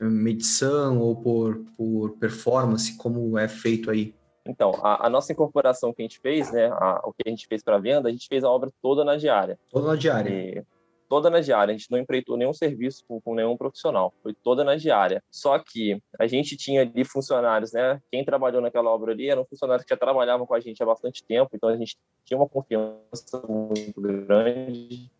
medição 0.00 0.98
ou 0.98 1.14
por, 1.14 1.64
por 1.76 2.16
performance, 2.18 2.96
como 2.96 3.38
é 3.38 3.46
feito 3.46 3.92
aí? 3.92 4.12
Então, 4.46 4.72
a, 4.82 5.06
a, 5.06 5.10
nossa 5.10 5.32
incorporação 5.32 5.92
que 5.92 6.02
a 6.02 6.04
gente 6.04 6.18
fez, 6.18 6.52
né, 6.52 6.66
a, 6.72 7.00
o 7.04 7.12
que 7.12 7.22
a 7.26 7.30
gente 7.30 7.46
fez 7.46 7.62
para 7.62 7.78
venda, 7.78 8.08
a 8.08 8.12
gente 8.12 8.26
fez 8.26 8.42
a 8.42 8.50
obra 8.50 8.70
toda 8.82 9.04
na 9.04 9.16
diária. 9.16 9.58
Toda 9.70 9.88
na 9.88 9.96
diária. 9.96 10.30
E, 10.30 10.64
toda 11.12 11.28
na 11.28 11.40
diária. 11.40 11.74
A 11.74 11.76
gente 11.76 11.90
não 11.90 11.98
empreitou 11.98 12.38
nenhum 12.38 12.54
serviço 12.54 13.04
com, 13.06 13.20
com, 13.20 13.34
nenhum 13.34 13.54
profissional. 13.54 14.14
Foi 14.22 14.32
toda 14.32 14.64
na 14.64 14.76
diária. 14.76 15.22
Só 15.30 15.58
que 15.58 16.00
a 16.18 16.26
gente 16.26 16.56
tinha 16.56 16.80
ali 16.80 17.04
funcionários, 17.04 17.70
né? 17.70 18.00
Quem 18.10 18.24
trabalhou 18.24 18.62
naquela 18.62 18.90
obra 18.90 19.12
ali 19.12 19.28
eram 19.28 19.44
funcionários 19.44 19.84
que 19.84 19.90
já 19.90 19.96
trabalhavam 19.98 20.46
com 20.46 20.54
a 20.54 20.60
gente 20.60 20.82
há 20.82 20.86
bastante 20.86 21.22
tempo. 21.22 21.50
Então 21.54 21.68
a 21.68 21.76
gente 21.76 21.98
tinha 22.24 22.38
uma 22.38 22.48
confiança 22.48 23.42
muito 23.46 24.00
grande. 24.00 25.10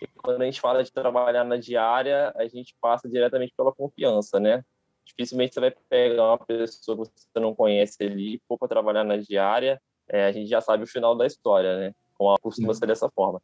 E 0.00 0.06
quando 0.16 0.40
a 0.40 0.46
gente 0.46 0.62
fala 0.62 0.82
de 0.82 0.90
trabalhar 0.90 1.44
na 1.44 1.58
diária, 1.58 2.32
a 2.34 2.46
gente 2.46 2.74
passa 2.80 3.06
diretamente 3.06 3.52
pela 3.54 3.70
confiança, 3.70 4.40
né? 4.40 4.64
Dificilmente 5.04 5.54
você 5.54 5.60
vai 5.60 5.74
pegar 5.88 6.24
uma 6.24 6.38
pessoa 6.38 7.04
que 7.06 7.12
você 7.14 7.40
não 7.40 7.54
conhece 7.54 8.02
ali, 8.02 8.40
for 8.48 8.58
para 8.58 8.68
trabalhar 8.68 9.04
na 9.04 9.16
diária, 9.16 9.80
é, 10.08 10.24
a 10.24 10.32
gente 10.32 10.48
já 10.48 10.60
sabe 10.60 10.84
o 10.84 10.86
final 10.86 11.14
da 11.14 11.26
história, 11.26 11.78
né? 11.78 11.94
Como 12.16 12.36
costuma 12.38 12.74
ser 12.74 12.86
dessa 12.86 13.08
forma. 13.10 13.40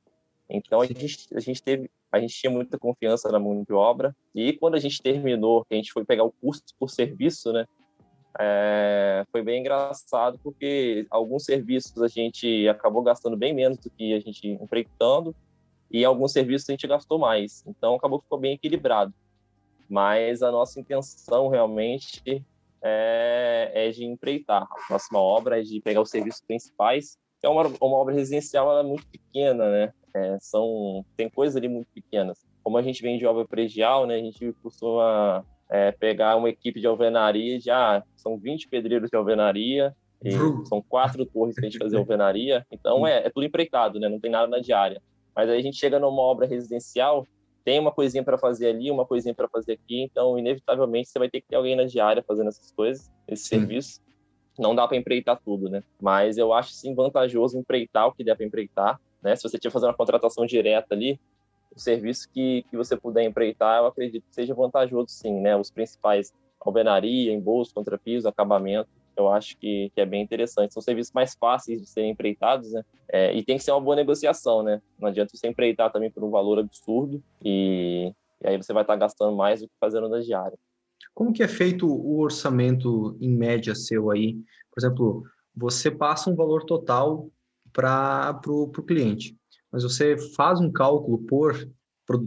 Então 0.48 0.80
a 0.80 0.86
gente, 0.86 1.28
a 1.34 1.40
gente 1.40 1.62
teve, 1.62 1.90
a 2.10 2.18
gente 2.18 2.34
tinha 2.34 2.50
muita 2.50 2.78
confiança 2.78 3.30
na 3.30 3.38
mão 3.38 3.62
de 3.62 3.72
obra 3.72 4.16
e 4.34 4.52
quando 4.54 4.76
a 4.76 4.78
gente 4.78 5.02
terminou, 5.02 5.66
a 5.70 5.74
gente 5.74 5.92
foi 5.92 6.04
pegar 6.04 6.24
o 6.24 6.32
curso 6.32 6.62
por 6.78 6.88
serviço, 6.90 7.52
né? 7.52 7.66
É, 8.40 9.24
foi 9.32 9.42
bem 9.42 9.60
engraçado 9.60 10.38
porque 10.42 11.06
alguns 11.10 11.44
serviços 11.44 12.00
a 12.00 12.08
gente 12.08 12.68
acabou 12.68 13.02
gastando 13.02 13.36
bem 13.36 13.52
menos 13.52 13.78
do 13.78 13.90
que 13.90 14.14
a 14.14 14.20
gente 14.20 14.48
empreitando 14.48 15.34
e 15.90 16.04
alguns 16.04 16.32
serviços 16.32 16.68
a 16.68 16.72
gente 16.72 16.86
gastou 16.86 17.18
mais. 17.18 17.64
Então 17.66 17.94
acabou 17.94 18.18
que 18.18 18.24
ficou 18.24 18.38
bem 18.38 18.54
equilibrado 18.54 19.12
mas 19.88 20.42
a 20.42 20.50
nossa 20.50 20.78
intenção 20.78 21.48
realmente 21.48 22.44
é, 22.82 23.70
é 23.74 23.90
de 23.90 24.04
empreitar. 24.04 24.62
A 24.62 24.86
próxima 24.86 25.20
obra 25.20 25.60
é 25.60 25.62
de 25.62 25.80
pegar 25.80 26.00
os 26.00 26.10
serviços 26.10 26.40
principais, 26.40 27.18
que 27.40 27.46
é 27.46 27.48
uma, 27.48 27.66
uma 27.80 27.96
obra 27.96 28.14
residencial 28.14 28.70
ela 28.70 28.80
é 28.80 28.84
muito 28.84 29.06
pequena, 29.06 29.70
né? 29.70 29.92
É, 30.14 30.38
são, 30.40 31.04
tem 31.16 31.28
coisas 31.28 31.56
ali 31.56 31.68
muito 31.68 31.88
pequenas. 31.92 32.44
Como 32.62 32.76
a 32.76 32.82
gente 32.82 33.02
vem 33.02 33.18
de 33.18 33.26
obra 33.26 33.46
predial, 33.46 34.06
né? 34.06 34.16
A 34.16 34.22
gente 34.22 34.52
costuma 34.62 35.44
é, 35.70 35.92
pegar 35.92 36.36
uma 36.36 36.48
equipe 36.48 36.80
de 36.80 36.86
alvenaria, 36.86 37.60
já 37.60 37.98
ah, 37.98 38.02
são 38.16 38.36
20 38.36 38.68
pedreiros 38.68 39.10
de 39.10 39.16
alvenaria, 39.16 39.94
são 40.64 40.82
quatro 40.82 41.24
torres 41.24 41.54
para 41.54 41.66
a 41.66 41.70
gente 41.70 41.78
fazer 41.78 41.96
alvenaria, 41.96 42.66
então 42.72 43.06
é, 43.06 43.26
é 43.26 43.30
tudo 43.30 43.46
empreitado, 43.46 44.00
né? 44.00 44.08
Não 44.08 44.18
tem 44.18 44.30
nada 44.30 44.48
na 44.48 44.58
diária. 44.58 45.00
Mas 45.34 45.48
aí 45.48 45.58
a 45.58 45.62
gente 45.62 45.76
chega 45.76 46.00
numa 46.00 46.22
obra 46.22 46.46
residencial, 46.46 47.26
tem 47.68 47.78
uma 47.78 47.92
coisinha 47.92 48.24
para 48.24 48.38
fazer 48.38 48.68
ali, 48.68 48.90
uma 48.90 49.04
coisinha 49.04 49.34
para 49.34 49.46
fazer 49.46 49.72
aqui, 49.74 50.00
então 50.00 50.38
inevitavelmente 50.38 51.10
você 51.10 51.18
vai 51.18 51.28
ter 51.28 51.42
que 51.42 51.48
ter 51.48 51.56
alguém 51.56 51.76
na 51.76 51.84
diária 51.84 52.24
fazendo 52.26 52.48
essas 52.48 52.72
coisas, 52.72 53.12
esse 53.28 53.42
sim. 53.42 53.58
serviço. 53.58 54.00
Não 54.58 54.74
dá 54.74 54.88
para 54.88 54.96
empreitar 54.96 55.38
tudo, 55.44 55.68
né? 55.68 55.84
Mas 56.00 56.38
eu 56.38 56.54
acho 56.54 56.72
sim 56.72 56.94
vantajoso 56.94 57.58
empreitar 57.58 58.06
o 58.06 58.12
que 58.14 58.24
der 58.24 58.36
para 58.36 58.46
empreitar, 58.46 58.98
né? 59.22 59.36
Se 59.36 59.42
você 59.42 59.58
tiver 59.58 59.70
fazer 59.70 59.84
uma 59.84 59.92
contratação 59.92 60.46
direta 60.46 60.94
ali, 60.94 61.20
o 61.70 61.78
serviço 61.78 62.30
que, 62.32 62.64
que 62.70 62.74
você 62.74 62.96
puder 62.96 63.22
empreitar, 63.24 63.80
eu 63.80 63.86
acredito 63.86 64.24
que 64.26 64.34
seja 64.34 64.54
vantajoso 64.54 65.10
sim, 65.10 65.38
né? 65.38 65.54
Os 65.54 65.70
principais 65.70 66.32
alvenaria, 66.58 67.34
embolso, 67.34 67.74
contrapiso, 67.74 68.26
acabamento, 68.26 68.88
eu 69.18 69.28
acho 69.28 69.56
que, 69.58 69.90
que 69.94 70.00
é 70.00 70.06
bem 70.06 70.22
interessante. 70.22 70.72
São 70.72 70.82
serviços 70.82 71.12
mais 71.12 71.34
fáceis 71.34 71.80
de 71.80 71.88
serem 71.88 72.10
empreitados, 72.10 72.72
né? 72.72 72.84
É, 73.08 73.34
e 73.34 73.42
tem 73.42 73.56
que 73.56 73.64
ser 73.64 73.72
uma 73.72 73.80
boa 73.80 73.96
negociação, 73.96 74.62
né? 74.62 74.80
Não 74.98 75.08
adianta 75.08 75.36
você 75.36 75.48
empreitar 75.48 75.90
também 75.90 76.10
por 76.10 76.22
um 76.22 76.30
valor 76.30 76.58
absurdo 76.58 77.22
e, 77.44 78.12
e 78.42 78.48
aí 78.48 78.56
você 78.56 78.72
vai 78.72 78.82
estar 78.82 78.96
gastando 78.96 79.36
mais 79.36 79.60
do 79.60 79.68
que 79.68 79.74
fazendo 79.80 80.08
na 80.08 80.20
diária. 80.20 80.58
Como 81.14 81.32
que 81.32 81.42
é 81.42 81.48
feito 81.48 81.86
o 81.86 82.20
orçamento 82.20 83.16
em 83.20 83.30
média 83.30 83.74
seu 83.74 84.10
aí? 84.10 84.34
Por 84.72 84.80
exemplo, 84.80 85.24
você 85.54 85.90
passa 85.90 86.30
um 86.30 86.36
valor 86.36 86.64
total 86.64 87.28
para 87.72 88.40
o 88.46 88.82
cliente, 88.82 89.36
mas 89.72 89.82
você 89.82 90.16
faz 90.36 90.60
um 90.60 90.70
cálculo 90.70 91.18
por 91.18 91.68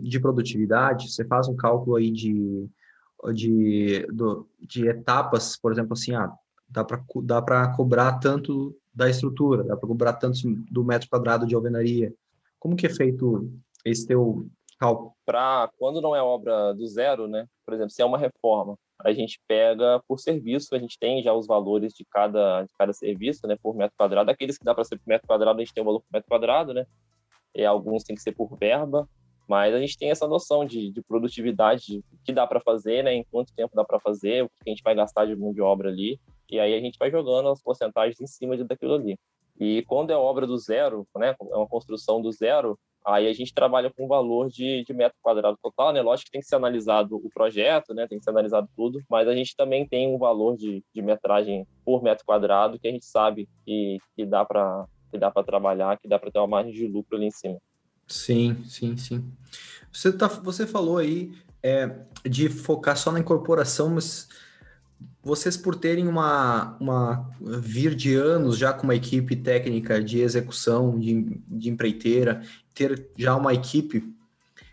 de 0.03 0.19
produtividade, 0.19 1.11
você 1.11 1.25
faz 1.25 1.47
um 1.47 1.55
cálculo 1.55 1.95
aí 1.95 2.11
de, 2.11 2.69
de, 3.33 4.05
do, 4.11 4.47
de 4.59 4.87
etapas, 4.87 5.57
por 5.57 5.71
exemplo, 5.71 5.93
assim, 5.93 6.13
ah, 6.13 6.31
dá 6.71 6.83
para 6.83 7.03
dá 7.23 7.41
para 7.41 7.75
cobrar 7.75 8.19
tanto 8.19 8.75
da 8.93 9.09
estrutura, 9.09 9.63
dá 9.63 9.77
para 9.77 9.87
cobrar 9.87 10.13
tanto 10.13 10.39
do 10.69 10.83
metro 10.83 11.09
quadrado 11.09 11.45
de 11.45 11.55
alvenaria. 11.55 12.13
Como 12.59 12.75
que 12.75 12.85
é 12.85 12.89
feito 12.89 13.51
esse 13.85 14.05
teu 14.07 14.47
cálculo? 14.79 15.13
Para 15.25 15.69
quando 15.77 16.01
não 16.01 16.15
é 16.15 16.21
obra 16.21 16.73
do 16.73 16.85
zero, 16.87 17.27
né? 17.27 17.47
Por 17.65 17.73
exemplo, 17.73 17.91
se 17.91 18.01
é 18.01 18.05
uma 18.05 18.17
reforma, 18.17 18.75
a 19.03 19.11
gente 19.13 19.39
pega 19.47 20.01
por 20.07 20.19
serviço, 20.19 20.75
a 20.75 20.79
gente 20.79 20.97
tem 20.99 21.23
já 21.23 21.33
os 21.33 21.47
valores 21.47 21.93
de 21.93 22.05
cada, 22.05 22.63
de 22.63 22.71
cada 22.77 22.93
serviço, 22.93 23.47
né, 23.47 23.57
por 23.61 23.75
metro 23.75 23.95
quadrado. 23.97 24.29
Aqueles 24.29 24.57
que 24.57 24.65
dá 24.65 24.73
para 24.75 24.83
ser 24.83 24.97
por 24.97 25.07
metro 25.07 25.27
quadrado, 25.27 25.59
a 25.59 25.63
gente 25.63 25.73
tem 25.73 25.81
o 25.81 25.85
valor 25.85 26.01
por 26.01 26.13
metro 26.13 26.29
quadrado, 26.29 26.73
né? 26.73 26.85
E 27.53 27.65
alguns 27.65 28.03
tem 28.03 28.15
que 28.15 28.21
ser 28.21 28.31
por 28.31 28.55
verba, 28.57 29.07
mas 29.51 29.75
a 29.75 29.79
gente 29.81 29.97
tem 29.97 30.09
essa 30.09 30.25
noção 30.29 30.63
de, 30.63 30.89
de 30.91 31.01
produtividade, 31.01 31.97
o 31.97 32.17
que 32.23 32.31
dá 32.31 32.47
para 32.47 32.61
fazer, 32.61 33.03
né? 33.03 33.13
Em 33.13 33.25
quanto 33.29 33.53
tempo 33.53 33.75
dá 33.75 33.83
para 33.83 33.99
fazer, 33.99 34.45
o 34.45 34.47
que 34.47 34.69
a 34.69 34.69
gente 34.69 34.81
vai 34.81 34.95
gastar 34.95 35.25
de 35.25 35.35
mão 35.35 35.51
de 35.51 35.61
obra 35.61 35.89
ali. 35.89 36.17
E 36.49 36.57
aí 36.57 36.73
a 36.73 36.79
gente 36.79 36.97
vai 36.97 37.11
jogando 37.11 37.49
as 37.49 37.61
porcentagens 37.61 38.21
em 38.21 38.27
cima 38.27 38.55
daquilo 38.63 38.93
ali. 38.93 39.19
E 39.59 39.83
quando 39.89 40.11
é 40.11 40.15
obra 40.15 40.47
do 40.47 40.57
zero, 40.57 41.05
né, 41.17 41.35
é 41.37 41.55
uma 41.57 41.67
construção 41.67 42.21
do 42.21 42.31
zero, 42.31 42.79
aí 43.05 43.27
a 43.27 43.33
gente 43.33 43.53
trabalha 43.53 43.91
com 43.91 44.05
o 44.05 44.07
valor 44.07 44.47
de, 44.47 44.85
de 44.85 44.93
metro 44.93 45.17
quadrado 45.21 45.57
total, 45.61 45.91
né? 45.91 46.01
Lógico 46.01 46.27
que 46.27 46.31
tem 46.31 46.39
que 46.39 46.47
ser 46.47 46.55
analisado 46.55 47.17
o 47.17 47.29
projeto, 47.33 47.93
né? 47.93 48.07
Tem 48.07 48.19
que 48.19 48.23
ser 48.23 48.29
analisado 48.29 48.69
tudo, 48.73 49.01
mas 49.09 49.27
a 49.27 49.35
gente 49.35 49.53
também 49.53 49.85
tem 49.85 50.07
um 50.07 50.17
valor 50.17 50.55
de, 50.55 50.81
de 50.95 51.01
metragem 51.01 51.67
por 51.83 52.01
metro 52.01 52.23
quadrado 52.25 52.79
que 52.79 52.87
a 52.87 52.91
gente 52.91 53.03
sabe 53.03 53.49
que, 53.65 53.97
que 54.15 54.25
dá 54.25 54.45
para 54.45 54.85
que 55.11 55.17
dá 55.17 55.29
para 55.29 55.43
trabalhar, 55.43 55.99
que 55.99 56.07
dá 56.07 56.17
para 56.17 56.31
ter 56.31 56.39
uma 56.39 56.47
margem 56.47 56.71
de 56.71 56.87
lucro 56.87 57.17
ali 57.17 57.25
em 57.25 57.31
cima. 57.31 57.59
Sim, 58.11 58.63
sim, 58.67 58.97
sim. 58.97 59.23
Você, 59.91 60.11
tá, 60.11 60.27
você 60.27 60.67
falou 60.67 60.97
aí 60.97 61.33
é, 61.63 61.89
de 62.25 62.49
focar 62.49 62.97
só 62.97 63.11
na 63.11 63.19
incorporação, 63.19 63.89
mas 63.89 64.27
vocês 65.23 65.55
por 65.55 65.75
terem 65.75 66.07
uma, 66.07 66.77
uma 66.79 67.29
vir 67.39 67.95
de 67.95 68.15
anos 68.15 68.57
já 68.57 68.73
com 68.73 68.83
uma 68.83 68.95
equipe 68.95 69.35
técnica 69.35 70.03
de 70.03 70.19
execução, 70.19 70.99
de, 70.99 71.41
de 71.47 71.69
empreiteira, 71.69 72.41
ter 72.73 73.07
já 73.17 73.35
uma 73.35 73.53
equipe 73.53 74.13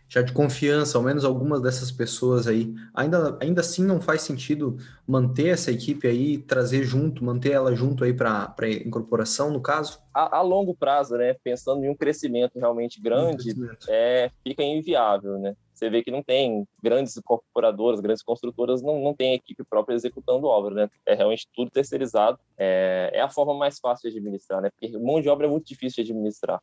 já 0.09 0.23
de 0.23 0.33
confiança, 0.33 0.97
ao 0.97 1.05
menos 1.05 1.25
algumas 1.25 1.61
dessas 1.61 1.93
pessoas 1.93 2.47
aí, 2.47 2.75
ainda, 2.95 3.37
ainda 3.41 3.61
assim 3.61 3.85
não 3.85 4.01
faz 4.01 4.23
sentido 4.23 4.79
manter 5.07 5.49
essa 5.49 5.71
equipe 5.71 6.09
aí, 6.09 6.39
trazer 6.39 6.83
junto, 6.83 7.23
manter 7.23 7.53
ela 7.53 7.75
junto 7.75 8.05
aí 8.05 8.15
para 8.15 8.55
incorporação, 8.85 9.51
no 9.51 9.61
caso? 9.61 10.01
A, 10.15 10.39
a, 10.39 10.41
longo 10.41 10.75
prazo, 10.75 11.17
né, 11.17 11.37
pensando 11.45 11.85
em 11.85 11.91
um 11.91 11.95
crescimento 11.95 12.59
realmente 12.59 13.01
grande, 13.01 13.51
um 13.51 13.55
crescimento. 13.55 13.87
É, 13.89 14.31
fica 14.43 14.63
inviável, 14.63 15.39
né? 15.39 15.55
Você 15.75 15.89
vê 15.89 16.03
que 16.03 16.11
não 16.11 16.25
tem 16.25 16.67
grandes 16.83 17.17
incorporadoras, 17.17 18.01
grandes 18.01 18.23
construtoras, 18.23 18.83
não, 18.83 19.01
não 19.01 19.15
tem 19.15 19.35
equipe 19.35 19.63
própria 19.63 19.95
executando 19.95 20.49
obra, 20.49 20.75
né? 20.75 20.91
É 21.07 21.15
realmente 21.15 21.47
tudo 21.55 21.71
terceirizado. 21.71 22.37
É, 22.57 23.11
é 23.15 23.21
a 23.21 23.29
forma 23.29 23.55
mais 23.55 23.79
fácil 23.79 24.11
de 24.11 24.17
administrar, 24.17 24.61
né? 24.61 24.71
Porque 24.71 24.99
mão 24.99 25.21
de 25.21 25.29
obra 25.29 25.47
é 25.47 25.51
muito 25.51 25.69
difícil 25.69 26.03
de 26.03 26.11
administrar. 26.11 26.61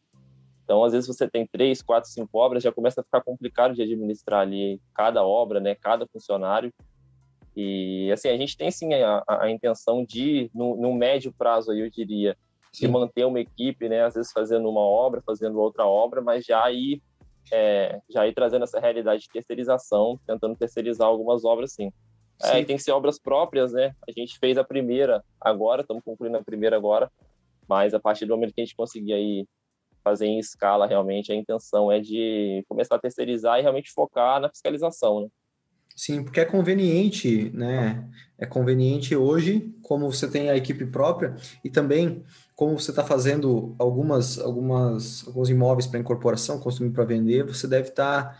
Então, 0.66 0.84
às 0.84 0.94
vezes, 0.94 1.08
você 1.08 1.30
tem 1.30 1.46
três, 1.46 1.84
quatro, 1.84 2.10
cinco 2.10 2.40
obras, 2.40 2.64
já 2.64 2.72
começa 2.72 3.00
a 3.00 3.04
ficar 3.04 3.22
complicado 3.22 3.76
de 3.76 3.84
administrar 3.84 4.42
ali 4.42 4.82
cada 4.96 5.24
obra, 5.24 5.60
né, 5.60 5.76
cada 5.76 6.08
funcionário. 6.08 6.74
E, 7.56 8.12
assim, 8.12 8.30
a 8.30 8.36
gente 8.36 8.58
tem, 8.58 8.72
sim, 8.72 8.92
a, 8.96 9.24
a 9.28 9.50
intenção 9.50 10.04
de, 10.04 10.50
no, 10.54 10.76
no, 10.76 10.94
médio 10.94 11.32
prazo, 11.32 11.72
aí, 11.72 11.80
eu 11.80 11.90
diria, 11.90 12.36
sim. 12.74 12.88
de 12.88 12.92
manter 12.92 13.26
uma 13.26 13.40
equipe, 13.40 13.88
né, 13.88 14.04
às 14.04 14.16
vezes 14.16 14.32
fazendo 14.32 14.68
uma 14.68 14.82
obra, 14.82 15.22
fazendo 15.22 15.60
outra 15.60 15.86
obra, 15.86 16.20
mas 16.20 16.44
já 16.44 16.70
ir, 16.72 17.00
é, 17.54 18.02
já 18.10 18.28
ir 18.28 18.34
trazendo 18.34 18.64
essa 18.64 18.80
realidade 18.80 19.22
de 19.22 19.30
terceirização, 19.30 20.20
tentando 20.26 20.56
terceirizar 20.58 21.08
algumas 21.08 21.46
obras, 21.46 21.74
sim. 21.74 21.94
É, 22.42 22.64
tem 22.66 22.76
que 22.76 22.84
ser 22.84 22.92
obras 22.92 23.18
próprias, 23.20 23.72
né? 23.72 23.96
A 24.08 24.12
gente 24.12 24.38
fez 24.40 24.58
a 24.58 24.64
primeira 24.64 25.24
agora, 25.40 25.82
estamos 25.82 26.04
concluindo 26.04 26.38
a 26.38 26.44
primeira 26.44 26.76
agora, 26.76 27.10
mas 27.68 27.94
a 27.94 28.00
partir 28.00 28.26
do 28.26 28.34
momento 28.34 28.54
que 28.54 28.62
a 28.62 28.66
gente 28.66 28.76
conseguir 28.76 29.14
aí 29.14 29.48
fazer 30.06 30.28
em 30.28 30.38
escala 30.38 30.86
realmente, 30.86 31.32
a 31.32 31.36
intenção 31.36 31.92
é 31.92 32.00
de 32.00 32.64
começar 32.70 32.96
a 32.96 33.00
terceirizar 33.00 33.58
e 33.58 33.64
realmente 33.64 33.92
focar 33.92 34.40
na 34.40 34.50
fiscalização, 34.50 35.22
né? 35.22 35.28
Sim, 35.96 36.24
porque 36.24 36.42
é 36.42 36.46
conveniente, 36.46 37.50
né? 37.54 38.06
É 38.38 38.46
conveniente 38.46 39.16
hoje, 39.16 39.74
como 39.82 40.12
você 40.12 40.30
tem 40.30 40.50
a 40.50 40.58
equipe 40.58 40.86
própria, 40.86 41.36
e 41.64 41.70
também 41.70 42.24
como 42.54 42.78
você 42.78 42.92
está 42.92 43.04
fazendo 43.04 43.74
algumas, 43.80 44.38
algumas, 44.38 45.26
alguns 45.26 45.50
imóveis 45.50 45.88
para 45.88 46.00
incorporação, 46.00 46.60
construindo 46.60 46.94
para 46.94 47.06
vender, 47.06 47.46
você 47.46 47.66
deve 47.66 47.90
estar 47.90 48.24
tá 48.24 48.40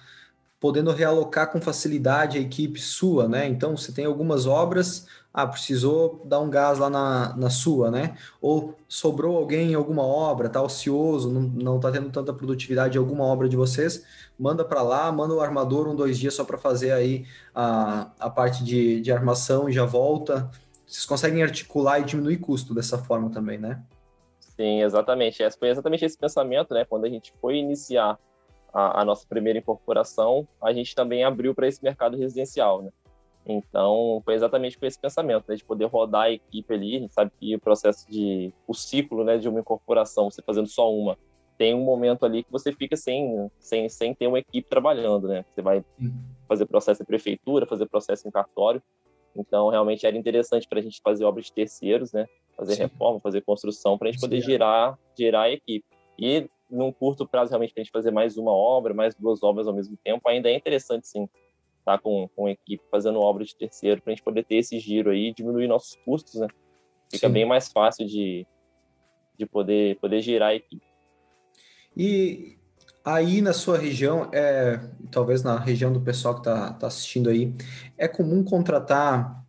podendo 0.60 0.92
realocar 0.92 1.50
com 1.50 1.62
facilidade 1.62 2.38
a 2.38 2.42
equipe 2.42 2.80
sua, 2.80 3.28
né? 3.28 3.48
Então, 3.48 3.76
você 3.76 3.92
tem 3.92 4.06
algumas 4.06 4.46
obras, 4.46 5.08
ah, 5.38 5.46
precisou 5.46 6.22
dar 6.24 6.40
um 6.40 6.50
gás 6.50 6.80
lá 6.80 6.90
na, 6.90 7.36
na 7.36 7.50
sua, 7.50 7.92
né? 7.92 8.16
Ou 8.40 8.74
sobrou 8.88 9.36
alguém 9.36 9.72
em 9.72 9.76
alguma 9.76 10.02
obra, 10.02 10.48
tá 10.48 10.62
ocioso, 10.62 11.30
não, 11.30 11.42
não 11.42 11.78
tá 11.78 11.92
tendo 11.92 12.10
tanta 12.10 12.34
produtividade 12.34 12.98
em 12.98 13.02
alguma 13.02 13.26
obra 13.26 13.50
de 13.50 13.58
vocês, 13.58 14.06
manda 14.40 14.64
para 14.64 14.82
lá, 14.82 15.12
manda 15.12 15.34
o 15.34 15.42
armador 15.42 15.90
um, 15.90 15.96
dois 15.96 16.18
dias 16.18 16.36
só 16.36 16.46
para 16.46 16.58
fazer 16.58 16.94
aí 16.94 17.26
a, 17.54 18.12
a 18.18 18.30
parte 18.30 18.64
de, 18.64 19.02
de 19.02 19.12
armação 19.12 19.68
e 19.68 19.74
já 19.74 19.84
volta. 19.84 20.50
Vocês 20.88 21.06
conseguem 21.06 21.44
articular 21.44 22.00
e 22.00 22.06
diminuir 22.06 22.38
custo 22.38 22.74
dessa 22.74 22.98
forma 22.98 23.30
também, 23.30 23.58
né? 23.58 23.84
Sim, 24.40 24.84
exatamente. 24.84 25.44
Esse 25.44 25.60
foi 25.60 25.68
exatamente 25.68 26.06
esse 26.06 26.18
pensamento, 26.18 26.74
né? 26.74 26.86
Quando 26.86 27.04
a 27.04 27.10
gente 27.10 27.34
foi 27.42 27.58
iniciar 27.58 28.18
a, 28.74 29.02
a 29.02 29.04
nossa 29.04 29.28
primeira 29.28 29.60
incorporação, 29.60 30.48
a 30.62 30.72
gente 30.72 30.96
também 30.96 31.26
abriu 31.26 31.54
para 31.54 31.68
esse 31.68 31.84
mercado 31.84 32.16
residencial, 32.16 32.82
né? 32.82 32.90
Então, 33.46 34.22
foi 34.26 34.34
exatamente 34.34 34.78
com 34.78 34.86
esse 34.86 35.00
pensamento, 35.00 35.46
né, 35.48 35.56
de 35.56 35.64
poder 35.64 35.86
rodar 35.86 36.24
a 36.24 36.32
equipe 36.32 36.74
ali. 36.74 36.96
A 36.96 37.00
gente 37.00 37.14
sabe 37.14 37.32
que 37.40 37.56
o 37.56 37.60
processo 37.60 38.10
de. 38.10 38.52
o 38.68 38.74
ciclo 38.74 39.24
né, 39.24 39.38
de 39.38 39.48
uma 39.48 39.60
incorporação, 39.60 40.32
você 40.32 40.42
fazendo 40.42 40.68
só 40.68 40.92
uma, 40.92 41.16
tem 41.58 41.74
um 41.74 41.84
momento 41.84 42.26
ali 42.26 42.44
que 42.44 42.52
você 42.52 42.72
fica 42.72 42.96
sem, 42.98 43.50
sem, 43.60 43.88
sem 43.88 44.14
ter 44.14 44.28
uma 44.28 44.40
equipe 44.40 44.68
trabalhando, 44.70 45.28
né? 45.28 45.46
Você 45.54 45.62
vai 45.62 45.84
fazer 46.48 46.66
processo 46.66 47.02
em 47.02 47.06
prefeitura, 47.06 47.66
fazer 47.66 47.86
processo 47.88 48.28
em 48.28 48.32
cartório. 48.32 48.82
Então, 49.36 49.70
realmente 49.70 50.06
era 50.06 50.18
interessante 50.18 50.68
para 50.68 50.80
a 50.80 50.82
gente 50.82 51.02
fazer 51.04 51.24
obras 51.24 51.46
de 51.46 51.54
terceiros, 51.54 52.12
né? 52.12 52.26
Fazer 52.58 52.76
sim. 52.76 52.84
reforma, 52.84 53.20
fazer 53.20 53.42
construção, 53.42 53.98
para 53.98 54.10
a 54.10 54.12
gente 54.12 54.22
poder 54.22 54.42
girar, 54.42 54.98
girar 55.18 55.44
a 55.44 55.52
equipe. 55.52 55.86
E, 56.18 56.50
num 56.70 56.92
curto 56.92 57.28
prazo, 57.28 57.52
realmente, 57.52 57.74
para 57.74 57.82
a 57.82 57.84
gente 57.84 57.92
fazer 57.92 58.12
mais 58.12 58.38
uma 58.38 58.52
obra, 58.54 58.94
mais 58.94 59.14
duas 59.14 59.44
obras 59.44 59.68
ao 59.68 59.74
mesmo 59.74 59.98
tempo, 60.04 60.28
ainda 60.28 60.50
é 60.50 60.56
interessante, 60.56 61.08
sim, 61.08 61.30
tá 61.86 61.98
com, 62.00 62.28
com 62.36 62.48
a 62.48 62.52
equipe 62.52 62.84
fazendo 62.90 63.20
obra 63.20 63.46
de 63.46 63.56
terceiro 63.56 64.02
para 64.02 64.12
a 64.12 64.16
gente 64.16 64.24
poder 64.24 64.44
ter 64.44 64.56
esse 64.56 64.80
giro 64.80 65.12
aí, 65.12 65.32
diminuir 65.34 65.68
nossos 65.68 65.96
custos, 66.04 66.42
né? 66.42 66.48
Fica 67.12 67.28
Sim. 67.28 67.34
bem 67.34 67.46
mais 67.46 67.72
fácil 67.72 68.08
de, 68.08 68.46
de 69.38 69.46
poder, 69.46 69.98
poder 70.00 70.22
girar 70.22 70.50
a 70.50 70.56
equipe. 70.56 70.84
E 71.96 72.58
aí 73.04 73.40
na 73.40 73.54
sua 73.54 73.78
região, 73.78 74.30
é, 74.34 74.80
talvez 75.12 75.44
na 75.44 75.60
região 75.60 75.94
do 75.94 76.02
pessoal 76.02 76.34
que 76.34 76.42
está 76.42 76.74
tá 76.74 76.88
assistindo 76.88 77.30
aí, 77.30 77.54
é 77.96 78.08
comum 78.08 78.44
contratar 78.44 79.46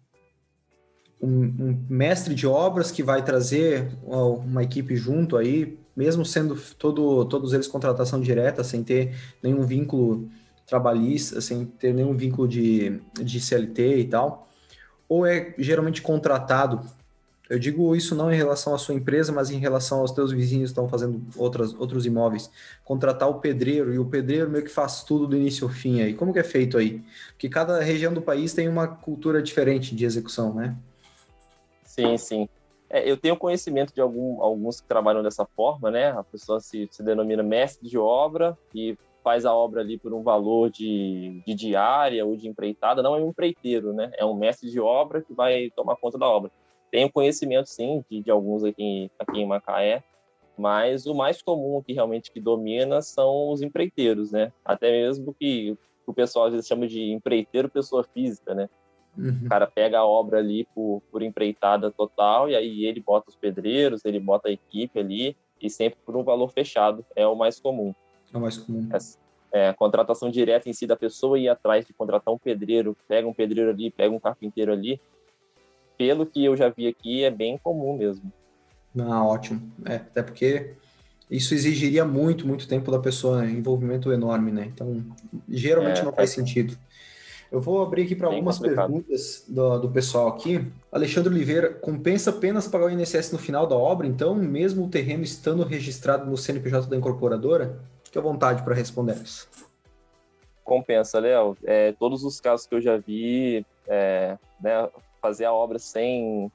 um, 1.21 1.43
um, 1.45 1.87
mestre 1.89 2.35
de 2.35 2.47
obras 2.47 2.91
que 2.91 3.03
vai 3.03 3.25
trazer 3.25 3.91
uma 4.05 4.63
equipe 4.63 4.95
junto 4.95 5.39
aí, 5.39 5.79
mesmo 5.97 6.25
sendo 6.27 6.55
todo, 6.79 7.25
todos 7.25 7.55
eles 7.55 7.67
contratação 7.67 8.21
direta, 8.21 8.63
sem 8.63 8.85
ter 8.85 9.17
nenhum 9.43 9.63
vínculo 9.63 10.29
trabalhista, 10.67 11.41
sem 11.41 11.65
ter 11.65 11.95
nenhum 11.95 12.17
vínculo 12.17 12.49
de, 12.49 13.01
de 13.15 13.41
CLT 13.41 13.99
e 13.99 14.05
tal, 14.05 14.49
ou 15.09 15.25
é 15.25 15.55
geralmente 15.57 16.03
contratado? 16.03 16.81
Eu 17.49 17.61
digo 17.61 17.95
isso 17.95 18.15
não 18.17 18.33
em 18.33 18.37
relação 18.37 18.75
à 18.75 18.79
sua 18.79 18.95
empresa, 18.95 19.33
mas 19.33 19.51
em 19.51 19.59
relação 19.59 20.01
aos 20.01 20.11
teus 20.11 20.33
vizinhos 20.33 20.71
que 20.71 20.73
estão 20.73 20.89
fazendo 20.89 21.25
outras, 21.37 21.73
outros 21.75 22.05
imóveis. 22.05 22.51
Contratar 22.85 23.29
o 23.29 23.35
pedreiro, 23.35 23.95
e 23.95 23.99
o 24.01 24.05
pedreiro 24.05 24.51
meio 24.51 24.65
que 24.65 24.71
faz 24.71 25.05
tudo 25.05 25.29
do 25.29 25.37
início 25.37 25.69
ao 25.69 25.73
fim 25.73 26.03
aí. 26.03 26.13
Como 26.13 26.33
que 26.33 26.41
é 26.41 26.45
feito 26.45 26.77
aí? 26.77 27.05
Porque 27.29 27.49
cada 27.49 27.81
região 27.81 28.13
do 28.13 28.21
país 28.21 28.53
tem 28.53 28.69
uma 28.69 28.89
cultura 28.89 29.41
diferente 29.41 29.95
de 29.95 30.05
execução, 30.05 30.53
né? 30.53 30.77
Sim, 31.85 32.19
sim. 32.19 32.49
É, 32.91 33.09
eu 33.09 33.17
tenho 33.17 33.37
conhecimento 33.37 33.95
de 33.95 34.01
algum, 34.01 34.43
alguns 34.43 34.81
que 34.81 34.89
trabalham 34.89 35.23
dessa 35.23 35.45
forma, 35.45 35.89
né? 35.89 36.11
A 36.11 36.25
pessoa 36.25 36.59
se, 36.59 36.89
se 36.91 37.03
denomina 37.03 37.45
mestre 37.45 37.89
de 37.89 37.97
obra 37.97 38.59
e 38.75 38.97
faz 39.27 39.45
a 39.45 39.53
obra 39.53 39.81
ali 39.81 39.99
por 39.99 40.15
um 40.15 40.23
valor 40.23 40.71
de, 40.71 41.43
de 41.45 41.53
diária 41.53 42.25
ou 42.25 42.37
de 42.37 42.47
empreitada, 42.47 43.03
não 43.03 43.17
é 43.17 43.19
um 43.21 43.31
empreiteiro, 43.31 43.93
né? 43.93 44.13
É 44.17 44.25
um 44.25 44.37
mestre 44.37 44.71
de 44.71 44.79
obra 44.79 45.21
que 45.21 45.35
vai 45.35 45.69
tomar 45.75 45.97
conta 45.97 46.17
da 46.17 46.29
obra. 46.29 46.49
Tenho 46.93 47.11
conhecimento, 47.11 47.69
sim, 47.69 48.05
de, 48.09 48.23
de 48.23 48.31
alguns 48.31 48.63
aqui, 48.63 49.11
aqui 49.19 49.41
em 49.41 49.45
Macaé, 49.47 50.05
mas 50.57 51.07
o 51.07 51.15
mais 51.15 51.43
comum 51.43 51.83
que 51.83 51.93
realmente 51.93 52.31
que 52.31 52.41
domina 52.41 53.03
são 53.03 53.51
os 53.51 53.63
empreiteiros, 53.63 54.31
né? 54.31 54.53
Até 54.65 54.93
mesmo 54.93 55.35
que 55.35 55.77
o 56.07 56.15
pessoal 56.15 56.45
às 56.45 56.53
vezes 56.53 56.69
chama 56.69 56.87
de 56.87 57.11
empreiteiro 57.11 57.69
pessoa 57.69 58.05
física, 58.05 58.55
né? 58.55 58.69
Uhum. 59.19 59.41
O 59.45 59.49
cara 59.49 59.67
pega 59.67 59.99
a 59.99 60.07
obra 60.07 60.39
ali 60.39 60.69
por, 60.73 61.03
por 61.11 61.21
empreitada 61.21 61.91
total 61.91 62.49
e 62.49 62.55
aí 62.55 62.85
ele 62.85 63.01
bota 63.01 63.29
os 63.29 63.35
pedreiros, 63.35 64.05
ele 64.05 64.21
bota 64.21 64.49
a 64.49 64.53
equipe 64.53 65.01
ali 65.01 65.37
e 65.61 65.69
sempre 65.69 65.99
por 66.07 66.17
um 66.17 66.23
valor 66.23 66.53
fechado, 66.53 67.05
é 67.17 67.27
o 67.27 67.35
mais 67.35 67.59
comum. 67.59 67.93
É 68.33 68.37
o 68.37 68.41
mais 68.41 68.57
comum. 68.57 68.89
É, 69.53 69.69
a 69.69 69.75
contratação 69.75 70.31
direta 70.31 70.69
em 70.69 70.73
si 70.73 70.87
da 70.87 70.97
pessoa 70.97 71.39
ir 71.39 71.49
atrás 71.49 71.87
de 71.87 71.93
contratar 71.93 72.33
um 72.33 72.39
pedreiro, 72.39 72.97
pega 73.09 73.27
um 73.27 73.33
pedreiro 73.33 73.71
ali, 73.71 73.91
pega 73.91 74.15
um 74.15 74.21
carpinteiro 74.21 74.73
ali. 74.73 75.01
Pelo 75.97 76.27
que 76.27 76.45
eu 76.45 76.57
já 76.57 76.69
vi 76.69 76.87
aqui, 76.87 77.25
é 77.25 77.31
bem 77.31 77.57
comum 77.57 77.97
mesmo. 77.97 78.31
Ah, 78.99 79.25
ótimo. 79.25 79.73
É, 79.85 79.97
até 79.97 80.23
porque 80.23 80.75
isso 81.31 81.55
exigiria 81.55 82.05
muito, 82.05 82.47
muito 82.47 82.69
tempo 82.69 82.91
da 82.91 82.99
pessoa, 82.99 83.43
né? 83.43 83.51
envolvimento 83.51 84.13
enorme, 84.13 84.53
né? 84.53 84.71
Então, 84.73 85.05
geralmente 85.49 86.01
é, 86.01 86.05
não 86.05 86.13
faz 86.13 86.33
é. 86.33 86.35
sentido. 86.35 86.77
Eu 87.51 87.61
vou 87.61 87.83
abrir 87.83 88.03
aqui 88.03 88.15
para 88.15 88.27
algumas 88.27 88.59
complicado. 88.59 88.87
perguntas 88.87 89.45
do, 89.49 89.79
do, 89.79 89.89
pessoal 89.89 90.29
aqui. 90.29 90.67
Alexandre 90.91 91.33
Oliveira, 91.33 91.73
compensa 91.73 92.31
apenas 92.31 92.67
pagar 92.67 92.87
o 92.87 92.91
INSS 92.91 93.33
no 93.33 93.39
final 93.39 93.67
da 93.67 93.77
obra, 93.77 94.07
então, 94.07 94.35
mesmo 94.35 94.85
o 94.85 94.89
terreno 94.89 95.23
estando 95.23 95.63
registrado 95.65 96.29
no 96.29 96.37
CNPJ 96.37 96.89
da 96.89 96.97
incorporadora? 96.97 97.81
Fique 98.17 98.27
à 98.27 98.33
vontade 98.33 98.63
para 98.63 98.75
responder 98.75 99.15
isso. 99.17 99.47
Compensa, 100.65 101.21
Léo. 101.21 101.55
É, 101.65 101.93
todos 101.93 102.25
os 102.25 102.41
casos 102.41 102.67
que 102.67 102.75
eu 102.75 102.81
já 102.81 102.97
vi, 102.97 103.65
é, 103.87 104.39
né, 104.59 104.89
fazer 105.21 105.45
a 105.45 105.53
obra 105.53 105.79
sem, 105.79 106.51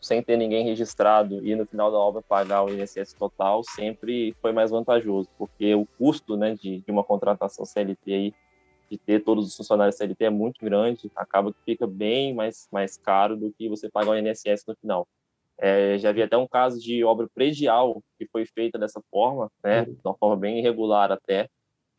sem 0.00 0.22
ter 0.22 0.36
ninguém 0.36 0.64
registrado 0.64 1.44
e 1.44 1.56
no 1.56 1.66
final 1.66 1.90
da 1.90 1.98
obra 1.98 2.22
pagar 2.22 2.62
o 2.62 2.70
INSS 2.72 3.12
total 3.12 3.64
sempre 3.64 4.36
foi 4.40 4.52
mais 4.52 4.70
vantajoso, 4.70 5.28
porque 5.36 5.74
o 5.74 5.84
custo 5.98 6.36
né, 6.36 6.54
de, 6.54 6.80
de 6.80 6.92
uma 6.92 7.02
contratação 7.02 7.64
CLT 7.64 8.12
aí, 8.12 8.34
de 8.88 8.96
ter 8.98 9.24
todos 9.24 9.48
os 9.48 9.56
funcionários 9.56 9.96
CLT 9.96 10.26
é 10.26 10.30
muito 10.30 10.64
grande, 10.64 11.10
acaba 11.16 11.52
que 11.52 11.58
fica 11.64 11.88
bem 11.88 12.32
mais, 12.32 12.68
mais 12.70 12.96
caro 12.96 13.36
do 13.36 13.52
que 13.52 13.68
você 13.68 13.90
pagar 13.90 14.12
o 14.12 14.16
INSS 14.16 14.64
no 14.68 14.76
final. 14.76 15.08
É, 15.64 15.96
já 15.96 16.08
havia 16.08 16.24
até 16.24 16.36
um 16.36 16.48
caso 16.48 16.80
de 16.80 17.04
obra 17.04 17.28
predial 17.32 18.02
que 18.18 18.26
foi 18.32 18.44
feita 18.44 18.76
dessa 18.76 19.00
forma, 19.08 19.48
né, 19.62 19.84
de 19.84 19.96
uma 20.04 20.16
forma 20.16 20.36
bem 20.36 20.58
irregular 20.58 21.12
até, 21.12 21.48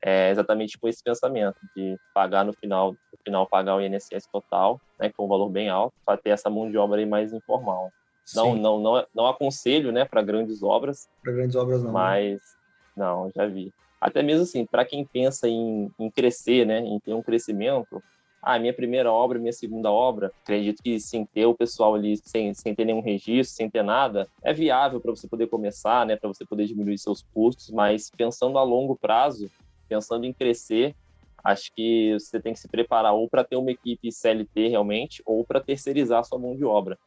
é 0.03 0.29
exatamente 0.29 0.77
com 0.77 0.85
esse 0.89 1.01
pensamento 1.01 1.55
de 1.73 1.97
pagar 2.13 2.43
no 2.43 2.51
final, 2.51 2.91
no 2.91 3.17
final 3.23 3.47
pagar 3.47 3.77
o 3.77 3.81
INSS 3.81 4.27
total, 4.29 4.81
né, 4.99 5.09
com 5.15 5.23
um 5.23 5.29
valor 5.29 5.49
bem 5.49 5.69
alto, 5.69 5.95
para 6.05 6.17
ter 6.17 6.31
essa 6.31 6.49
mão 6.49 6.69
de 6.69 6.77
obra 6.77 6.99
aí 6.99 7.05
mais 7.05 7.31
informal. 7.31 7.89
Não, 8.35 8.53
não, 8.53 8.79
não, 8.79 9.07
não 9.15 9.27
aconselho, 9.27 9.93
né, 9.93 10.03
para 10.03 10.21
grandes 10.21 10.61
obras. 10.61 11.07
Para 11.21 11.31
grandes 11.31 11.55
obras 11.55 11.79
não. 11.81 11.87
Né? 11.87 11.93
Mas 11.93 12.41
não, 12.97 13.31
já 13.33 13.45
vi. 13.45 13.73
Até 14.01 14.21
mesmo 14.21 14.43
assim, 14.43 14.65
para 14.65 14.83
quem 14.83 15.05
pensa 15.05 15.47
em, 15.47 15.89
em 15.97 16.11
crescer, 16.11 16.65
né, 16.65 16.79
em 16.79 16.99
ter 16.99 17.13
um 17.13 17.23
crescimento, 17.23 18.03
ah, 18.43 18.59
minha 18.59 18.73
primeira 18.73 19.11
obra, 19.11 19.39
minha 19.39 19.53
segunda 19.53 19.89
obra, 19.89 20.31
acredito 20.43 20.83
que 20.83 20.99
sem 20.99 21.25
ter 21.25 21.45
o 21.45 21.55
pessoal 21.55 21.95
ali, 21.95 22.17
sem, 22.17 22.53
sem 22.53 22.75
ter 22.75 22.83
nenhum 22.83 23.01
registro, 23.01 23.55
sem 23.55 23.69
ter 23.69 23.83
nada, 23.83 24.27
é 24.43 24.53
viável 24.53 24.99
para 24.99 25.11
você 25.11 25.27
poder 25.29 25.47
começar, 25.47 26.05
né, 26.05 26.17
para 26.17 26.27
você 26.27 26.45
poder 26.45 26.65
diminuir 26.65 26.97
seus 26.97 27.25
custos, 27.33 27.71
mas 27.71 28.09
pensando 28.09 28.57
a 28.57 28.63
longo 28.63 28.97
prazo, 28.97 29.49
pensando 29.87 30.25
em 30.25 30.33
crescer, 30.33 30.93
acho 31.41 31.71
que 31.73 32.13
você 32.19 32.39
tem 32.39 32.51
que 32.51 32.59
se 32.59 32.67
preparar 32.67 33.13
ou 33.13 33.29
para 33.29 33.45
ter 33.45 33.55
uma 33.55 33.71
equipe 33.71 34.11
CLT 34.11 34.67
realmente, 34.67 35.23
ou 35.25 35.45
para 35.45 35.61
terceirizar 35.61 36.25
sua 36.25 36.37
mão 36.37 36.55
de 36.55 36.65
obra. 36.65 36.97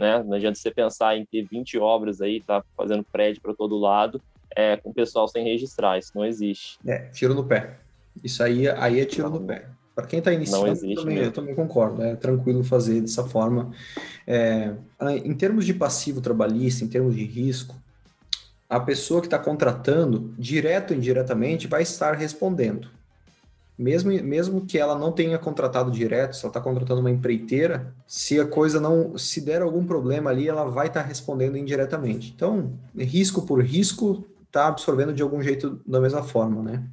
Né? 0.00 0.22
Não 0.22 0.34
adianta 0.34 0.58
você 0.58 0.70
pensar 0.70 1.16
em 1.16 1.26
ter 1.26 1.42
20 1.42 1.78
obras 1.78 2.22
aí, 2.22 2.40
tá 2.40 2.64
fazendo 2.74 3.04
prédio 3.04 3.42
para 3.42 3.54
todo 3.54 3.76
lado, 3.76 4.20
é, 4.54 4.78
com 4.78 4.90
o 4.90 4.94
pessoal 4.94 5.28
sem 5.28 5.44
registrar, 5.44 5.98
isso 5.98 6.12
não 6.14 6.24
existe. 6.24 6.78
É, 6.86 7.08
tiro 7.10 7.34
no 7.34 7.44
pé. 7.44 7.78
Isso 8.24 8.42
aí, 8.42 8.66
aí 8.68 9.00
é 9.00 9.04
tiro 9.04 9.28
no 9.28 9.40
pé. 9.40 9.68
Para 9.96 10.06
quem 10.06 10.18
está 10.18 10.30
iniciando, 10.30 10.66
eu, 10.84 10.94
também, 10.94 11.16
eu, 11.16 11.32
também, 11.32 11.54
concordo. 11.54 12.02
É 12.02 12.14
tranquilo 12.14 12.62
fazer 12.62 13.00
dessa 13.00 13.24
forma. 13.24 13.72
É, 14.26 14.74
em 15.24 15.32
termos 15.32 15.64
de 15.64 15.72
passivo 15.72 16.20
trabalhista, 16.20 16.84
em 16.84 16.88
termos 16.88 17.14
de 17.16 17.24
risco, 17.24 17.74
a 18.68 18.78
pessoa 18.78 19.22
que 19.22 19.26
está 19.26 19.38
contratando, 19.38 20.34
direto 20.38 20.90
ou 20.90 20.98
indiretamente, 20.98 21.66
vai 21.66 21.80
estar 21.80 22.14
respondendo. 22.14 22.90
Mesmo, 23.78 24.10
mesmo 24.22 24.66
que 24.66 24.76
ela 24.76 24.98
não 24.98 25.12
tenha 25.12 25.38
contratado 25.38 25.90
direto, 25.90 26.36
se 26.36 26.44
ela 26.44 26.50
está 26.50 26.60
contratando 26.60 27.00
uma 27.00 27.10
empreiteira, 27.10 27.94
se 28.06 28.38
a 28.38 28.46
coisa 28.46 28.78
não. 28.78 29.16
Se 29.16 29.40
der 29.40 29.62
algum 29.62 29.86
problema 29.86 30.28
ali, 30.28 30.46
ela 30.46 30.66
vai 30.66 30.88
estar 30.88 31.04
tá 31.04 31.08
respondendo 31.08 31.56
indiretamente. 31.56 32.34
Então, 32.36 32.70
risco 32.94 33.46
por 33.46 33.64
risco, 33.64 34.26
está 34.46 34.68
absorvendo 34.68 35.14
de 35.14 35.22
algum 35.22 35.42
jeito 35.42 35.80
da 35.86 36.00
mesma 36.00 36.22
forma, 36.22 36.62
né? 36.62 36.84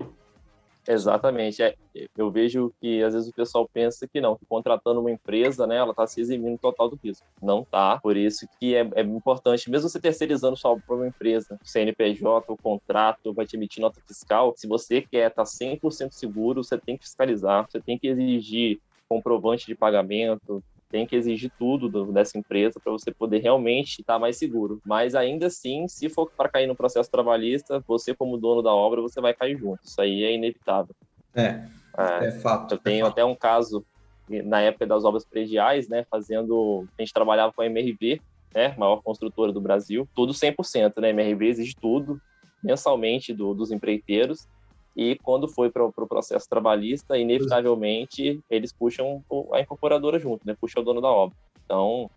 Exatamente. 0.88 1.64
É, 1.64 1.76
eu 2.18 2.30
vejo 2.30 2.74
que 2.82 3.02
às 3.04 3.14
vezes 3.14 3.30
o 3.30 3.34
pessoal 3.34 3.70
pensa 3.72 4.08
que 4.08 4.20
não, 4.20 4.36
que 4.36 4.46
contratando 4.46 5.00
uma 5.00 5.12
empresa, 5.12 5.66
né, 5.66 5.78
ela 5.78 5.92
está 5.92 6.06
se 6.06 6.20
eximindo 6.20 6.58
total 6.58 6.90
do 6.90 7.00
risco. 7.02 7.26
Não 7.42 7.64
tá. 7.64 8.00
Por 8.02 8.18
isso 8.18 8.48
que 8.60 8.76
é, 8.76 8.90
é 8.96 9.02
importante, 9.02 9.70
mesmo 9.70 9.90
você 9.90 10.00
terceirizando 10.00 10.58
só 10.58 10.76
para 10.76 10.96
uma 10.96 11.08
empresa, 11.08 11.60
o 11.62 11.68
CNPJ, 11.68 12.52
o 12.52 12.58
contrato, 12.58 13.34
vai 13.34 13.46
te 13.46 13.56
emitir 13.56 13.82
nota 13.82 14.02
fiscal. 14.06 14.54
Se 14.58 14.68
você 14.68 15.02
quer 15.02 15.30
estar 15.30 15.44
tá 15.44 15.50
100% 15.50 16.12
seguro, 16.12 16.64
você 16.64 16.78
tem 16.78 16.98
que 16.98 17.04
fiscalizar, 17.04 17.66
você 17.70 17.80
tem 17.80 17.98
que 17.98 18.08
exigir 18.08 18.80
comprovante 19.08 19.66
de 19.66 19.76
pagamento, 19.76 20.64
tem 20.94 21.08
que 21.08 21.16
exigir 21.16 21.52
tudo 21.58 21.90
do, 21.90 22.12
dessa 22.12 22.38
empresa 22.38 22.80
para 22.80 22.92
você 22.92 23.12
poder 23.12 23.40
realmente 23.40 24.02
estar 24.02 24.20
mais 24.20 24.38
seguro. 24.38 24.80
Mas 24.86 25.16
ainda 25.16 25.48
assim, 25.48 25.88
se 25.88 26.08
for 26.08 26.30
para 26.30 26.48
cair 26.48 26.68
no 26.68 26.76
processo 26.76 27.10
trabalhista, 27.10 27.84
você 27.88 28.14
como 28.14 28.38
dono 28.38 28.62
da 28.62 28.72
obra, 28.72 29.02
você 29.02 29.20
vai 29.20 29.34
cair 29.34 29.58
junto. 29.58 29.84
Isso 29.84 30.00
aí 30.00 30.24
é 30.24 30.36
inevitável. 30.36 30.96
É, 31.34 31.66
é, 31.98 32.28
é 32.28 32.32
fato. 32.34 32.76
Eu 32.76 32.78
tenho 32.78 33.00
é 33.00 33.06
fato. 33.06 33.12
até 33.12 33.26
um 33.26 33.34
caso 33.34 33.84
na 34.30 34.62
época 34.62 34.86
das 34.86 35.04
obras 35.04 35.26
prediais, 35.26 35.90
né, 35.90 36.06
fazendo, 36.12 36.88
a 36.96 37.02
gente 37.02 37.12
trabalhava 37.12 37.52
com 37.52 37.64
a 37.64 37.66
MRV, 37.66 38.22
né, 38.54 38.76
maior 38.78 39.02
construtora 39.02 39.52
do 39.52 39.60
Brasil, 39.60 40.08
tudo 40.14 40.32
100%, 40.32 41.02
né, 41.02 41.10
MRV 41.10 41.48
exige 41.48 41.76
tudo 41.76 42.22
mensalmente 42.64 43.34
do, 43.34 43.56
dos 43.56 43.72
empreiteiros 43.72 44.48
e 44.96 45.18
quando 45.24 45.48
foi 45.48 45.72
para 45.72 45.84
o 45.84 45.92
pro 45.92 46.08
processo 46.08 46.48
trabalhista, 46.48 47.18
inevitavelmente 47.18 48.40
eles 48.50 48.72
puxam 48.72 49.24
a 49.52 49.60
incorporadora 49.60 50.20
junto, 50.20 50.46
né? 50.46 50.56
Puxa 50.60 50.80
o 50.80 50.84
dono 50.84 51.02
da 51.02 51.10
obra. 51.10 51.36
Então, 51.66 52.10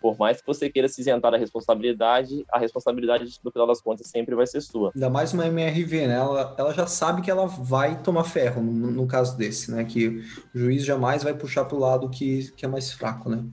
por 0.00 0.18
mais 0.18 0.40
que 0.40 0.46
você 0.46 0.70
queira 0.70 0.88
se 0.88 1.00
isentar 1.00 1.30
da 1.30 1.36
responsabilidade, 1.36 2.44
a 2.50 2.58
responsabilidade 2.58 3.38
no 3.44 3.50
final 3.50 3.66
das 3.66 3.80
contas 3.80 4.06
sempre 4.08 4.34
vai 4.34 4.46
ser 4.46 4.60
sua. 4.60 4.90
Ainda 4.94 5.10
mais 5.10 5.32
uma 5.34 5.46
MRV, 5.46 6.06
né? 6.06 6.14
Ela, 6.14 6.54
ela 6.58 6.72
já 6.72 6.86
sabe 6.86 7.20
que 7.20 7.30
ela 7.30 7.46
vai 7.46 8.02
tomar 8.02 8.24
ferro 8.24 8.62
no, 8.62 8.90
no 8.90 9.06
caso 9.06 9.36
desse, 9.36 9.70
né? 9.70 9.84
Que 9.84 10.22
o 10.54 10.58
juiz 10.58 10.84
jamais 10.84 11.22
vai 11.22 11.34
puxar 11.34 11.66
para 11.66 11.76
o 11.76 11.80
lado 11.80 12.08
que, 12.08 12.50
que 12.52 12.64
é 12.64 12.68
mais 12.68 12.92
fraco, 12.92 13.28
né? 13.28 13.44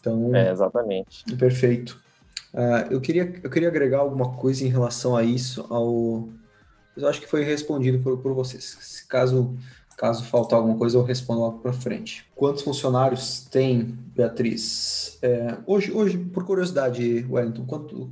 Então. 0.00 0.34
É, 0.34 0.50
exatamente. 0.50 1.24
Perfeito. 1.36 2.02
Uh, 2.52 2.92
eu, 2.92 3.00
queria, 3.00 3.32
eu 3.42 3.50
queria 3.50 3.68
agregar 3.68 3.98
alguma 3.98 4.32
coisa 4.36 4.64
em 4.64 4.68
relação 4.68 5.16
a 5.16 5.22
isso, 5.22 5.66
ao, 5.70 6.28
eu 6.96 7.08
acho 7.08 7.20
que 7.20 7.26
foi 7.26 7.42
respondido 7.42 7.98
por, 7.98 8.18
por 8.18 8.32
vocês. 8.34 9.04
Caso, 9.08 9.56
caso 9.96 10.24
faltar 10.24 10.58
alguma 10.58 10.76
coisa, 10.76 10.96
eu 10.96 11.02
respondo 11.02 11.40
logo 11.40 11.58
para 11.58 11.72
frente. 11.72 12.26
Quantos 12.34 12.62
funcionários 12.62 13.44
tem, 13.50 13.84
Beatriz? 14.14 15.18
É, 15.22 15.56
hoje, 15.66 15.92
hoje, 15.92 16.18
por 16.18 16.44
curiosidade, 16.44 17.26
Wellington, 17.28 17.66
quanto, 17.66 18.10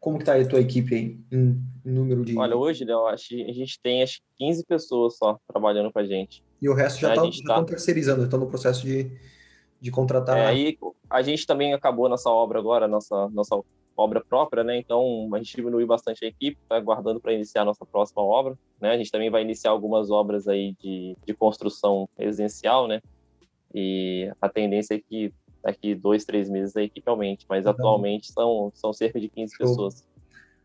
como 0.00 0.18
que 0.18 0.24
tá 0.24 0.36
a 0.36 0.46
tua 0.46 0.60
equipe 0.60 0.94
aí, 0.94 1.18
em, 1.30 1.62
número 1.84 2.24
de... 2.24 2.36
Olha, 2.36 2.56
hoje, 2.56 2.84
Léo, 2.84 3.06
a 3.06 3.16
gente 3.16 3.78
tem 3.82 4.02
acho 4.02 4.20
15 4.38 4.64
pessoas 4.64 5.16
só 5.16 5.38
trabalhando 5.46 5.92
com 5.92 5.98
a 5.98 6.04
gente. 6.04 6.42
E 6.60 6.68
o 6.68 6.74
resto 6.74 7.00
já 7.00 7.14
estão 7.14 7.30
tá, 7.30 7.54
tá... 7.56 7.64
terceirizando, 7.64 8.24
estão 8.24 8.40
no 8.40 8.46
processo 8.46 8.82
de, 8.82 9.10
de 9.80 9.90
contratar... 9.90 10.38
É, 10.38 10.46
aí 10.46 10.78
a 11.10 11.22
gente 11.22 11.46
também 11.46 11.74
acabou 11.74 12.08
nossa 12.08 12.30
obra 12.30 12.58
agora, 12.58 12.88
nossa, 12.88 13.28
nossa 13.28 13.60
obra 13.96 14.22
própria, 14.22 14.64
né? 14.64 14.78
Então 14.78 15.28
a 15.32 15.38
gente 15.38 15.56
diminuiu 15.56 15.86
bastante 15.86 16.24
a 16.24 16.28
equipe, 16.28 16.58
está 16.62 16.76
aguardando 16.76 17.20
para 17.20 17.32
iniciar 17.32 17.62
a 17.62 17.64
nossa 17.66 17.84
próxima 17.84 18.22
obra, 18.22 18.58
né? 18.80 18.90
A 18.90 18.96
gente 18.96 19.10
também 19.10 19.30
vai 19.30 19.42
iniciar 19.42 19.70
algumas 19.70 20.10
obras 20.10 20.48
aí 20.48 20.74
de, 20.80 21.16
de 21.24 21.34
construção 21.34 22.08
residencial, 22.18 22.86
né? 22.88 23.00
E 23.74 24.30
a 24.40 24.48
tendência 24.48 24.94
é 24.94 24.98
que 24.98 25.32
daqui 25.62 25.94
dois, 25.94 26.24
três 26.24 26.48
meses 26.48 26.76
a 26.76 26.82
equipe 26.82 27.08
aumente, 27.08 27.46
mas 27.48 27.66
atualmente 27.66 28.30
são, 28.30 28.70
são 28.74 28.92
cerca 28.92 29.18
de 29.18 29.28
15 29.28 29.54
Show. 29.56 29.66
pessoas. 29.66 30.06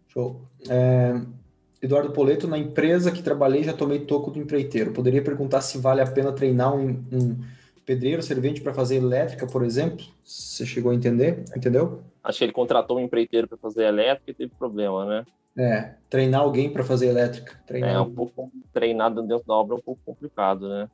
Show. 0.08 0.42
É, 0.68 1.22
Eduardo 1.82 2.12
Poleto, 2.12 2.48
na 2.48 2.58
empresa 2.58 3.12
que 3.12 3.24
trabalhei 3.24 3.64
já 3.64 3.74
tomei 3.74 4.00
toco 4.00 4.30
do 4.30 4.40
empreiteiro. 4.40 4.92
Poderia 4.92 5.24
perguntar 5.24 5.62
se 5.62 5.78
vale 5.78 6.02
a 6.02 6.12
pena 6.12 6.34
treinar 6.34 6.76
um, 6.76 6.90
um 7.12 7.40
pedreiro, 7.90 8.22
servente 8.22 8.62
para 8.62 8.72
fazer 8.72 8.98
elétrica, 8.98 9.48
por 9.48 9.64
exemplo? 9.64 10.06
Você 10.24 10.64
chegou 10.64 10.92
a 10.92 10.96
entender? 10.96 11.44
Entendeu? 11.58 12.04
Acho 12.24 12.38
que 12.38 12.44
ele 12.44 12.54
contratou 12.54 12.98
um 12.98 13.00
empreiteiro 13.00 13.48
para 13.48 13.58
fazer 13.58 13.86
elétrica 13.86 14.30
e 14.30 14.34
teve 14.36 14.52
problema, 14.60 15.06
né? 15.06 15.26
É, 15.58 15.96
treinar 16.08 16.42
alguém 16.42 16.72
para 16.72 16.84
fazer 16.84 17.08
elétrica. 17.08 17.60
Treinar 17.66 17.96
é, 17.96 18.00
um 18.00 18.14
pouco 18.14 18.52
treinado 18.72 19.24
dentro 19.24 19.48
da 19.48 19.56
obra 19.56 19.76
é 19.76 19.80
um 19.80 19.82
pouco 19.82 20.00
complicado, 20.06 20.70
né? 20.70 20.88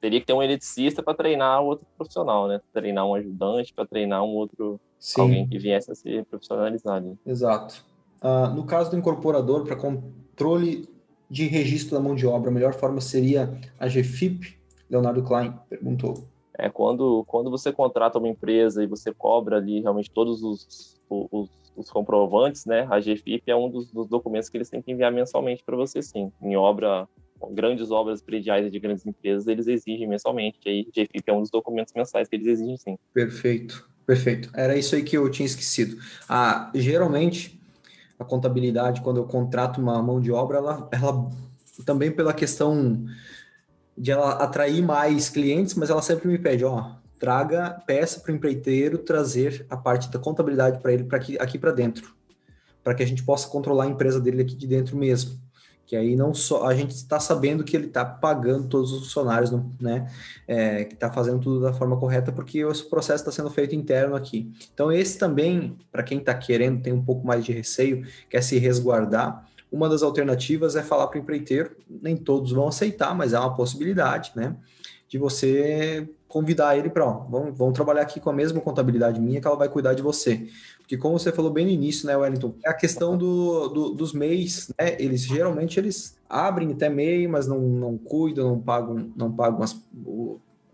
Teria 0.00 0.18
que 0.18 0.26
ter 0.26 0.32
um 0.32 0.42
eletricista 0.42 1.00
para 1.00 1.14
treinar 1.14 1.62
outro 1.62 1.86
profissional, 1.96 2.48
né? 2.48 2.60
Treinar 2.72 3.06
um 3.06 3.14
ajudante 3.14 3.72
para 3.72 3.86
treinar 3.86 4.24
um 4.24 4.34
outro 4.34 4.80
Sim. 4.98 5.20
alguém 5.20 5.48
que 5.48 5.60
viesse 5.60 5.92
a 5.92 5.94
ser 5.94 6.24
profissionalizado. 6.24 7.16
Exato. 7.24 7.84
Uh, 8.20 8.52
no 8.52 8.64
caso 8.64 8.90
do 8.90 8.96
incorporador, 8.96 9.64
para 9.64 9.76
controle 9.76 10.88
de 11.30 11.46
registro 11.46 11.96
da 11.96 12.02
mão 12.02 12.16
de 12.16 12.26
obra, 12.26 12.50
a 12.50 12.52
melhor 12.52 12.74
forma 12.74 13.00
seria 13.00 13.56
a 13.78 13.86
GFIP? 13.86 14.60
Leonardo 14.90 15.22
Klein 15.22 15.54
perguntou. 15.70 16.31
É 16.58 16.68
quando, 16.68 17.24
quando 17.26 17.50
você 17.50 17.72
contrata 17.72 18.18
uma 18.18 18.28
empresa 18.28 18.82
e 18.82 18.86
você 18.86 19.12
cobra 19.12 19.56
ali 19.56 19.80
realmente 19.80 20.10
todos 20.10 20.42
os, 20.42 21.00
os, 21.08 21.48
os 21.76 21.90
comprovantes, 21.90 22.66
né? 22.66 22.86
A 22.90 23.00
GFIP 23.00 23.42
é 23.46 23.56
um 23.56 23.70
dos, 23.70 23.90
dos, 23.90 24.08
documentos 24.08 24.48
que 24.48 24.56
eles 24.56 24.68
têm 24.68 24.82
que 24.82 24.92
enviar 24.92 25.10
mensalmente 25.10 25.62
para 25.64 25.76
você, 25.76 26.02
sim. 26.02 26.30
Em 26.42 26.56
obra, 26.56 27.08
grandes 27.50 27.90
obras 27.90 28.22
prediais 28.22 28.70
de 28.70 28.78
grandes 28.78 29.06
empresas, 29.06 29.46
eles 29.46 29.66
exigem 29.66 30.06
mensalmente. 30.06 30.58
E 30.66 30.68
aí, 30.68 30.84
GFIP 30.84 31.22
é 31.26 31.32
um 31.32 31.40
dos 31.40 31.50
documentos 31.50 31.92
mensais 31.94 32.28
que 32.28 32.36
eles 32.36 32.46
exigem, 32.46 32.76
sim. 32.76 32.98
Perfeito, 33.14 33.88
perfeito. 34.06 34.50
Era 34.54 34.76
isso 34.76 34.94
aí 34.94 35.02
que 35.02 35.16
eu 35.16 35.30
tinha 35.30 35.46
esquecido. 35.46 35.96
Ah, 36.28 36.70
geralmente, 36.74 37.58
a 38.18 38.24
contabilidade, 38.24 39.00
quando 39.00 39.18
eu 39.18 39.24
contrato 39.24 39.80
uma 39.80 40.02
mão 40.02 40.20
de 40.20 40.30
obra, 40.30 40.58
ela, 40.58 40.88
ela 40.92 41.30
também 41.84 42.10
pela 42.10 42.32
questão 42.32 43.06
de 43.96 44.10
ela 44.10 44.32
atrair 44.32 44.82
mais 44.82 45.28
clientes, 45.28 45.74
mas 45.74 45.90
ela 45.90 46.02
sempre 46.02 46.28
me 46.28 46.38
pede, 46.38 46.64
ó, 46.64 46.92
traga, 47.18 47.70
peça 47.86 48.18
para 48.20 48.32
o 48.32 48.34
empreiteiro 48.34 48.98
trazer 48.98 49.64
a 49.70 49.76
parte 49.76 50.10
da 50.10 50.18
contabilidade 50.18 50.80
para 50.80 50.92
ele 50.92 51.04
para 51.04 51.18
aqui, 51.18 51.38
aqui 51.38 51.58
para 51.58 51.70
dentro, 51.70 52.14
para 52.82 52.94
que 52.94 53.02
a 53.02 53.06
gente 53.06 53.22
possa 53.22 53.48
controlar 53.48 53.84
a 53.84 53.88
empresa 53.88 54.20
dele 54.20 54.42
aqui 54.42 54.56
de 54.56 54.66
dentro 54.66 54.96
mesmo, 54.96 55.38
que 55.86 55.94
aí 55.94 56.16
não 56.16 56.34
só 56.34 56.66
a 56.66 56.74
gente 56.74 56.90
está 56.90 57.20
sabendo 57.20 57.62
que 57.62 57.76
ele 57.76 57.86
está 57.86 58.04
pagando 58.04 58.66
todos 58.66 58.92
os 58.92 59.04
funcionários, 59.04 59.52
né, 59.80 60.10
é, 60.48 60.84
que 60.84 60.94
está 60.94 61.12
fazendo 61.12 61.38
tudo 61.38 61.60
da 61.60 61.72
forma 61.72 61.96
correta, 61.96 62.32
porque 62.32 62.64
o 62.64 62.72
processo 62.90 63.22
está 63.22 63.30
sendo 63.30 63.50
feito 63.50 63.74
interno 63.74 64.16
aqui. 64.16 64.50
Então 64.74 64.90
esse 64.90 65.16
também, 65.16 65.76
para 65.92 66.02
quem 66.02 66.18
está 66.18 66.34
querendo, 66.34 66.82
tem 66.82 66.92
um 66.92 67.04
pouco 67.04 67.24
mais 67.24 67.44
de 67.44 67.52
receio, 67.52 68.04
quer 68.28 68.42
se 68.42 68.58
resguardar, 68.58 69.46
uma 69.72 69.88
das 69.88 70.02
alternativas 70.02 70.76
é 70.76 70.82
falar 70.82 71.06
para 71.06 71.18
o 71.18 71.22
empreiteiro, 71.22 71.74
nem 71.88 72.14
todos 72.14 72.52
vão 72.52 72.68
aceitar, 72.68 73.14
mas 73.14 73.32
é 73.32 73.38
uma 73.38 73.56
possibilidade, 73.56 74.32
né, 74.36 74.54
de 75.08 75.18
você 75.18 76.08
convidar 76.28 76.76
ele 76.76 76.88
para, 76.88 77.04
vamos, 77.04 77.56
vamos 77.56 77.74
trabalhar 77.74 78.02
aqui 78.02 78.20
com 78.20 78.30
a 78.30 78.32
mesma 78.32 78.60
contabilidade 78.60 79.20
minha 79.20 79.40
que 79.40 79.46
ela 79.46 79.56
vai 79.56 79.68
cuidar 79.68 79.92
de 79.92 80.02
você. 80.02 80.46
Porque 80.78 80.96
como 80.96 81.18
você 81.18 81.30
falou 81.30 81.50
bem 81.50 81.66
no 81.66 81.70
início, 81.70 82.06
né, 82.06 82.16
Wellington, 82.16 82.54
é 82.64 82.70
a 82.70 82.74
questão 82.74 83.16
do, 83.16 83.68
do 83.68 83.90
dos 83.90 84.12
MEIs, 84.12 84.72
né, 84.78 84.96
eles 84.98 85.22
geralmente 85.22 85.78
eles 85.78 86.16
abrem 86.28 86.72
até 86.72 86.88
MEI, 86.88 87.26
mas 87.28 87.46
não, 87.46 87.60
não 87.60 87.98
cuidam, 87.98 88.48
não 88.48 88.60
pagam, 88.60 89.12
não 89.16 89.32
pagam 89.32 89.62
as, 89.62 89.78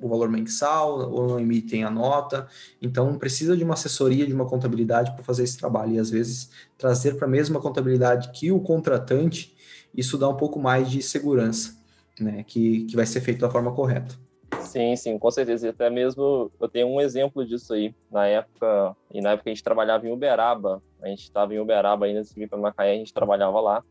o 0.00 0.08
valor 0.08 0.28
mensal 0.28 1.10
ou 1.10 1.26
não 1.26 1.40
emitem 1.40 1.84
a 1.84 1.90
nota. 1.90 2.46
Então, 2.80 3.18
precisa 3.18 3.56
de 3.56 3.64
uma 3.64 3.74
assessoria, 3.74 4.26
de 4.26 4.32
uma 4.32 4.46
contabilidade 4.46 5.12
para 5.12 5.24
fazer 5.24 5.42
esse 5.44 5.58
trabalho. 5.58 5.94
E 5.94 5.98
às 5.98 6.10
vezes 6.10 6.50
trazer 6.76 7.16
para 7.16 7.26
a 7.26 7.30
mesma 7.30 7.60
contabilidade 7.60 8.30
que 8.30 8.52
o 8.52 8.60
contratante, 8.60 9.54
isso 9.94 10.16
dá 10.16 10.28
um 10.28 10.36
pouco 10.36 10.58
mais 10.58 10.90
de 10.90 11.02
segurança, 11.02 11.76
né? 12.20 12.44
Que, 12.46 12.84
que 12.84 12.96
vai 12.96 13.06
ser 13.06 13.20
feito 13.20 13.40
da 13.40 13.50
forma 13.50 13.74
correta. 13.74 14.14
Sim, 14.60 14.96
sim, 14.96 15.18
com 15.18 15.30
certeza. 15.30 15.66
E 15.66 15.70
até 15.70 15.90
mesmo 15.90 16.50
eu 16.60 16.68
tenho 16.68 16.88
um 16.88 17.00
exemplo 17.00 17.44
disso 17.44 17.72
aí. 17.72 17.94
Na 18.10 18.26
época, 18.26 18.96
e 19.12 19.20
na 19.20 19.32
época 19.32 19.50
a 19.50 19.52
gente 19.52 19.64
trabalhava 19.64 20.06
em 20.06 20.12
Uberaba. 20.12 20.82
A 21.02 21.08
gente 21.08 21.22
estava 21.22 21.54
em 21.54 21.58
Uberaba 21.58 22.06
ainda, 22.06 22.24
se 22.24 22.34
vir 22.34 22.48
para 22.48 22.58
Macaé, 22.58 22.92
a 22.92 22.96
gente 22.96 23.12
trabalhava 23.12 23.60
lá. 23.60 23.84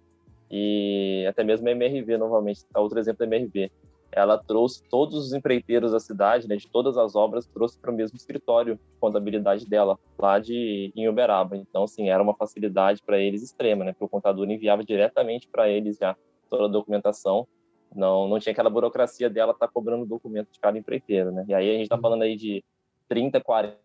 E 0.49 1.25
até 1.27 1.43
mesmo 1.43 1.67
MRV, 1.67 2.17
novamente, 2.17 2.65
tá 2.65 2.79
outro 2.79 2.99
exemplo 2.99 3.19
da 3.19 3.35
MRV. 3.35 3.71
Ela 4.11 4.37
trouxe 4.37 4.83
todos 4.89 5.15
os 5.15 5.33
empreiteiros 5.33 5.91
da 5.91 5.99
cidade, 5.99 6.47
né, 6.47 6.55
de 6.55 6.67
todas 6.67 6.97
as 6.97 7.15
obras, 7.15 7.45
trouxe 7.45 7.77
para 7.77 7.91
o 7.91 7.93
mesmo 7.93 8.17
escritório 8.17 8.75
de 8.75 8.99
contabilidade 8.99 9.65
dela, 9.65 9.99
lá 10.17 10.39
de 10.39 10.91
em 10.95 11.07
Uberaba. 11.07 11.55
Então, 11.57 11.83
assim, 11.83 12.09
era 12.09 12.23
uma 12.23 12.33
facilidade 12.33 13.01
para 13.05 13.19
eles 13.19 13.43
extrema, 13.43 13.83
né? 13.83 13.91
Porque 13.91 14.05
o 14.05 14.09
contador 14.09 14.49
enviava 14.49 14.83
diretamente 14.83 15.47
para 15.47 15.69
eles 15.69 15.97
já 15.97 16.15
toda 16.49 16.65
a 16.65 16.69
documentação 16.69 17.47
não, 17.95 18.27
não 18.27 18.39
tinha 18.39 18.51
aquela 18.51 18.69
burocracia 18.69 19.29
dela 19.29 19.51
estar 19.51 19.67
tá 19.67 19.73
cobrando 19.73 20.05
documento 20.05 20.51
de 20.51 20.59
cada 20.59 20.77
empreiteiro, 20.77 21.31
né? 21.31 21.45
E 21.47 21.53
aí 21.53 21.69
a 21.69 21.73
gente 21.73 21.83
está 21.83 21.95
uhum. 21.95 22.01
falando 22.01 22.21
aí 22.23 22.35
de 22.35 22.63
30, 23.07 23.41
40 23.41 23.79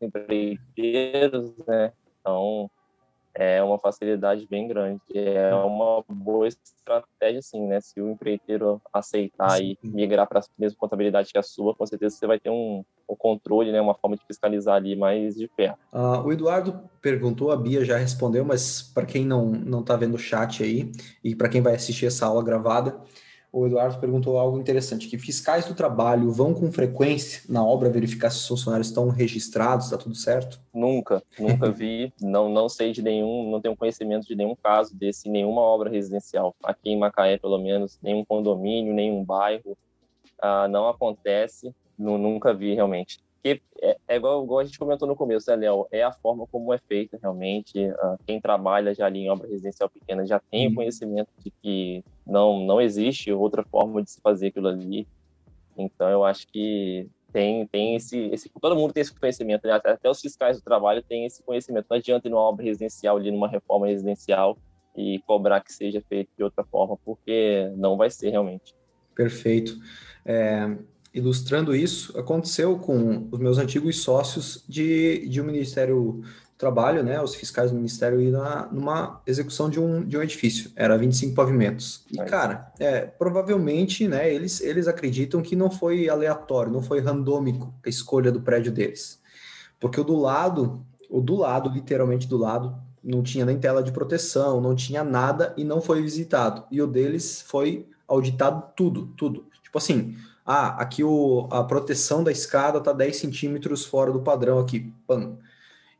empreiteiros, 0.00 1.56
né? 1.66 1.92
Então, 2.20 2.70
é 3.38 3.62
uma 3.62 3.78
facilidade 3.78 4.46
bem 4.48 4.66
grande. 4.66 5.00
É 5.14 5.54
uma 5.54 6.02
boa 6.08 6.48
estratégia, 6.48 7.42
sim, 7.42 7.66
né? 7.66 7.80
Se 7.82 8.00
o 8.00 8.10
empreiteiro 8.10 8.80
aceitar 8.92 9.50
sim. 9.50 9.76
e 9.82 9.88
migrar 9.88 10.26
para 10.26 10.40
a 10.40 10.44
mesma 10.58 10.78
contabilidade 10.78 11.30
que 11.30 11.38
a 11.38 11.42
sua, 11.42 11.74
com 11.74 11.84
certeza 11.84 12.16
você 12.16 12.26
vai 12.26 12.40
ter 12.40 12.48
um, 12.48 12.82
um 13.08 13.14
controle, 13.14 13.70
né? 13.70 13.80
Uma 13.80 13.94
forma 13.94 14.16
de 14.16 14.24
fiscalizar 14.24 14.76
ali 14.76 14.96
mais 14.96 15.34
de 15.34 15.46
perto. 15.48 15.78
Uh, 15.92 16.26
o 16.26 16.32
Eduardo 16.32 16.80
perguntou, 17.02 17.52
a 17.52 17.56
Bia 17.56 17.84
já 17.84 17.98
respondeu, 17.98 18.44
mas 18.44 18.82
para 18.82 19.04
quem 19.04 19.26
não 19.26 19.46
não 19.46 19.80
está 19.80 19.96
vendo 19.96 20.14
o 20.14 20.18
chat 20.18 20.62
aí 20.62 20.90
e 21.22 21.36
para 21.36 21.48
quem 21.48 21.60
vai 21.60 21.74
assistir 21.74 22.06
essa 22.06 22.24
aula 22.26 22.42
gravada, 22.42 22.98
o 23.52 23.66
Eduardo 23.66 23.98
perguntou 23.98 24.38
algo 24.38 24.58
interessante, 24.58 25.08
que 25.08 25.18
fiscais 25.18 25.64
do 25.64 25.74
trabalho 25.74 26.30
vão 26.30 26.52
com 26.52 26.70
frequência 26.70 27.42
na 27.48 27.64
obra 27.64 27.88
verificar 27.88 28.30
se 28.30 28.38
os 28.38 28.46
funcionários 28.46 28.88
estão 28.88 29.08
registrados, 29.08 29.86
está 29.86 29.96
tudo 29.96 30.14
certo? 30.14 30.60
Nunca, 30.72 31.22
nunca 31.38 31.70
vi, 31.70 32.12
não, 32.20 32.48
não 32.48 32.68
sei 32.68 32.92
de 32.92 33.02
nenhum, 33.02 33.50
não 33.50 33.60
tenho 33.60 33.76
conhecimento 33.76 34.26
de 34.26 34.36
nenhum 34.36 34.54
caso 34.54 34.94
desse 34.94 35.28
nenhuma 35.28 35.60
obra 35.62 35.90
residencial. 35.90 36.54
Aqui 36.62 36.90
em 36.90 36.98
Macaé, 36.98 37.38
pelo 37.38 37.58
menos, 37.58 37.98
nenhum 38.02 38.24
condomínio, 38.24 38.92
nenhum 38.92 39.24
bairro, 39.24 39.76
ah, 40.40 40.68
não 40.68 40.88
acontece, 40.88 41.74
nunca 41.98 42.52
vi 42.52 42.74
realmente. 42.74 43.25
Porque 43.46 43.62
é, 43.80 43.96
é 44.08 44.16
igual, 44.16 44.42
igual, 44.42 44.58
a 44.58 44.64
gente 44.64 44.78
comentou 44.78 45.06
no 45.06 45.14
começo, 45.14 45.48
né, 45.50 45.56
Léo? 45.56 45.86
É 45.92 46.02
a 46.02 46.12
forma 46.12 46.46
como 46.48 46.74
é 46.74 46.78
feita 46.78 47.16
realmente. 47.20 47.78
Uh, 47.78 48.18
quem 48.26 48.40
trabalha 48.40 48.92
já 48.92 49.06
ali 49.06 49.20
em 49.20 49.30
obra 49.30 49.46
residencial 49.46 49.88
pequena 49.88 50.26
já 50.26 50.40
tem 50.40 50.66
o 50.66 50.70
uhum. 50.70 50.76
conhecimento 50.76 51.28
de 51.38 51.50
que 51.50 52.04
não, 52.26 52.64
não 52.66 52.80
existe 52.80 53.32
outra 53.32 53.62
forma 53.62 54.02
de 54.02 54.10
se 54.10 54.20
fazer 54.20 54.48
aquilo 54.48 54.66
ali. 54.66 55.06
Então, 55.78 56.08
eu 56.08 56.24
acho 56.24 56.48
que 56.48 57.08
tem, 57.32 57.66
tem 57.68 57.94
esse, 57.94 58.18
esse. 58.32 58.50
Todo 58.60 58.74
mundo 58.74 58.92
tem 58.92 59.02
esse 59.02 59.14
conhecimento, 59.14 59.64
né? 59.66 59.74
até, 59.74 59.90
até 59.90 60.10
os 60.10 60.20
fiscais 60.20 60.56
do 60.56 60.64
trabalho 60.64 61.02
têm 61.02 61.24
esse 61.24 61.42
conhecimento. 61.42 61.86
Não 61.88 61.98
adianta 61.98 62.26
ir 62.26 62.30
numa 62.30 62.40
obra 62.40 62.64
residencial, 62.64 63.16
ali 63.16 63.30
numa 63.30 63.48
reforma 63.48 63.86
residencial 63.86 64.58
e 64.96 65.20
cobrar 65.20 65.60
que 65.60 65.72
seja 65.72 66.02
feito 66.08 66.30
de 66.36 66.42
outra 66.42 66.64
forma, 66.64 66.96
porque 67.04 67.70
não 67.76 67.96
vai 67.96 68.10
ser 68.10 68.30
realmente. 68.30 68.74
Perfeito. 69.14 69.76
É, 70.24 70.76
ilustrando 71.16 71.74
isso, 71.74 72.16
aconteceu 72.18 72.78
com 72.78 73.26
os 73.32 73.40
meus 73.40 73.56
antigos 73.56 74.02
sócios 74.02 74.62
de, 74.68 75.26
de 75.26 75.40
um 75.40 75.44
Ministério 75.44 76.20
do 76.20 76.58
Trabalho, 76.58 77.02
né, 77.02 77.20
os 77.22 77.34
fiscais 77.34 77.70
do 77.70 77.76
Ministério, 77.76 78.20
ir 78.20 78.30
na, 78.30 78.68
numa 78.70 79.22
execução 79.26 79.70
de 79.70 79.80
um, 79.80 80.04
de 80.04 80.18
um 80.18 80.22
edifício, 80.22 80.70
era 80.76 80.96
25 80.98 81.34
pavimentos. 81.34 82.04
E, 82.12 82.18
cara, 82.18 82.70
é, 82.78 83.00
provavelmente, 83.00 84.06
né, 84.06 84.32
eles, 84.32 84.60
eles 84.60 84.86
acreditam 84.86 85.40
que 85.40 85.56
não 85.56 85.70
foi 85.70 86.06
aleatório, 86.06 86.70
não 86.70 86.82
foi 86.82 87.00
randômico 87.00 87.74
a 87.84 87.88
escolha 87.88 88.30
do 88.30 88.42
prédio 88.42 88.70
deles. 88.70 89.18
Porque 89.80 89.98
o 89.98 90.04
do 90.04 90.16
lado, 90.16 90.84
o 91.08 91.22
do 91.22 91.36
lado, 91.36 91.70
literalmente 91.70 92.28
do 92.28 92.36
lado, 92.36 92.76
não 93.02 93.22
tinha 93.22 93.46
nem 93.46 93.58
tela 93.58 93.82
de 93.82 93.90
proteção, 93.92 94.60
não 94.60 94.74
tinha 94.74 95.02
nada 95.02 95.54
e 95.56 95.64
não 95.64 95.80
foi 95.80 96.02
visitado. 96.02 96.64
E 96.70 96.82
o 96.82 96.86
deles 96.86 97.40
foi 97.40 97.86
auditado 98.06 98.64
tudo, 98.76 99.06
tudo. 99.16 99.46
Tipo 99.62 99.78
assim, 99.78 100.14
ah, 100.46 100.80
aqui 100.80 101.02
o, 101.02 101.48
a 101.50 101.64
proteção 101.64 102.22
da 102.22 102.30
escada 102.30 102.78
está 102.78 102.92
10 102.92 103.16
centímetros 103.16 103.84
fora 103.84 104.12
do 104.12 104.20
padrão 104.20 104.60
aqui. 104.60 104.92
Pam. 105.06 105.36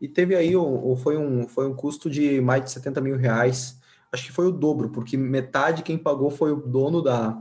E 0.01 0.07
teve 0.07 0.37
aí, 0.37 0.55
o, 0.55 0.95
foi, 0.97 1.17
um, 1.17 1.49
foi 1.49 1.67
um 1.67 1.75
custo 1.75 2.09
de 2.09 2.41
mais 2.41 2.65
de 2.65 2.71
70 2.71 3.01
mil 3.01 3.17
reais. 3.17 3.79
Acho 4.13 4.25
que 4.27 4.33
foi 4.33 4.47
o 4.47 4.53
dobro, 4.53 4.91
porque 4.91 5.17
metade 5.17 5.83
quem 5.83 5.99
pagou 5.99 6.31
foi 6.31 6.53
o 6.53 6.57
dono 6.57 7.03
da, 7.03 7.37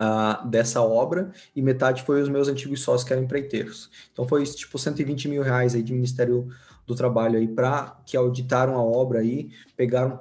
uh, 0.00 0.48
dessa 0.48 0.80
obra 0.80 1.30
e 1.54 1.60
metade 1.60 2.02
foi 2.02 2.22
os 2.22 2.28
meus 2.28 2.48
antigos 2.48 2.80
sócios 2.80 3.06
que 3.06 3.12
eram 3.12 3.24
empreiteiros. 3.24 3.90
Então 4.12 4.26
foi 4.26 4.44
tipo 4.44 4.78
120 4.78 5.28
mil 5.28 5.42
reais 5.42 5.74
aí 5.74 5.82
de 5.82 5.92
Ministério 5.92 6.48
do 6.86 6.94
Trabalho 6.94 7.38
aí 7.38 7.48
para 7.48 7.98
que 8.06 8.16
auditaram 8.16 8.76
a 8.76 8.82
obra 8.82 9.20
aí, 9.20 9.50
pegaram 9.76 10.20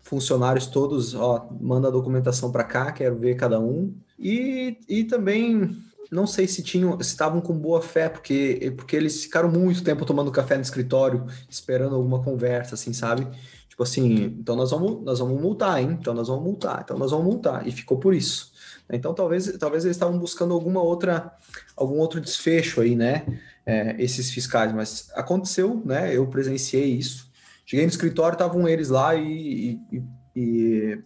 funcionários 0.00 0.66
todos, 0.66 1.14
ó, 1.14 1.48
manda 1.60 1.88
a 1.88 1.90
documentação 1.90 2.52
para 2.52 2.64
cá, 2.64 2.92
quero 2.92 3.16
ver 3.16 3.34
cada 3.36 3.58
um. 3.58 3.94
E, 4.18 4.78
e 4.88 5.04
também 5.04 5.76
não 6.10 6.26
sei 6.26 6.46
se 6.46 6.62
tinham, 6.62 6.98
estavam 7.00 7.40
com 7.40 7.52
boa 7.58 7.82
fé, 7.82 8.08
porque, 8.08 8.72
porque 8.76 8.94
eles 8.94 9.24
ficaram 9.24 9.50
muito 9.50 9.82
tempo 9.82 10.04
tomando 10.04 10.30
café 10.30 10.56
no 10.56 10.62
escritório, 10.62 11.26
esperando 11.48 11.96
alguma 11.96 12.22
conversa, 12.22 12.74
assim, 12.74 12.92
sabe? 12.92 13.26
Tipo 13.68 13.82
assim, 13.82 14.36
então 14.38 14.54
nós 14.54 14.70
vamos, 14.70 15.02
nós 15.02 15.18
vamos 15.18 15.40
multar, 15.40 15.82
hein? 15.82 15.98
Então 16.00 16.14
nós 16.14 16.28
vamos 16.28 16.44
multar, 16.44 16.82
então 16.84 16.96
nós 16.96 17.10
vamos 17.10 17.26
multar. 17.26 17.66
E 17.66 17.72
ficou 17.72 17.98
por 17.98 18.14
isso. 18.14 18.52
Então 18.88 19.12
talvez, 19.12 19.56
talvez 19.58 19.84
eles 19.84 19.96
estavam 19.96 20.16
buscando 20.16 20.54
alguma 20.54 20.80
outra, 20.80 21.32
algum 21.76 21.98
outro 21.98 22.20
desfecho 22.20 22.80
aí, 22.80 22.94
né? 22.94 23.26
É, 23.66 23.96
esses 23.98 24.30
fiscais, 24.30 24.72
mas 24.72 25.10
aconteceu, 25.14 25.82
né? 25.84 26.14
Eu 26.16 26.26
presenciei 26.28 26.86
isso. 26.86 27.28
Cheguei 27.66 27.84
no 27.84 27.90
escritório, 27.90 28.36
estavam 28.36 28.68
eles 28.68 28.90
lá 28.90 29.16
e, 29.16 29.80
e, 29.90 30.02
e 30.36 30.98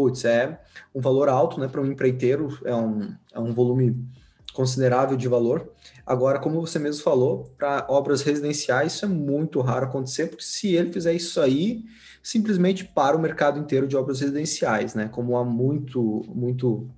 putz, 0.00 0.24
é 0.24 0.58
um 0.94 1.00
valor 1.00 1.28
alto, 1.28 1.60
né, 1.60 1.68
para 1.68 1.82
um 1.82 1.84
empreiteiro, 1.84 2.58
é 2.64 2.74
um, 2.74 3.14
é 3.34 3.38
um 3.38 3.52
volume 3.52 4.02
considerável 4.54 5.14
de 5.14 5.28
valor. 5.28 5.70
Agora, 6.06 6.38
como 6.38 6.58
você 6.58 6.78
mesmo 6.78 7.02
falou, 7.02 7.52
para 7.58 7.86
obras 7.90 8.22
residenciais 8.22 8.94
isso 8.94 9.04
é 9.04 9.08
muito 9.08 9.60
raro 9.60 9.84
acontecer, 9.84 10.28
porque 10.28 10.42
se 10.42 10.74
ele 10.74 10.90
fizer 10.90 11.12
isso 11.12 11.38
aí, 11.38 11.84
simplesmente 12.22 12.82
para 12.82 13.14
o 13.14 13.20
mercado 13.20 13.60
inteiro 13.60 13.86
de 13.86 13.94
obras 13.94 14.20
residenciais, 14.20 14.94
né? 14.94 15.06
Como 15.06 15.36
há 15.36 15.44
muito, 15.44 16.22
muito 16.34 16.88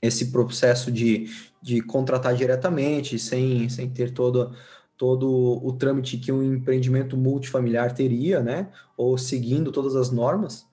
esse 0.00 0.26
processo 0.30 0.92
de, 0.92 1.28
de 1.60 1.80
contratar 1.80 2.34
diretamente, 2.36 3.18
sem, 3.18 3.68
sem 3.68 3.90
ter 3.90 4.12
todo 4.12 4.54
todo 4.96 5.60
o 5.62 5.72
trâmite 5.74 6.16
que 6.16 6.32
um 6.32 6.42
empreendimento 6.54 7.18
multifamiliar 7.18 7.94
teria, 7.94 8.40
né? 8.40 8.68
Ou 8.96 9.18
seguindo 9.18 9.70
todas 9.70 9.94
as 9.94 10.10
normas, 10.10 10.65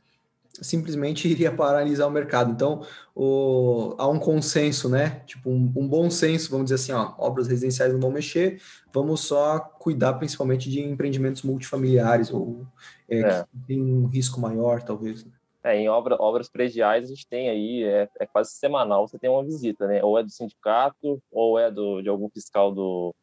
simplesmente 0.61 1.27
iria 1.27 1.51
paralisar 1.51 2.07
o 2.07 2.11
mercado. 2.11 2.51
Então, 2.51 2.85
o, 3.15 3.95
há 3.97 4.07
um 4.07 4.19
consenso, 4.19 4.87
né? 4.87 5.21
Tipo, 5.25 5.49
um, 5.49 5.71
um, 5.75 5.87
bom 5.87 6.09
senso, 6.09 6.51
vamos 6.51 6.65
dizer 6.65 6.75
assim, 6.75 6.91
ó, 6.91 7.13
obras 7.17 7.47
residenciais 7.47 7.91
não 7.91 7.99
vão 7.99 8.11
mexer, 8.11 8.61
vamos 8.93 9.21
só 9.21 9.59
cuidar 9.59 10.13
principalmente 10.13 10.69
de 10.69 10.81
empreendimentos 10.81 11.41
multifamiliares, 11.41 12.31
ou 12.31 12.65
é, 13.09 13.19
é. 13.19 13.43
que 13.43 13.67
tem 13.67 13.81
um 13.81 14.05
risco 14.05 14.39
maior, 14.39 14.83
talvez. 14.83 15.25
Né? 15.25 15.31
É, 15.63 15.77
em 15.77 15.87
obra, 15.87 16.17
obras 16.19 16.49
prediais 16.49 17.05
a 17.05 17.07
gente 17.07 17.25
tem 17.25 17.49
aí, 17.49 17.83
é, 17.83 18.09
é, 18.19 18.25
quase 18.25 18.51
semanal, 18.51 19.07
você 19.07 19.17
tem 19.17 19.29
uma 19.29 19.43
visita, 19.43 19.87
né? 19.87 20.03
Ou 20.03 20.19
é 20.19 20.23
do 20.23 20.29
sindicato, 20.29 21.21
ou 21.31 21.57
é 21.57 21.71
do, 21.71 22.01
de 22.01 22.09
algum 22.09 22.29
fiscal 22.29 22.71
do, 22.71 23.15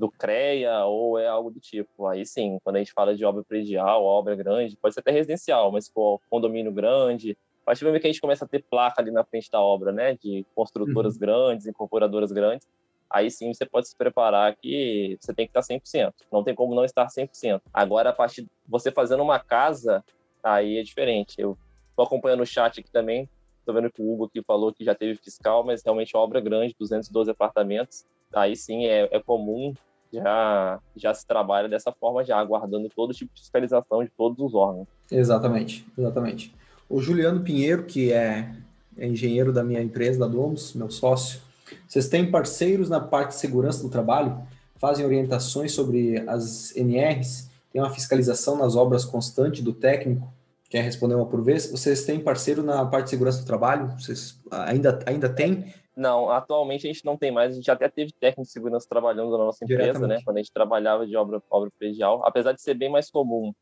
do 0.00 0.10
CREA 0.10 0.84
ou 0.86 1.18
é 1.18 1.28
algo 1.28 1.50
do 1.50 1.60
tipo. 1.60 2.06
Aí 2.06 2.24
sim, 2.24 2.58
quando 2.64 2.76
a 2.76 2.78
gente 2.78 2.92
fala 2.92 3.14
de 3.14 3.24
obra 3.24 3.44
predial, 3.44 4.02
obra 4.02 4.34
grande, 4.34 4.76
pode 4.76 4.94
ser 4.94 5.00
até 5.00 5.10
residencial, 5.10 5.70
mas 5.70 5.84
se 5.84 5.92
for 5.92 6.20
condomínio 6.30 6.72
grande, 6.72 7.36
a 7.62 7.66
partir 7.66 7.84
do 7.84 7.88
momento 7.88 8.00
que 8.00 8.08
a 8.08 8.10
gente 8.10 8.20
começa 8.20 8.46
a 8.46 8.48
ter 8.48 8.64
placa 8.68 9.02
ali 9.02 9.10
na 9.10 9.22
frente 9.22 9.50
da 9.50 9.60
obra, 9.60 9.92
né, 9.92 10.14
de 10.14 10.44
construtoras 10.54 11.14
uhum. 11.14 11.20
grandes, 11.20 11.66
incorporadoras 11.66 12.32
grandes, 12.32 12.66
aí 13.10 13.30
sim 13.30 13.52
você 13.52 13.66
pode 13.66 13.88
se 13.88 13.96
preparar 13.96 14.56
que 14.56 15.18
você 15.20 15.34
tem 15.34 15.46
que 15.46 15.56
estar 15.56 15.60
100%. 15.60 16.14
Não 16.32 16.42
tem 16.42 16.54
como 16.54 16.74
não 16.74 16.84
estar 16.84 17.06
100%. 17.06 17.60
Agora, 17.72 18.08
a 18.08 18.12
partir 18.14 18.42
de 18.42 18.48
você 18.66 18.90
fazendo 18.90 19.22
uma 19.22 19.38
casa, 19.38 20.02
aí 20.42 20.78
é 20.78 20.82
diferente. 20.82 21.34
Eu 21.38 21.58
estou 21.90 22.06
acompanhando 22.06 22.42
o 22.42 22.46
chat 22.46 22.80
aqui 22.80 22.90
também, 22.90 23.28
estou 23.58 23.74
vendo 23.74 23.92
que 23.92 24.00
o 24.00 24.10
Hugo 24.10 24.24
aqui 24.24 24.42
falou 24.42 24.72
que 24.72 24.82
já 24.82 24.94
teve 24.94 25.16
fiscal, 25.16 25.62
mas 25.62 25.82
realmente 25.84 26.16
obra 26.16 26.40
grande, 26.40 26.74
212 26.78 27.30
apartamentos, 27.30 28.06
aí 28.32 28.56
sim 28.56 28.86
é, 28.86 29.08
é 29.10 29.20
comum 29.20 29.74
já, 30.12 30.80
já 30.96 31.14
se 31.14 31.26
trabalha 31.26 31.68
dessa 31.68 31.92
forma, 31.92 32.24
já 32.24 32.38
aguardando 32.38 32.88
todo 32.94 33.14
tipo 33.14 33.32
de 33.34 33.40
fiscalização 33.40 34.02
de 34.02 34.10
todos 34.10 34.38
os 34.38 34.54
órgãos. 34.54 34.88
Exatamente, 35.10 35.86
exatamente. 35.96 36.54
O 36.88 37.00
Juliano 37.00 37.40
Pinheiro, 37.40 37.84
que 37.84 38.12
é, 38.12 38.52
é 38.96 39.06
engenheiro 39.06 39.52
da 39.52 39.62
minha 39.62 39.80
empresa, 39.80 40.18
da 40.18 40.26
Domos, 40.26 40.74
meu 40.74 40.90
sócio, 40.90 41.40
vocês 41.86 42.08
têm 42.08 42.30
parceiros 42.30 42.88
na 42.88 43.00
parte 43.00 43.30
de 43.30 43.36
segurança 43.36 43.82
do 43.82 43.88
trabalho? 43.88 44.42
Fazem 44.76 45.04
orientações 45.04 45.72
sobre 45.72 46.18
as 46.28 46.74
NRs? 46.74 47.50
Tem 47.72 47.80
uma 47.80 47.90
fiscalização 47.90 48.56
nas 48.56 48.74
obras 48.74 49.04
constante 49.04 49.62
do 49.62 49.72
técnico? 49.72 50.32
Quer 50.70 50.82
responder 50.82 51.16
uma 51.16 51.26
por 51.26 51.42
vez? 51.42 51.68
Vocês 51.68 52.04
têm 52.04 52.20
parceiro 52.20 52.62
na 52.62 52.86
parte 52.86 53.06
de 53.06 53.10
segurança 53.10 53.40
do 53.40 53.46
trabalho? 53.46 53.88
Vocês 53.98 54.40
ainda, 54.52 55.00
ainda 55.04 55.28
têm? 55.28 55.74
Não, 55.96 56.30
atualmente 56.30 56.86
a 56.86 56.92
gente 56.92 57.04
não 57.04 57.16
tem 57.16 57.32
mais. 57.32 57.52
A 57.52 57.56
gente 57.56 57.68
até 57.68 57.88
teve 57.88 58.12
técnico 58.12 58.42
de 58.42 58.52
segurança 58.52 58.86
trabalhando 58.88 59.32
na 59.32 59.38
nossa 59.38 59.64
empresa, 59.64 60.06
né? 60.06 60.20
Quando 60.24 60.36
a 60.36 60.40
gente 60.40 60.52
trabalhava 60.52 61.04
de 61.04 61.16
obra, 61.16 61.42
obra 61.50 61.70
predial. 61.76 62.24
Apesar 62.24 62.52
de 62.52 62.62
ser 62.62 62.74
bem 62.74 62.88
mais 62.88 63.10
comum 63.10 63.52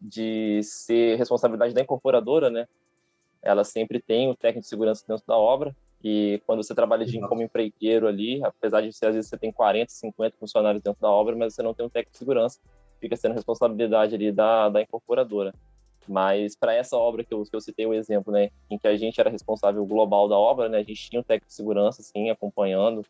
de 0.00 0.62
ser 0.62 1.18
responsabilidade 1.18 1.74
da 1.74 1.82
incorporadora, 1.82 2.48
né? 2.48 2.66
Ela 3.42 3.62
sempre 3.62 4.00
tem 4.00 4.30
o 4.30 4.34
técnico 4.34 4.62
de 4.62 4.68
segurança 4.68 5.04
dentro 5.06 5.24
da 5.26 5.36
obra. 5.36 5.76
E 6.02 6.40
quando 6.46 6.62
você 6.62 6.74
trabalha 6.74 7.04
de, 7.04 7.20
como 7.20 7.42
empreiteiro 7.42 8.08
ali, 8.08 8.42
apesar 8.42 8.80
de 8.80 8.90
você, 8.90 9.06
às 9.06 9.14
vezes 9.14 9.28
você 9.28 9.36
tem 9.36 9.52
40, 9.52 9.92
50 9.92 10.36
funcionários 10.38 10.82
dentro 10.82 11.00
da 11.00 11.10
obra, 11.10 11.36
mas 11.36 11.54
você 11.54 11.62
não 11.62 11.74
tem 11.74 11.84
um 11.84 11.90
técnico 11.90 12.12
de 12.12 12.18
segurança, 12.18 12.58
fica 13.00 13.16
sendo 13.16 13.34
responsabilidade 13.34 14.14
ali 14.14 14.32
da, 14.32 14.70
da 14.70 14.80
incorporadora. 14.80 15.54
Mas 16.06 16.54
para 16.54 16.74
essa 16.74 16.96
obra 16.96 17.24
que 17.24 17.32
eu, 17.32 17.42
que 17.42 17.54
eu 17.54 17.60
citei 17.60 17.86
o 17.86 17.94
exemplo, 17.94 18.32
né, 18.32 18.50
em 18.70 18.78
que 18.78 18.86
a 18.86 18.96
gente 18.96 19.20
era 19.20 19.30
responsável 19.30 19.84
global 19.86 20.28
da 20.28 20.36
obra, 20.36 20.68
né, 20.68 20.78
a 20.78 20.82
gente 20.82 21.10
tinha 21.10 21.20
um 21.20 21.24
técnico 21.24 21.48
de 21.48 21.54
segurança, 21.54 22.02
assim, 22.02 22.30
acompanhando, 22.30 23.04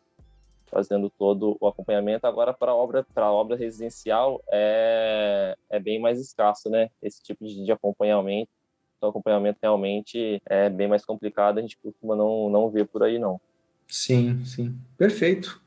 fazendo 0.67 1.09
todo 1.09 1.57
o 1.59 1.67
acompanhamento. 1.67 2.25
Agora, 2.25 2.53
para 2.53 2.73
obra, 2.73 3.05
para 3.13 3.31
obra 3.31 3.55
residencial, 3.55 4.41
é, 4.51 5.55
é 5.69 5.79
bem 5.79 5.99
mais 5.99 6.19
escasso, 6.19 6.69
né? 6.69 6.89
Esse 7.01 7.21
tipo 7.21 7.45
de, 7.45 7.63
de 7.63 7.71
acompanhamento. 7.71 8.49
Então, 8.97 9.09
acompanhamento 9.09 9.59
realmente 9.61 10.41
é 10.45 10.69
bem 10.69 10.87
mais 10.87 11.05
complicado, 11.05 11.57
a 11.57 11.61
gente 11.61 11.77
costuma 11.77 12.15
não, 12.15 12.49
não 12.49 12.69
ver 12.69 12.87
por 12.87 13.03
aí, 13.03 13.19
não. 13.19 13.39
Sim, 13.87 14.43
sim. 14.45 14.75
Perfeito. 14.97 15.61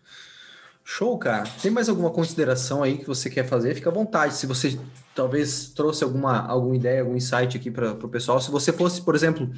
Show, 0.91 1.19
cara. 1.19 1.45
Tem 1.61 1.71
mais 1.71 1.87
alguma 1.91 2.11
consideração 2.11 2.83
aí 2.83 2.97
que 2.97 3.07
você 3.07 3.29
quer 3.29 3.47
fazer? 3.47 3.75
Fica 3.75 3.91
à 3.91 3.93
vontade. 3.93 4.33
Se 4.33 4.47
você 4.47 4.81
talvez 5.15 5.69
trouxe 5.69 6.03
alguma, 6.03 6.39
alguma 6.47 6.75
ideia, 6.75 7.03
algum 7.03 7.15
insight 7.15 7.59
aqui 7.59 7.71
para 7.71 7.93
o 7.93 8.09
pessoal. 8.09 8.41
Se 8.41 8.51
você 8.51 8.73
fosse, 8.73 9.03
por 9.03 9.15
exemplo, 9.15 9.51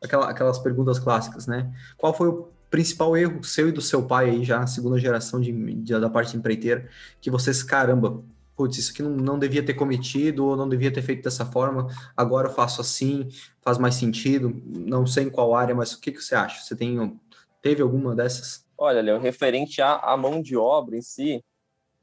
aquela, 0.00 0.30
aquelas 0.30 0.56
perguntas 0.56 1.00
clássicas, 1.00 1.48
né? 1.48 1.68
Qual 1.96 2.14
foi 2.14 2.28
o 2.28 2.48
principal 2.70 3.16
erro 3.16 3.42
seu 3.42 3.68
e 3.68 3.72
do 3.72 3.82
seu 3.82 4.04
pai 4.04 4.30
aí, 4.30 4.44
já 4.44 4.64
segunda 4.68 4.96
geração 5.00 5.40
de, 5.40 5.50
de, 5.52 5.98
da 5.98 6.08
parte 6.08 6.36
empreiteira, 6.36 6.88
que 7.20 7.28
vocês, 7.28 7.60
caramba, 7.64 8.22
putz, 8.54 8.78
isso 8.78 8.92
aqui 8.92 9.02
não, 9.02 9.10
não 9.10 9.36
devia 9.36 9.64
ter 9.64 9.74
cometido 9.74 10.46
ou 10.46 10.56
não 10.56 10.68
devia 10.68 10.92
ter 10.92 11.02
feito 11.02 11.24
dessa 11.24 11.44
forma, 11.44 11.88
agora 12.16 12.46
eu 12.46 12.54
faço 12.54 12.80
assim, 12.80 13.28
faz 13.62 13.78
mais 13.78 13.96
sentido, 13.96 14.62
não 14.64 15.04
sei 15.08 15.24
em 15.24 15.30
qual 15.30 15.56
área, 15.56 15.74
mas 15.74 15.92
o 15.92 16.00
que, 16.00 16.12
que 16.12 16.22
você 16.22 16.36
acha? 16.36 16.62
Você 16.62 16.76
tem, 16.76 17.18
teve 17.60 17.82
alguma 17.82 18.14
dessas? 18.14 18.67
Olha, 18.78 19.02
Léo, 19.02 19.18
referente 19.18 19.82
à, 19.82 19.96
à 19.96 20.16
mão 20.16 20.40
de 20.40 20.56
obra 20.56 20.96
em 20.96 21.02
si, 21.02 21.44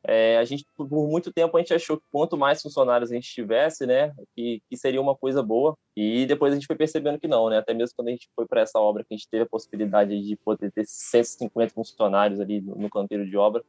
é, 0.07 0.37
a 0.37 0.45
gente, 0.45 0.65
por 0.75 0.87
muito 0.87 1.33
tempo, 1.33 1.55
a 1.57 1.59
gente 1.59 1.73
achou 1.73 1.97
que 1.97 2.03
quanto 2.11 2.37
mais 2.37 2.61
funcionários 2.61 3.11
a 3.11 3.15
gente 3.15 3.33
tivesse, 3.33 3.87
né, 3.87 4.13
que, 4.35 4.61
que 4.69 4.77
seria 4.77 5.01
uma 5.01 5.15
coisa 5.15 5.41
boa. 5.41 5.75
E 5.95 6.25
depois 6.25 6.51
a 6.51 6.55
gente 6.55 6.67
foi 6.67 6.75
percebendo 6.75 7.19
que 7.19 7.27
não, 7.27 7.49
né? 7.49 7.57
Até 7.57 7.73
mesmo 7.73 7.95
quando 7.95 8.09
a 8.09 8.11
gente 8.11 8.29
foi 8.35 8.45
para 8.45 8.61
essa 8.61 8.77
obra, 8.77 9.03
que 9.03 9.13
a 9.13 9.17
gente 9.17 9.29
teve 9.29 9.43
a 9.43 9.49
possibilidade 9.49 10.21
de 10.21 10.35
poder 10.35 10.71
ter 10.71 10.85
150 10.85 11.73
funcionários 11.73 12.39
ali 12.39 12.61
no, 12.61 12.75
no 12.75 12.89
canteiro 12.89 13.25
de 13.25 13.35
obra, 13.37 13.63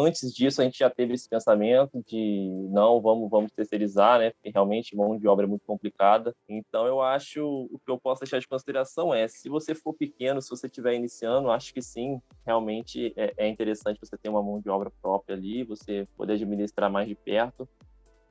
antes 0.00 0.32
disso 0.32 0.60
a 0.60 0.64
gente 0.64 0.78
já 0.78 0.90
teve 0.90 1.14
esse 1.14 1.28
pensamento 1.28 2.02
de 2.06 2.48
não 2.70 3.00
vamos 3.00 3.30
vamos 3.30 3.50
terceirizar 3.52 4.18
né 4.18 4.30
porque 4.30 4.50
realmente 4.50 4.96
mão 4.96 5.18
de 5.18 5.26
obra 5.26 5.46
é 5.46 5.48
muito 5.48 5.64
complicada. 5.66 6.34
Então 6.48 6.86
eu 6.86 7.00
acho 7.00 7.44
o 7.70 7.78
que 7.78 7.90
eu 7.90 7.98
posso 7.98 8.20
deixar 8.20 8.38
de 8.38 8.48
consideração 8.48 9.14
é 9.14 9.26
se 9.28 9.48
você 9.48 9.74
for 9.74 9.94
pequeno 9.94 10.40
se 10.40 10.50
você 10.50 10.66
estiver 10.66 10.94
iniciando 10.94 11.50
acho 11.50 11.72
que 11.72 11.82
sim 11.82 12.20
realmente 12.44 13.12
é, 13.16 13.32
é 13.36 13.48
interessante 13.48 14.00
você 14.00 14.16
ter 14.16 14.28
uma 14.28 14.42
mão 14.42 14.60
de 14.60 14.68
obra 14.68 14.90
própria 15.00 15.36
ali 15.36 15.64
você 15.64 16.06
poder 16.16 16.34
administrar 16.34 16.90
mais 16.90 17.08
de 17.08 17.14
perto. 17.14 17.68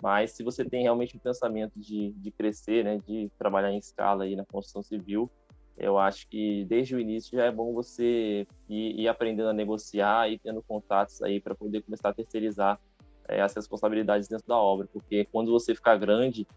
Mas 0.01 0.31
se 0.31 0.43
você 0.43 0.65
tem 0.65 0.81
realmente 0.81 1.15
um 1.15 1.19
pensamento 1.19 1.73
de, 1.79 2.11
de 2.13 2.31
crescer 2.31 2.83
né 2.83 2.99
de 3.05 3.29
trabalhar 3.37 3.71
em 3.71 3.77
escala 3.77 4.23
aí 4.23 4.35
na 4.35 4.45
construção 4.45 4.81
civil 4.81 5.29
eu 5.77 5.97
acho 5.97 6.27
que 6.27 6.65
desde 6.65 6.95
o 6.95 6.99
início 6.99 7.37
já 7.37 7.45
é 7.45 7.51
bom 7.51 7.73
você 7.73 8.45
ir, 8.69 8.99
ir 8.99 9.07
aprendendo 9.07 9.49
a 9.49 9.53
negociar 9.53 10.29
e 10.29 10.37
tendo 10.37 10.61
contatos 10.61 11.21
aí 11.21 11.39
para 11.39 11.55
poder 11.55 11.81
começar 11.81 12.09
a 12.09 12.13
terceirizar 12.13 12.79
é, 13.27 13.41
as 13.41 13.53
responsabilidades 13.55 14.27
dentro 14.27 14.47
da 14.47 14.57
obra, 14.57 14.87
porque 14.91 15.25
quando 15.31 15.51
você 15.51 15.73
ficar 15.73 15.97
grande, 15.97 16.47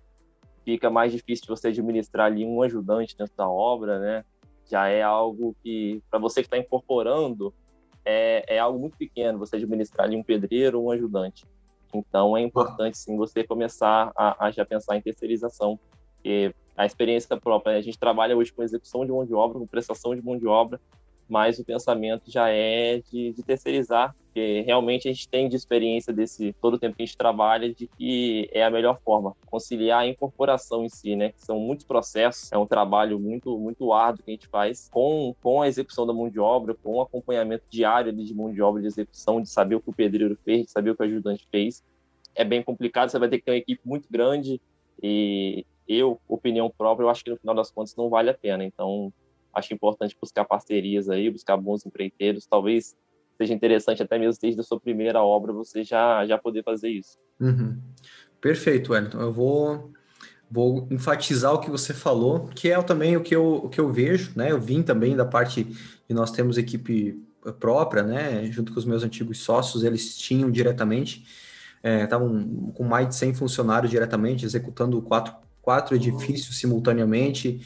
fica 0.64 0.90
mais 0.90 1.12
difícil 1.12 1.46
você 1.48 1.68
administrar 1.68 2.26
ali 2.26 2.44
um 2.44 2.62
ajudante 2.62 3.16
dentro 3.16 3.34
da 3.36 3.48
obra, 3.48 3.98
né? 3.98 4.24
Já 4.66 4.88
é 4.88 5.02
algo 5.02 5.54
que, 5.62 6.02
para 6.10 6.18
você 6.18 6.40
que 6.40 6.46
está 6.46 6.58
incorporando, 6.58 7.54
é, 8.04 8.56
é 8.56 8.58
algo 8.58 8.78
muito 8.78 8.96
pequeno 8.96 9.38
você 9.38 9.56
administrar 9.56 10.06
ali 10.06 10.16
um 10.16 10.22
pedreiro 10.22 10.80
ou 10.80 10.86
um 10.86 10.90
ajudante. 10.90 11.46
Então 11.94 12.36
é 12.36 12.40
importante 12.40 12.98
sim 12.98 13.16
você 13.16 13.44
começar 13.44 14.10
a, 14.16 14.46
a 14.46 14.50
já 14.50 14.64
pensar 14.64 14.96
em 14.96 15.02
terceirização, 15.02 15.78
porque 16.16 16.54
a 16.76 16.86
experiência 16.86 17.36
própria. 17.36 17.74
Né? 17.74 17.78
A 17.78 17.82
gente 17.82 17.98
trabalha 17.98 18.36
hoje 18.36 18.52
com 18.52 18.62
execução 18.62 19.04
de 19.04 19.12
mão 19.12 19.24
de 19.24 19.34
obra, 19.34 19.58
com 19.58 19.66
prestação 19.66 20.14
de 20.14 20.22
mão 20.22 20.38
de 20.38 20.46
obra, 20.46 20.80
mas 21.28 21.58
o 21.58 21.64
pensamento 21.64 22.30
já 22.30 22.48
é 22.50 23.00
de, 23.10 23.32
de 23.32 23.42
terceirizar, 23.42 24.14
porque 24.24 24.62
realmente 24.66 25.08
a 25.08 25.12
gente 25.12 25.28
tem 25.28 25.48
de 25.48 25.56
experiência 25.56 26.12
desse 26.12 26.52
todo 26.60 26.74
o 26.74 26.78
tempo 26.78 26.96
que 26.96 27.02
a 27.02 27.06
gente 27.06 27.16
trabalha 27.16 27.72
de 27.72 27.86
que 27.86 28.48
é 28.52 28.64
a 28.64 28.70
melhor 28.70 29.00
forma 29.00 29.34
conciliar 29.46 30.00
a 30.00 30.06
incorporação 30.06 30.84
em 30.84 30.88
si, 30.88 31.16
né? 31.16 31.30
Que 31.30 31.40
são 31.40 31.58
muitos 31.58 31.86
processos, 31.86 32.52
é 32.52 32.58
um 32.58 32.66
trabalho 32.66 33.18
muito 33.18 33.58
muito 33.58 33.92
árduo 33.92 34.24
que 34.24 34.30
a 34.30 34.34
gente 34.34 34.48
faz 34.48 34.88
com, 34.92 35.34
com 35.42 35.62
a 35.62 35.68
execução 35.68 36.06
da 36.06 36.12
mão 36.12 36.28
de 36.28 36.38
obra, 36.38 36.74
com 36.74 36.94
o 36.94 37.00
acompanhamento 37.00 37.64
diário 37.70 38.12
de 38.12 38.34
mão 38.34 38.52
de 38.52 38.60
obra 38.60 38.82
de 38.82 38.88
execução, 38.88 39.40
de 39.40 39.48
saber 39.48 39.76
o 39.76 39.80
que 39.80 39.90
o 39.90 39.94
pedreiro 39.94 40.36
fez, 40.44 40.66
de 40.66 40.72
saber 40.72 40.90
o 40.90 40.96
que 40.96 41.02
o 41.02 41.06
ajudante 41.06 41.46
fez. 41.50 41.82
É 42.34 42.44
bem 42.44 42.62
complicado, 42.62 43.08
você 43.08 43.18
vai 43.18 43.28
ter 43.28 43.38
que 43.38 43.44
ter 43.44 43.52
uma 43.52 43.58
equipe 43.58 43.80
muito 43.84 44.08
grande 44.10 44.60
e, 45.02 45.64
eu, 45.88 46.20
opinião 46.28 46.70
própria, 46.70 47.04
eu 47.04 47.10
acho 47.10 47.24
que 47.24 47.30
no 47.30 47.36
final 47.36 47.54
das 47.54 47.70
contas 47.70 47.94
não 47.96 48.08
vale 48.08 48.30
a 48.30 48.34
pena. 48.34 48.64
Então, 48.64 49.12
acho 49.54 49.72
importante 49.72 50.16
buscar 50.20 50.44
parcerias 50.44 51.08
aí, 51.08 51.30
buscar 51.30 51.56
bons 51.56 51.84
empreiteiros. 51.86 52.46
Talvez 52.46 52.96
seja 53.36 53.52
interessante 53.52 54.02
até 54.02 54.18
mesmo 54.18 54.40
desde 54.40 54.60
a 54.60 54.64
sua 54.64 54.80
primeira 54.80 55.22
obra 55.22 55.52
você 55.52 55.82
já, 55.82 56.26
já 56.26 56.38
poder 56.38 56.62
fazer 56.62 56.88
isso. 56.88 57.18
Uhum. 57.40 57.78
Perfeito, 58.40 58.92
Wellington. 58.92 59.20
Eu 59.20 59.32
vou, 59.32 59.92
vou 60.50 60.86
enfatizar 60.90 61.52
o 61.52 61.60
que 61.60 61.70
você 61.70 61.94
falou, 61.94 62.48
que 62.48 62.70
é 62.70 62.82
também 62.82 63.16
o 63.16 63.22
que 63.22 63.34
eu, 63.34 63.54
o 63.56 63.68
que 63.68 63.80
eu 63.80 63.90
vejo, 63.92 64.32
né? 64.36 64.50
Eu 64.50 64.60
vim 64.60 64.82
também 64.82 65.16
da 65.16 65.24
parte 65.24 65.64
de 65.64 66.14
nós 66.14 66.30
temos 66.30 66.58
equipe 66.58 67.22
própria, 67.52 68.02
né? 68.02 68.46
Junto 68.46 68.72
com 68.72 68.78
os 68.78 68.84
meus 68.84 69.02
antigos 69.02 69.38
sócios, 69.38 69.84
eles 69.84 70.16
tinham 70.16 70.50
diretamente, 70.50 71.24
estavam 71.82 72.40
é, 72.40 72.72
com 72.72 72.84
mais 72.84 73.08
de 73.08 73.14
100 73.14 73.34
funcionários 73.34 73.90
diretamente, 73.90 74.44
executando 74.44 75.00
quatro 75.02 75.34
quatro 75.64 75.96
edifícios 75.96 76.58
simultaneamente. 76.58 77.60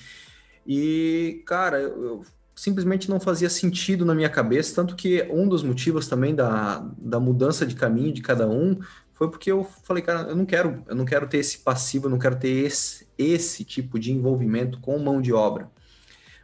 E, 0.66 1.42
cara, 1.44 1.80
eu, 1.80 2.22
simplesmente 2.54 3.08
não 3.08 3.20
fazia 3.20 3.50
sentido 3.50 4.04
na 4.04 4.14
minha 4.14 4.28
cabeça, 4.28 4.74
tanto 4.74 4.96
que 4.96 5.22
um 5.30 5.48
dos 5.48 5.62
motivos 5.62 6.08
também 6.08 6.34
da, 6.34 6.84
da 6.96 7.20
mudança 7.20 7.66
de 7.66 7.74
caminho 7.74 8.12
de 8.12 8.22
cada 8.22 8.48
um 8.48 8.78
foi 9.14 9.28
porque 9.30 9.50
eu 9.50 9.64
falei, 9.82 10.02
cara, 10.02 10.28
eu 10.28 10.36
não 10.36 10.46
quero, 10.46 10.82
eu 10.86 10.94
não 10.94 11.04
quero 11.04 11.26
ter 11.26 11.38
esse 11.38 11.58
passivo, 11.58 12.06
eu 12.06 12.10
não 12.10 12.18
quero 12.18 12.36
ter 12.36 12.66
esse, 12.66 13.08
esse 13.18 13.64
tipo 13.64 13.98
de 13.98 14.12
envolvimento 14.12 14.78
com 14.80 14.96
mão 14.98 15.20
de 15.20 15.32
obra. 15.32 15.68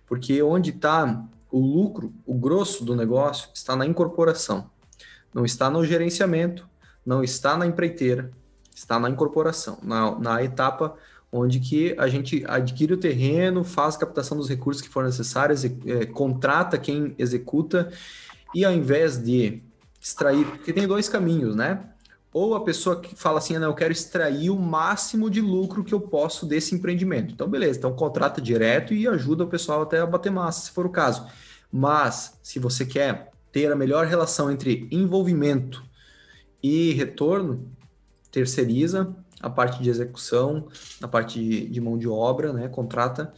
Porque 0.06 0.42
onde 0.42 0.70
está 0.70 1.24
o 1.50 1.58
lucro, 1.58 2.12
o 2.26 2.34
grosso 2.34 2.84
do 2.84 2.96
negócio, 2.96 3.48
está 3.54 3.76
na 3.76 3.86
incorporação. 3.86 4.68
Não 5.32 5.44
está 5.44 5.70
no 5.70 5.84
gerenciamento, 5.84 6.68
não 7.06 7.22
está 7.22 7.56
na 7.56 7.66
empreiteira, 7.66 8.30
está 8.74 8.98
na 8.98 9.08
incorporação, 9.08 9.78
na, 9.82 10.18
na 10.18 10.42
etapa 10.42 10.96
onde 11.36 11.58
que 11.58 11.96
a 11.98 12.06
gente 12.06 12.44
adquire 12.46 12.92
o 12.92 12.96
terreno, 12.96 13.64
faz 13.64 13.96
captação 13.96 14.38
dos 14.38 14.48
recursos 14.48 14.80
que 14.80 14.88
forem 14.88 15.10
necessários, 15.10 15.64
é, 15.64 16.06
contrata 16.06 16.78
quem 16.78 17.12
executa, 17.18 17.90
e 18.54 18.64
ao 18.64 18.72
invés 18.72 19.18
de 19.18 19.60
extrair, 20.00 20.46
porque 20.46 20.72
tem 20.72 20.86
dois 20.86 21.08
caminhos, 21.08 21.56
né? 21.56 21.88
Ou 22.32 22.54
a 22.54 22.62
pessoa 22.62 23.00
que 23.00 23.16
fala 23.16 23.38
assim, 23.38 23.56
ah, 23.56 23.60
não, 23.60 23.68
eu 23.68 23.74
quero 23.74 23.92
extrair 23.92 24.48
o 24.48 24.56
máximo 24.56 25.28
de 25.28 25.40
lucro 25.40 25.82
que 25.82 25.92
eu 25.92 26.00
posso 26.00 26.46
desse 26.46 26.72
empreendimento. 26.72 27.34
Então, 27.34 27.48
beleza, 27.48 27.78
então 27.78 27.92
contrata 27.92 28.40
direto 28.40 28.94
e 28.94 29.08
ajuda 29.08 29.42
o 29.42 29.48
pessoal 29.48 29.82
até 29.82 29.98
a 29.98 30.06
bater 30.06 30.30
massa, 30.30 30.66
se 30.66 30.70
for 30.70 30.86
o 30.86 30.90
caso. 30.90 31.26
Mas, 31.70 32.38
se 32.44 32.60
você 32.60 32.86
quer 32.86 33.32
ter 33.50 33.72
a 33.72 33.76
melhor 33.76 34.06
relação 34.06 34.52
entre 34.52 34.86
envolvimento 34.90 35.82
e 36.62 36.92
retorno, 36.92 37.68
terceiriza 38.30 39.14
a 39.44 39.50
parte 39.50 39.82
de 39.82 39.90
execução, 39.90 40.68
a 41.02 41.06
parte 41.06 41.38
de, 41.38 41.68
de 41.68 41.80
mão 41.80 41.98
de 41.98 42.08
obra, 42.08 42.50
né? 42.50 42.66
Contrata, 42.66 43.32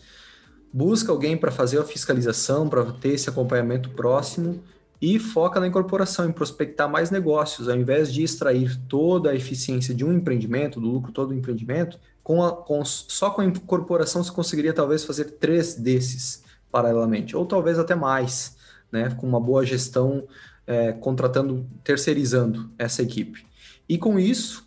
busca 0.73 1.11
alguém 1.11 1.37
para 1.37 1.51
fazer 1.51 1.81
a 1.81 1.85
fiscalização, 1.85 2.69
para 2.69 2.85
ter 2.93 3.09
esse 3.11 3.29
acompanhamento 3.29 3.91
próximo 3.91 4.63
e 5.03 5.19
foca 5.19 5.59
na 5.59 5.67
incorporação, 5.67 6.29
em 6.29 6.33
prospectar 6.33 6.89
mais 6.89 7.11
negócios, 7.11 7.69
ao 7.69 7.77
invés 7.77 8.13
de 8.13 8.23
extrair 8.23 8.77
toda 8.89 9.31
a 9.31 9.35
eficiência 9.35 9.93
de 9.93 10.05
um 10.05 10.13
empreendimento, 10.13 10.81
do 10.81 10.87
lucro 10.87 11.13
todo 11.13 11.29
do 11.29 11.35
empreendimento, 11.35 11.99
com, 12.23 12.43
a, 12.43 12.53
com 12.53 12.85
só 12.85 13.31
com 13.31 13.41
a 13.41 13.45
incorporação 13.45 14.23
você 14.23 14.31
conseguiria 14.31 14.73
talvez 14.73 15.05
fazer 15.05 15.33
três 15.33 15.75
desses 15.75 16.45
paralelamente, 16.71 17.37
ou 17.37 17.45
talvez 17.45 17.79
até 17.79 17.95
mais, 17.97 18.57
né, 18.93 19.11
com 19.11 19.27
uma 19.27 19.41
boa 19.41 19.67
gestão, 19.67 20.27
é, 20.67 20.93
contratando, 20.93 21.67
terceirizando 21.83 22.71
essa 22.79 23.03
equipe. 23.03 23.45
E 23.89 23.99
com 23.99 24.19
isso, 24.19 24.66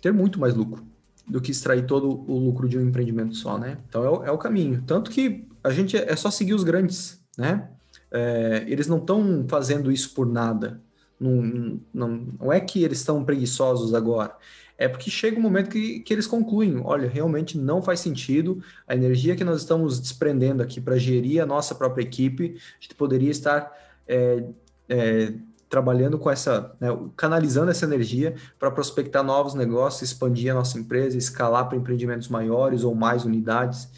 ter 0.00 0.12
muito 0.12 0.40
mais 0.40 0.54
lucro 0.54 0.84
do 1.26 1.40
que 1.40 1.50
extrair 1.50 1.86
todo 1.86 2.24
o 2.26 2.38
lucro 2.38 2.68
de 2.68 2.78
um 2.78 2.82
empreendimento 2.82 3.36
só, 3.36 3.58
né? 3.58 3.78
Então 3.88 4.04
é 4.04 4.10
o, 4.10 4.24
é 4.24 4.30
o 4.30 4.38
caminho. 4.38 4.82
Tanto 4.86 5.10
que 5.10 5.46
a 5.62 5.70
gente 5.70 5.96
é 5.96 6.16
só 6.16 6.30
seguir 6.30 6.54
os 6.54 6.64
grandes, 6.64 7.20
né? 7.36 7.68
é, 8.10 8.64
eles 8.66 8.86
não 8.86 8.98
estão 8.98 9.46
fazendo 9.48 9.92
isso 9.92 10.12
por 10.14 10.26
nada. 10.26 10.80
Não, 11.18 11.80
não, 11.92 12.26
não 12.40 12.52
é 12.52 12.60
que 12.60 12.82
eles 12.82 12.98
estão 12.98 13.24
preguiçosos 13.24 13.94
agora. 13.94 14.34
É 14.76 14.88
porque 14.88 15.10
chega 15.10 15.38
um 15.38 15.42
momento 15.42 15.68
que, 15.68 16.00
que 16.00 16.12
eles 16.12 16.26
concluem: 16.26 16.80
olha, 16.82 17.08
realmente 17.08 17.58
não 17.58 17.82
faz 17.82 18.00
sentido 18.00 18.62
a 18.88 18.94
energia 18.94 19.36
que 19.36 19.44
nós 19.44 19.60
estamos 19.60 20.00
desprendendo 20.00 20.62
aqui 20.62 20.80
para 20.80 20.96
gerir 20.96 21.42
a 21.42 21.46
nossa 21.46 21.74
própria 21.74 22.02
equipe, 22.02 22.56
a 22.56 22.82
gente 22.82 22.94
poderia 22.94 23.30
estar 23.30 23.70
é, 24.08 24.44
é, 24.88 25.34
trabalhando 25.70 26.18
com 26.18 26.28
essa, 26.28 26.76
né, 26.80 26.88
canalizando 27.16 27.70
essa 27.70 27.86
energia 27.86 28.34
para 28.58 28.72
prospectar 28.72 29.22
novos 29.22 29.54
negócios, 29.54 30.10
expandir 30.10 30.50
a 30.50 30.54
nossa 30.54 30.78
empresa, 30.78 31.16
escalar 31.16 31.68
para 31.68 31.78
empreendimentos 31.78 32.28
maiores 32.28 32.82
ou 32.82 32.92
mais 32.92 33.24
unidades, 33.24 33.88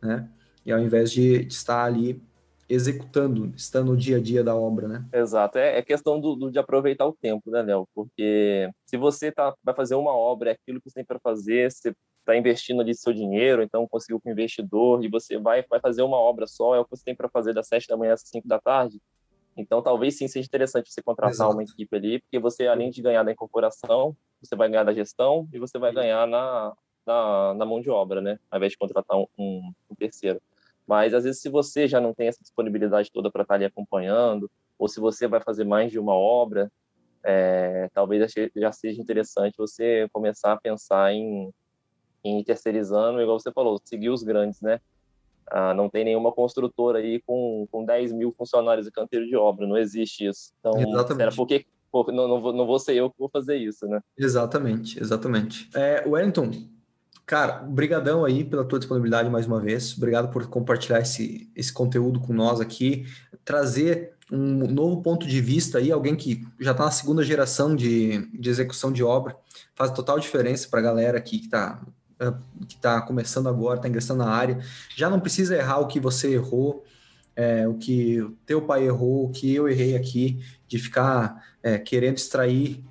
né? 0.00 0.28
E 0.64 0.72
ao 0.72 0.78
invés 0.78 1.10
de, 1.10 1.44
de 1.44 1.52
estar 1.52 1.84
ali 1.84 2.22
executando, 2.68 3.52
estando 3.56 3.92
no 3.92 3.96
dia 3.96 4.16
a 4.16 4.20
dia 4.20 4.42
da 4.42 4.54
obra, 4.54 4.88
né? 4.88 5.04
Exato. 5.12 5.58
É, 5.58 5.78
é 5.78 5.82
questão 5.82 6.20
do, 6.20 6.34
do, 6.36 6.50
de 6.50 6.58
aproveitar 6.58 7.06
o 7.06 7.12
tempo, 7.12 7.50
né, 7.50 7.62
Léo? 7.62 7.88
Porque 7.94 8.70
se 8.84 8.96
você 8.96 9.30
tá, 9.30 9.54
vai 9.62 9.74
fazer 9.74 9.94
uma 9.96 10.14
obra, 10.16 10.50
é 10.50 10.52
aquilo 10.54 10.80
que 10.80 10.88
você 10.88 10.94
tem 10.94 11.04
para 11.04 11.20
fazer, 11.20 11.70
você 11.70 11.92
está 12.20 12.36
investindo 12.36 12.80
ali 12.80 12.94
seu 12.94 13.12
dinheiro, 13.12 13.62
então 13.62 13.86
conseguiu 13.88 14.20
com 14.20 14.28
o 14.28 14.32
investidor, 14.32 15.04
e 15.04 15.08
você 15.08 15.38
vai, 15.38 15.64
vai 15.68 15.80
fazer 15.80 16.02
uma 16.02 16.16
obra 16.16 16.46
só, 16.46 16.74
é 16.74 16.80
o 16.80 16.84
que 16.84 16.90
você 16.90 17.04
tem 17.04 17.14
para 17.14 17.28
fazer 17.28 17.54
das 17.54 17.68
sete 17.68 17.86
da 17.86 17.96
manhã 17.96 18.14
às 18.14 18.22
cinco 18.22 18.48
da 18.48 18.60
tarde. 18.60 19.00
Então, 19.56 19.80
talvez 19.82 20.18
sim 20.18 20.28
seja 20.28 20.46
interessante 20.46 20.92
você 20.92 21.02
contratar 21.02 21.34
Exato. 21.34 21.54
uma 21.54 21.62
equipe 21.62 21.96
ali, 21.96 22.20
porque 22.20 22.38
você, 22.38 22.66
além 22.66 22.90
de 22.90 23.00
ganhar 23.00 23.22
da 23.22 23.32
incorporação, 23.32 24.14
você 24.40 24.54
vai 24.54 24.68
ganhar 24.68 24.84
da 24.84 24.92
gestão 24.92 25.48
e 25.52 25.58
você 25.58 25.78
vai 25.78 25.92
ganhar 25.92 26.26
na, 26.26 26.76
na, 27.06 27.54
na 27.54 27.64
mão 27.64 27.80
de 27.80 27.88
obra, 27.88 28.20
né? 28.20 28.38
Ao 28.50 28.58
invés 28.58 28.72
de 28.72 28.78
contratar 28.78 29.16
um, 29.16 29.26
um, 29.38 29.72
um 29.90 29.94
terceiro. 29.94 30.40
Mas 30.86 31.14
às 31.14 31.24
vezes, 31.24 31.40
se 31.40 31.48
você 31.48 31.88
já 31.88 32.00
não 32.00 32.12
tem 32.12 32.28
essa 32.28 32.42
disponibilidade 32.42 33.10
toda 33.10 33.30
para 33.30 33.42
estar 33.42 33.54
tá 33.54 33.56
ali 33.56 33.64
acompanhando, 33.64 34.50
ou 34.78 34.88
se 34.88 35.00
você 35.00 35.26
vai 35.26 35.40
fazer 35.40 35.64
mais 35.64 35.90
de 35.90 35.98
uma 35.98 36.14
obra, 36.14 36.70
é, 37.24 37.88
talvez 37.92 38.32
já 38.54 38.72
seja 38.72 39.00
interessante 39.00 39.56
você 39.56 40.08
começar 40.12 40.52
a 40.52 40.60
pensar 40.60 41.12
em, 41.12 41.52
em 42.22 42.44
terceirizando, 42.44 43.20
igual 43.20 43.40
você 43.40 43.50
falou, 43.50 43.80
seguir 43.84 44.10
os 44.10 44.22
grandes, 44.22 44.60
né? 44.60 44.80
Ah, 45.50 45.72
não 45.74 45.88
tem 45.88 46.04
nenhuma 46.04 46.32
construtora 46.32 46.98
aí 46.98 47.20
com, 47.26 47.66
com 47.70 47.84
10 47.84 48.12
mil 48.12 48.32
funcionários 48.36 48.86
e 48.86 48.92
canteiro 48.92 49.26
de 49.26 49.36
obra, 49.36 49.66
não 49.66 49.76
existe 49.76 50.26
isso. 50.26 50.52
Então, 50.58 50.72
exatamente. 50.80 51.36
Porque 51.36 52.12
não, 52.12 52.28
não, 52.28 52.40
vou, 52.40 52.52
não 52.52 52.66
vou 52.66 52.78
ser 52.78 52.94
eu 52.94 53.08
que 53.08 53.18
vou 53.18 53.28
fazer 53.28 53.56
isso, 53.56 53.86
né? 53.86 54.00
Exatamente, 54.18 55.00
exatamente. 55.00 55.70
É, 55.74 56.04
Wellington, 56.06 56.50
Cara, 57.26 57.54
brigadão 57.54 58.24
aí 58.24 58.44
pela 58.44 58.64
tua 58.64 58.78
disponibilidade 58.78 59.28
mais 59.28 59.48
uma 59.48 59.60
vez. 59.60 59.96
Obrigado 59.96 60.30
por 60.30 60.46
compartilhar 60.46 61.00
esse, 61.00 61.50
esse 61.56 61.72
conteúdo 61.72 62.20
com 62.20 62.32
nós 62.32 62.60
aqui, 62.60 63.04
trazer 63.44 64.12
um 64.30 64.66
novo 64.68 65.02
ponto 65.02 65.26
de 65.26 65.40
vista 65.40 65.78
aí, 65.78 65.90
alguém 65.90 66.14
que 66.14 66.46
já 66.60 66.70
está 66.70 66.84
na 66.84 66.90
segunda 66.92 67.24
geração 67.24 67.74
de, 67.74 68.26
de 68.38 68.48
execução 68.48 68.92
de 68.92 69.02
obra, 69.02 69.36
faz 69.74 69.90
total 69.90 70.20
diferença 70.20 70.68
para 70.68 70.78
a 70.78 70.82
galera 70.82 71.18
aqui 71.18 71.38
que 71.38 71.46
está 71.46 71.80
que 72.66 72.76
tá 72.76 73.00
começando 73.02 73.48
agora, 73.48 73.76
está 73.76 73.88
ingressando 73.88 74.24
na 74.24 74.30
área. 74.30 74.58
Já 74.94 75.10
não 75.10 75.20
precisa 75.20 75.56
errar 75.56 75.80
o 75.80 75.86
que 75.86 76.00
você 76.00 76.34
errou, 76.34 76.84
é, 77.34 77.68
o 77.68 77.74
que 77.74 78.20
o 78.20 78.30
teu 78.46 78.62
pai 78.62 78.86
errou, 78.86 79.26
o 79.26 79.30
que 79.30 79.54
eu 79.54 79.68
errei 79.68 79.94
aqui, 79.94 80.42
de 80.66 80.78
ficar 80.78 81.44
é, 81.62 81.78
querendo 81.78 82.16
extrair 82.16 82.82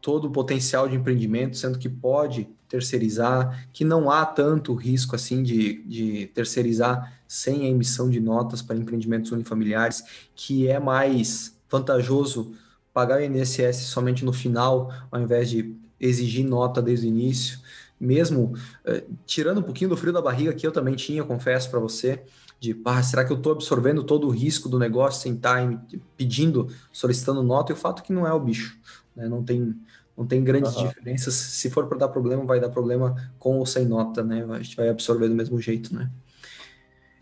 todo 0.00 0.26
o 0.26 0.30
potencial 0.30 0.88
de 0.88 0.96
empreendimento, 0.96 1.56
sendo 1.56 1.78
que 1.78 1.88
pode 1.88 2.48
terceirizar, 2.68 3.68
que 3.72 3.84
não 3.84 4.10
há 4.10 4.26
tanto 4.26 4.74
risco 4.74 5.14
assim 5.14 5.42
de, 5.42 5.82
de 5.84 6.26
terceirizar 6.28 7.20
sem 7.28 7.66
a 7.66 7.68
emissão 7.68 8.10
de 8.10 8.18
notas 8.18 8.60
para 8.60 8.76
empreendimentos 8.76 9.30
unifamiliares, 9.30 10.02
que 10.34 10.66
é 10.66 10.80
mais 10.80 11.56
vantajoso 11.70 12.54
pagar 12.92 13.20
o 13.20 13.24
INSS 13.24 13.76
somente 13.84 14.24
no 14.24 14.32
final, 14.32 14.92
ao 15.10 15.20
invés 15.20 15.48
de 15.48 15.74
exigir 16.00 16.44
nota 16.44 16.82
desde 16.82 17.06
o 17.06 17.08
início. 17.08 17.58
Mesmo 18.04 18.54
eh, 18.84 19.04
tirando 19.24 19.58
um 19.58 19.62
pouquinho 19.62 19.90
do 19.90 19.96
frio 19.96 20.12
da 20.12 20.20
barriga 20.20 20.52
que 20.52 20.66
eu 20.66 20.72
também 20.72 20.96
tinha, 20.96 21.22
confesso 21.22 21.70
para 21.70 21.78
você, 21.78 22.20
de 22.58 22.80
ah, 22.84 23.02
será 23.02 23.24
que 23.24 23.32
eu 23.32 23.36
estou 23.36 23.52
absorvendo 23.52 24.02
todo 24.02 24.26
o 24.26 24.30
risco 24.30 24.68
do 24.68 24.78
negócio 24.78 25.22
sem 25.22 25.34
estar 25.34 25.84
pedindo, 26.16 26.68
solicitando 26.92 27.42
nota, 27.42 27.70
e 27.70 27.74
o 27.74 27.78
fato 27.78 28.02
é 28.02 28.04
que 28.04 28.12
não 28.12 28.26
é 28.26 28.32
o 28.32 28.40
bicho, 28.40 28.76
né? 29.14 29.28
não 29.28 29.44
tem 29.44 29.74
não 30.16 30.26
tem 30.26 30.44
grandes 30.44 30.76
uhum. 30.76 30.88
diferenças. 30.88 31.34
Se 31.34 31.70
for 31.70 31.86
para 31.86 31.98
dar 31.98 32.08
problema, 32.08 32.44
vai 32.44 32.60
dar 32.60 32.68
problema 32.68 33.14
com 33.38 33.58
ou 33.58 33.66
sem 33.66 33.86
nota, 33.86 34.22
né? 34.22 34.44
A 34.50 34.62
gente 34.62 34.76
vai 34.76 34.90
absorver 34.90 35.26
do 35.28 35.34
mesmo 35.34 35.58
jeito, 35.58 35.94
né? 35.94 36.10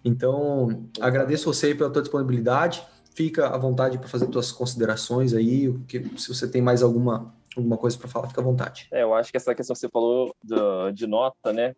Então, 0.05 0.89
agradeço 1.01 1.45
você 1.45 1.74
pela 1.74 1.91
tua 1.91 2.03
disponibilidade. 2.03 2.83
Fica 3.14 3.47
à 3.47 3.57
vontade 3.57 3.97
para 3.97 4.09
fazer 4.09 4.26
tuas 4.26 4.51
considerações 4.51 5.33
aí. 5.35 5.72
Que, 5.87 6.05
se 6.16 6.28
você 6.28 6.49
tem 6.49 6.61
mais 6.61 6.83
alguma, 6.83 7.33
alguma 7.57 7.77
coisa 7.77 7.99
para 7.99 8.09
falar, 8.09 8.29
fica 8.29 8.41
à 8.41 8.45
vontade. 8.45 8.89
É, 8.93 9.03
eu 9.03 9.15
acho 9.15 9.31
que 9.31 9.37
essa 9.37 9.55
questão 9.55 9.75
que 9.75 9.81
você 9.81 9.89
falou 9.89 10.35
do, 10.43 10.91
de 10.93 11.07
nota, 11.07 11.53
né? 11.53 11.75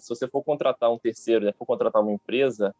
Se 0.00 0.08
você 0.08 0.26
for 0.28 0.42
contratar 0.42 0.90
um 0.92 0.98
terceiro, 0.98 1.44
né, 1.44 1.52
for 1.52 1.66
contratar 1.66 2.02
uma 2.02 2.12
empresa, 2.12 2.74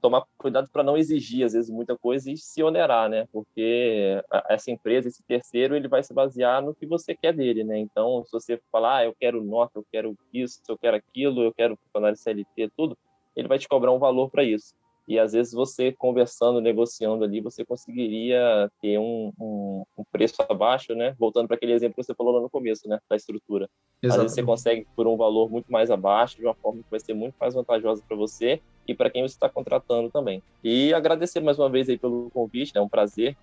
tomar 0.00 0.24
cuidado 0.36 0.68
para 0.72 0.82
não 0.82 0.96
exigir 0.96 1.44
às 1.44 1.52
vezes 1.52 1.70
muita 1.70 1.96
coisa 1.96 2.30
e 2.30 2.36
se 2.36 2.62
onerar, 2.62 3.08
né? 3.08 3.26
Porque 3.32 4.22
essa 4.48 4.70
empresa, 4.70 5.08
esse 5.08 5.22
terceiro, 5.22 5.74
ele 5.74 5.88
vai 5.88 6.02
se 6.02 6.14
basear 6.14 6.62
no 6.62 6.74
que 6.74 6.86
você 6.86 7.14
quer 7.14 7.32
dele, 7.32 7.64
né? 7.64 7.78
Então, 7.78 8.22
se 8.24 8.32
você 8.32 8.60
falar, 8.70 8.98
ah, 8.98 9.04
eu 9.04 9.14
quero 9.18 9.42
nota, 9.42 9.78
eu 9.78 9.86
quero 9.90 10.16
isso, 10.32 10.60
eu 10.68 10.78
quero 10.78 10.96
aquilo, 10.96 11.42
eu 11.42 11.52
quero 11.52 11.76
funcionário 11.76 12.16
CLT, 12.16 12.70
tudo, 12.76 12.96
ele 13.34 13.48
vai 13.48 13.58
te 13.58 13.68
cobrar 13.68 13.92
um 13.92 13.98
valor 13.98 14.30
para 14.30 14.44
isso. 14.44 14.74
E 15.08 15.18
às 15.18 15.32
vezes 15.32 15.54
você 15.54 15.90
conversando, 15.90 16.60
negociando 16.60 17.24
ali, 17.24 17.40
você 17.40 17.64
conseguiria 17.64 18.70
ter 18.78 18.98
um, 18.98 19.32
um, 19.40 19.82
um 19.96 20.04
preço 20.12 20.36
abaixo, 20.46 20.94
né? 20.94 21.16
Voltando 21.18 21.48
para 21.48 21.56
aquele 21.56 21.72
exemplo 21.72 21.96
que 21.96 22.02
você 22.02 22.14
falou 22.14 22.34
lá 22.34 22.42
no 22.42 22.50
começo, 22.50 22.86
né? 22.86 23.00
Da 23.08 23.16
estrutura. 23.16 23.70
Exatamente. 24.02 24.10
Às 24.10 24.16
vezes 24.16 24.34
você 24.34 24.42
consegue 24.42 24.86
por 24.94 25.06
um 25.06 25.16
valor 25.16 25.50
muito 25.50 25.72
mais 25.72 25.90
abaixo, 25.90 26.36
de 26.36 26.44
uma 26.44 26.54
forma 26.54 26.82
que 26.82 26.90
vai 26.90 27.00
ser 27.00 27.14
muito 27.14 27.34
mais 27.40 27.54
vantajosa 27.54 28.02
para 28.06 28.14
você 28.14 28.60
e 28.86 28.94
para 28.94 29.08
quem 29.08 29.22
você 29.22 29.34
está 29.34 29.48
contratando 29.48 30.10
também. 30.10 30.42
E 30.62 30.92
agradecer 30.92 31.40
mais 31.40 31.58
uma 31.58 31.70
vez 31.70 31.88
aí 31.88 31.96
pelo 31.96 32.30
convite, 32.30 32.72
é 32.74 32.78
né? 32.78 32.84
um 32.84 32.88
prazer 32.88 33.34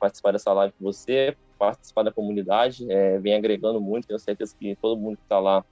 participar 0.00 0.32
dessa 0.32 0.52
live 0.52 0.74
com 0.76 0.84
você, 0.84 1.36
participar 1.56 2.02
da 2.02 2.12
comunidade, 2.12 2.84
é, 2.90 3.18
vem 3.18 3.34
agregando 3.34 3.80
muito, 3.80 4.06
tenho 4.06 4.18
certeza 4.18 4.54
que 4.58 4.76
todo 4.76 5.00
mundo 5.00 5.16
que 5.16 5.22
está 5.22 5.38
lá 5.38 5.64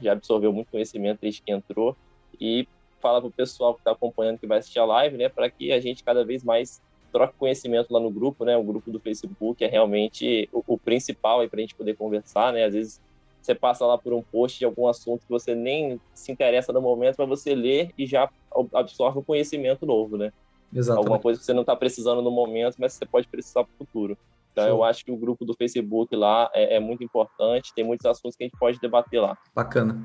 já 0.00 0.12
absorveu 0.12 0.52
muito 0.52 0.70
conhecimento 0.70 1.20
desde 1.20 1.42
que 1.42 1.52
entrou 1.52 1.96
e 2.40 2.66
fala 3.00 3.20
para 3.20 3.28
o 3.28 3.32
pessoal 3.32 3.74
que 3.74 3.80
está 3.80 3.92
acompanhando, 3.92 4.38
que 4.38 4.46
vai 4.46 4.58
assistir 4.58 4.78
a 4.78 4.84
live, 4.84 5.16
né, 5.16 5.28
para 5.28 5.50
que 5.50 5.72
a 5.72 5.80
gente 5.80 6.02
cada 6.02 6.24
vez 6.24 6.42
mais 6.42 6.80
troque 7.12 7.34
conhecimento 7.38 7.92
lá 7.92 8.00
no 8.00 8.10
grupo, 8.10 8.44
né, 8.44 8.56
o 8.56 8.62
grupo 8.62 8.90
do 8.90 9.00
Facebook 9.00 9.64
é 9.64 9.68
realmente 9.68 10.48
o, 10.52 10.62
o 10.66 10.78
principal 10.78 11.46
para 11.48 11.58
a 11.58 11.60
gente 11.60 11.74
poder 11.74 11.96
conversar, 11.96 12.52
né, 12.52 12.64
às 12.64 12.74
vezes 12.74 13.00
você 13.46 13.54
passa 13.54 13.86
lá 13.86 13.96
por 13.96 14.12
um 14.12 14.22
post 14.22 14.58
de 14.58 14.64
algum 14.64 14.88
assunto 14.88 15.20
que 15.20 15.30
você 15.30 15.54
nem 15.54 16.00
se 16.12 16.32
interessa 16.32 16.72
no 16.72 16.82
momento 16.82 17.16
para 17.16 17.26
você 17.26 17.54
ler 17.54 17.92
e 17.96 18.04
já 18.04 18.28
absorve 18.74 19.20
um 19.20 19.22
conhecimento 19.22 19.86
novo, 19.86 20.16
né? 20.16 20.32
Exatamente. 20.74 21.04
Alguma 21.04 21.22
coisa 21.22 21.38
que 21.38 21.46
você 21.46 21.52
não 21.52 21.60
está 21.60 21.76
precisando 21.76 22.20
no 22.20 22.30
momento, 22.30 22.74
mas 22.78 22.94
você 22.94 23.06
pode 23.06 23.28
precisar 23.28 23.62
para 23.62 23.72
o 23.72 23.86
futuro. 23.86 24.18
Então, 24.50 24.64
Sim. 24.64 24.70
eu 24.70 24.82
acho 24.82 25.04
que 25.04 25.12
o 25.12 25.16
grupo 25.16 25.44
do 25.44 25.54
Facebook 25.54 26.16
lá 26.16 26.50
é, 26.52 26.76
é, 26.76 26.80
muito 26.80 27.04
importante, 27.04 27.72
tem 27.74 27.84
muitos 27.84 28.06
assuntos 28.06 28.36
que 28.36 28.42
a 28.42 28.46
gente 28.46 28.58
pode 28.58 28.80
debater 28.80 29.20
lá. 29.20 29.38
Bacana. 29.54 30.02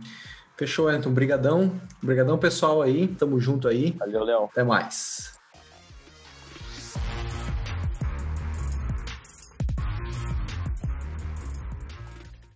Fechou, 0.61 0.91
Elton. 0.91 1.09
Obrigadão. 1.09 1.71
Obrigadão, 2.03 2.37
pessoal 2.37 2.83
aí. 2.83 3.07
Tamo 3.07 3.39
junto 3.39 3.67
aí. 3.67 3.95
Valeu, 3.97 4.23
Léo. 4.23 4.43
Até 4.43 4.63
mais. 4.63 5.40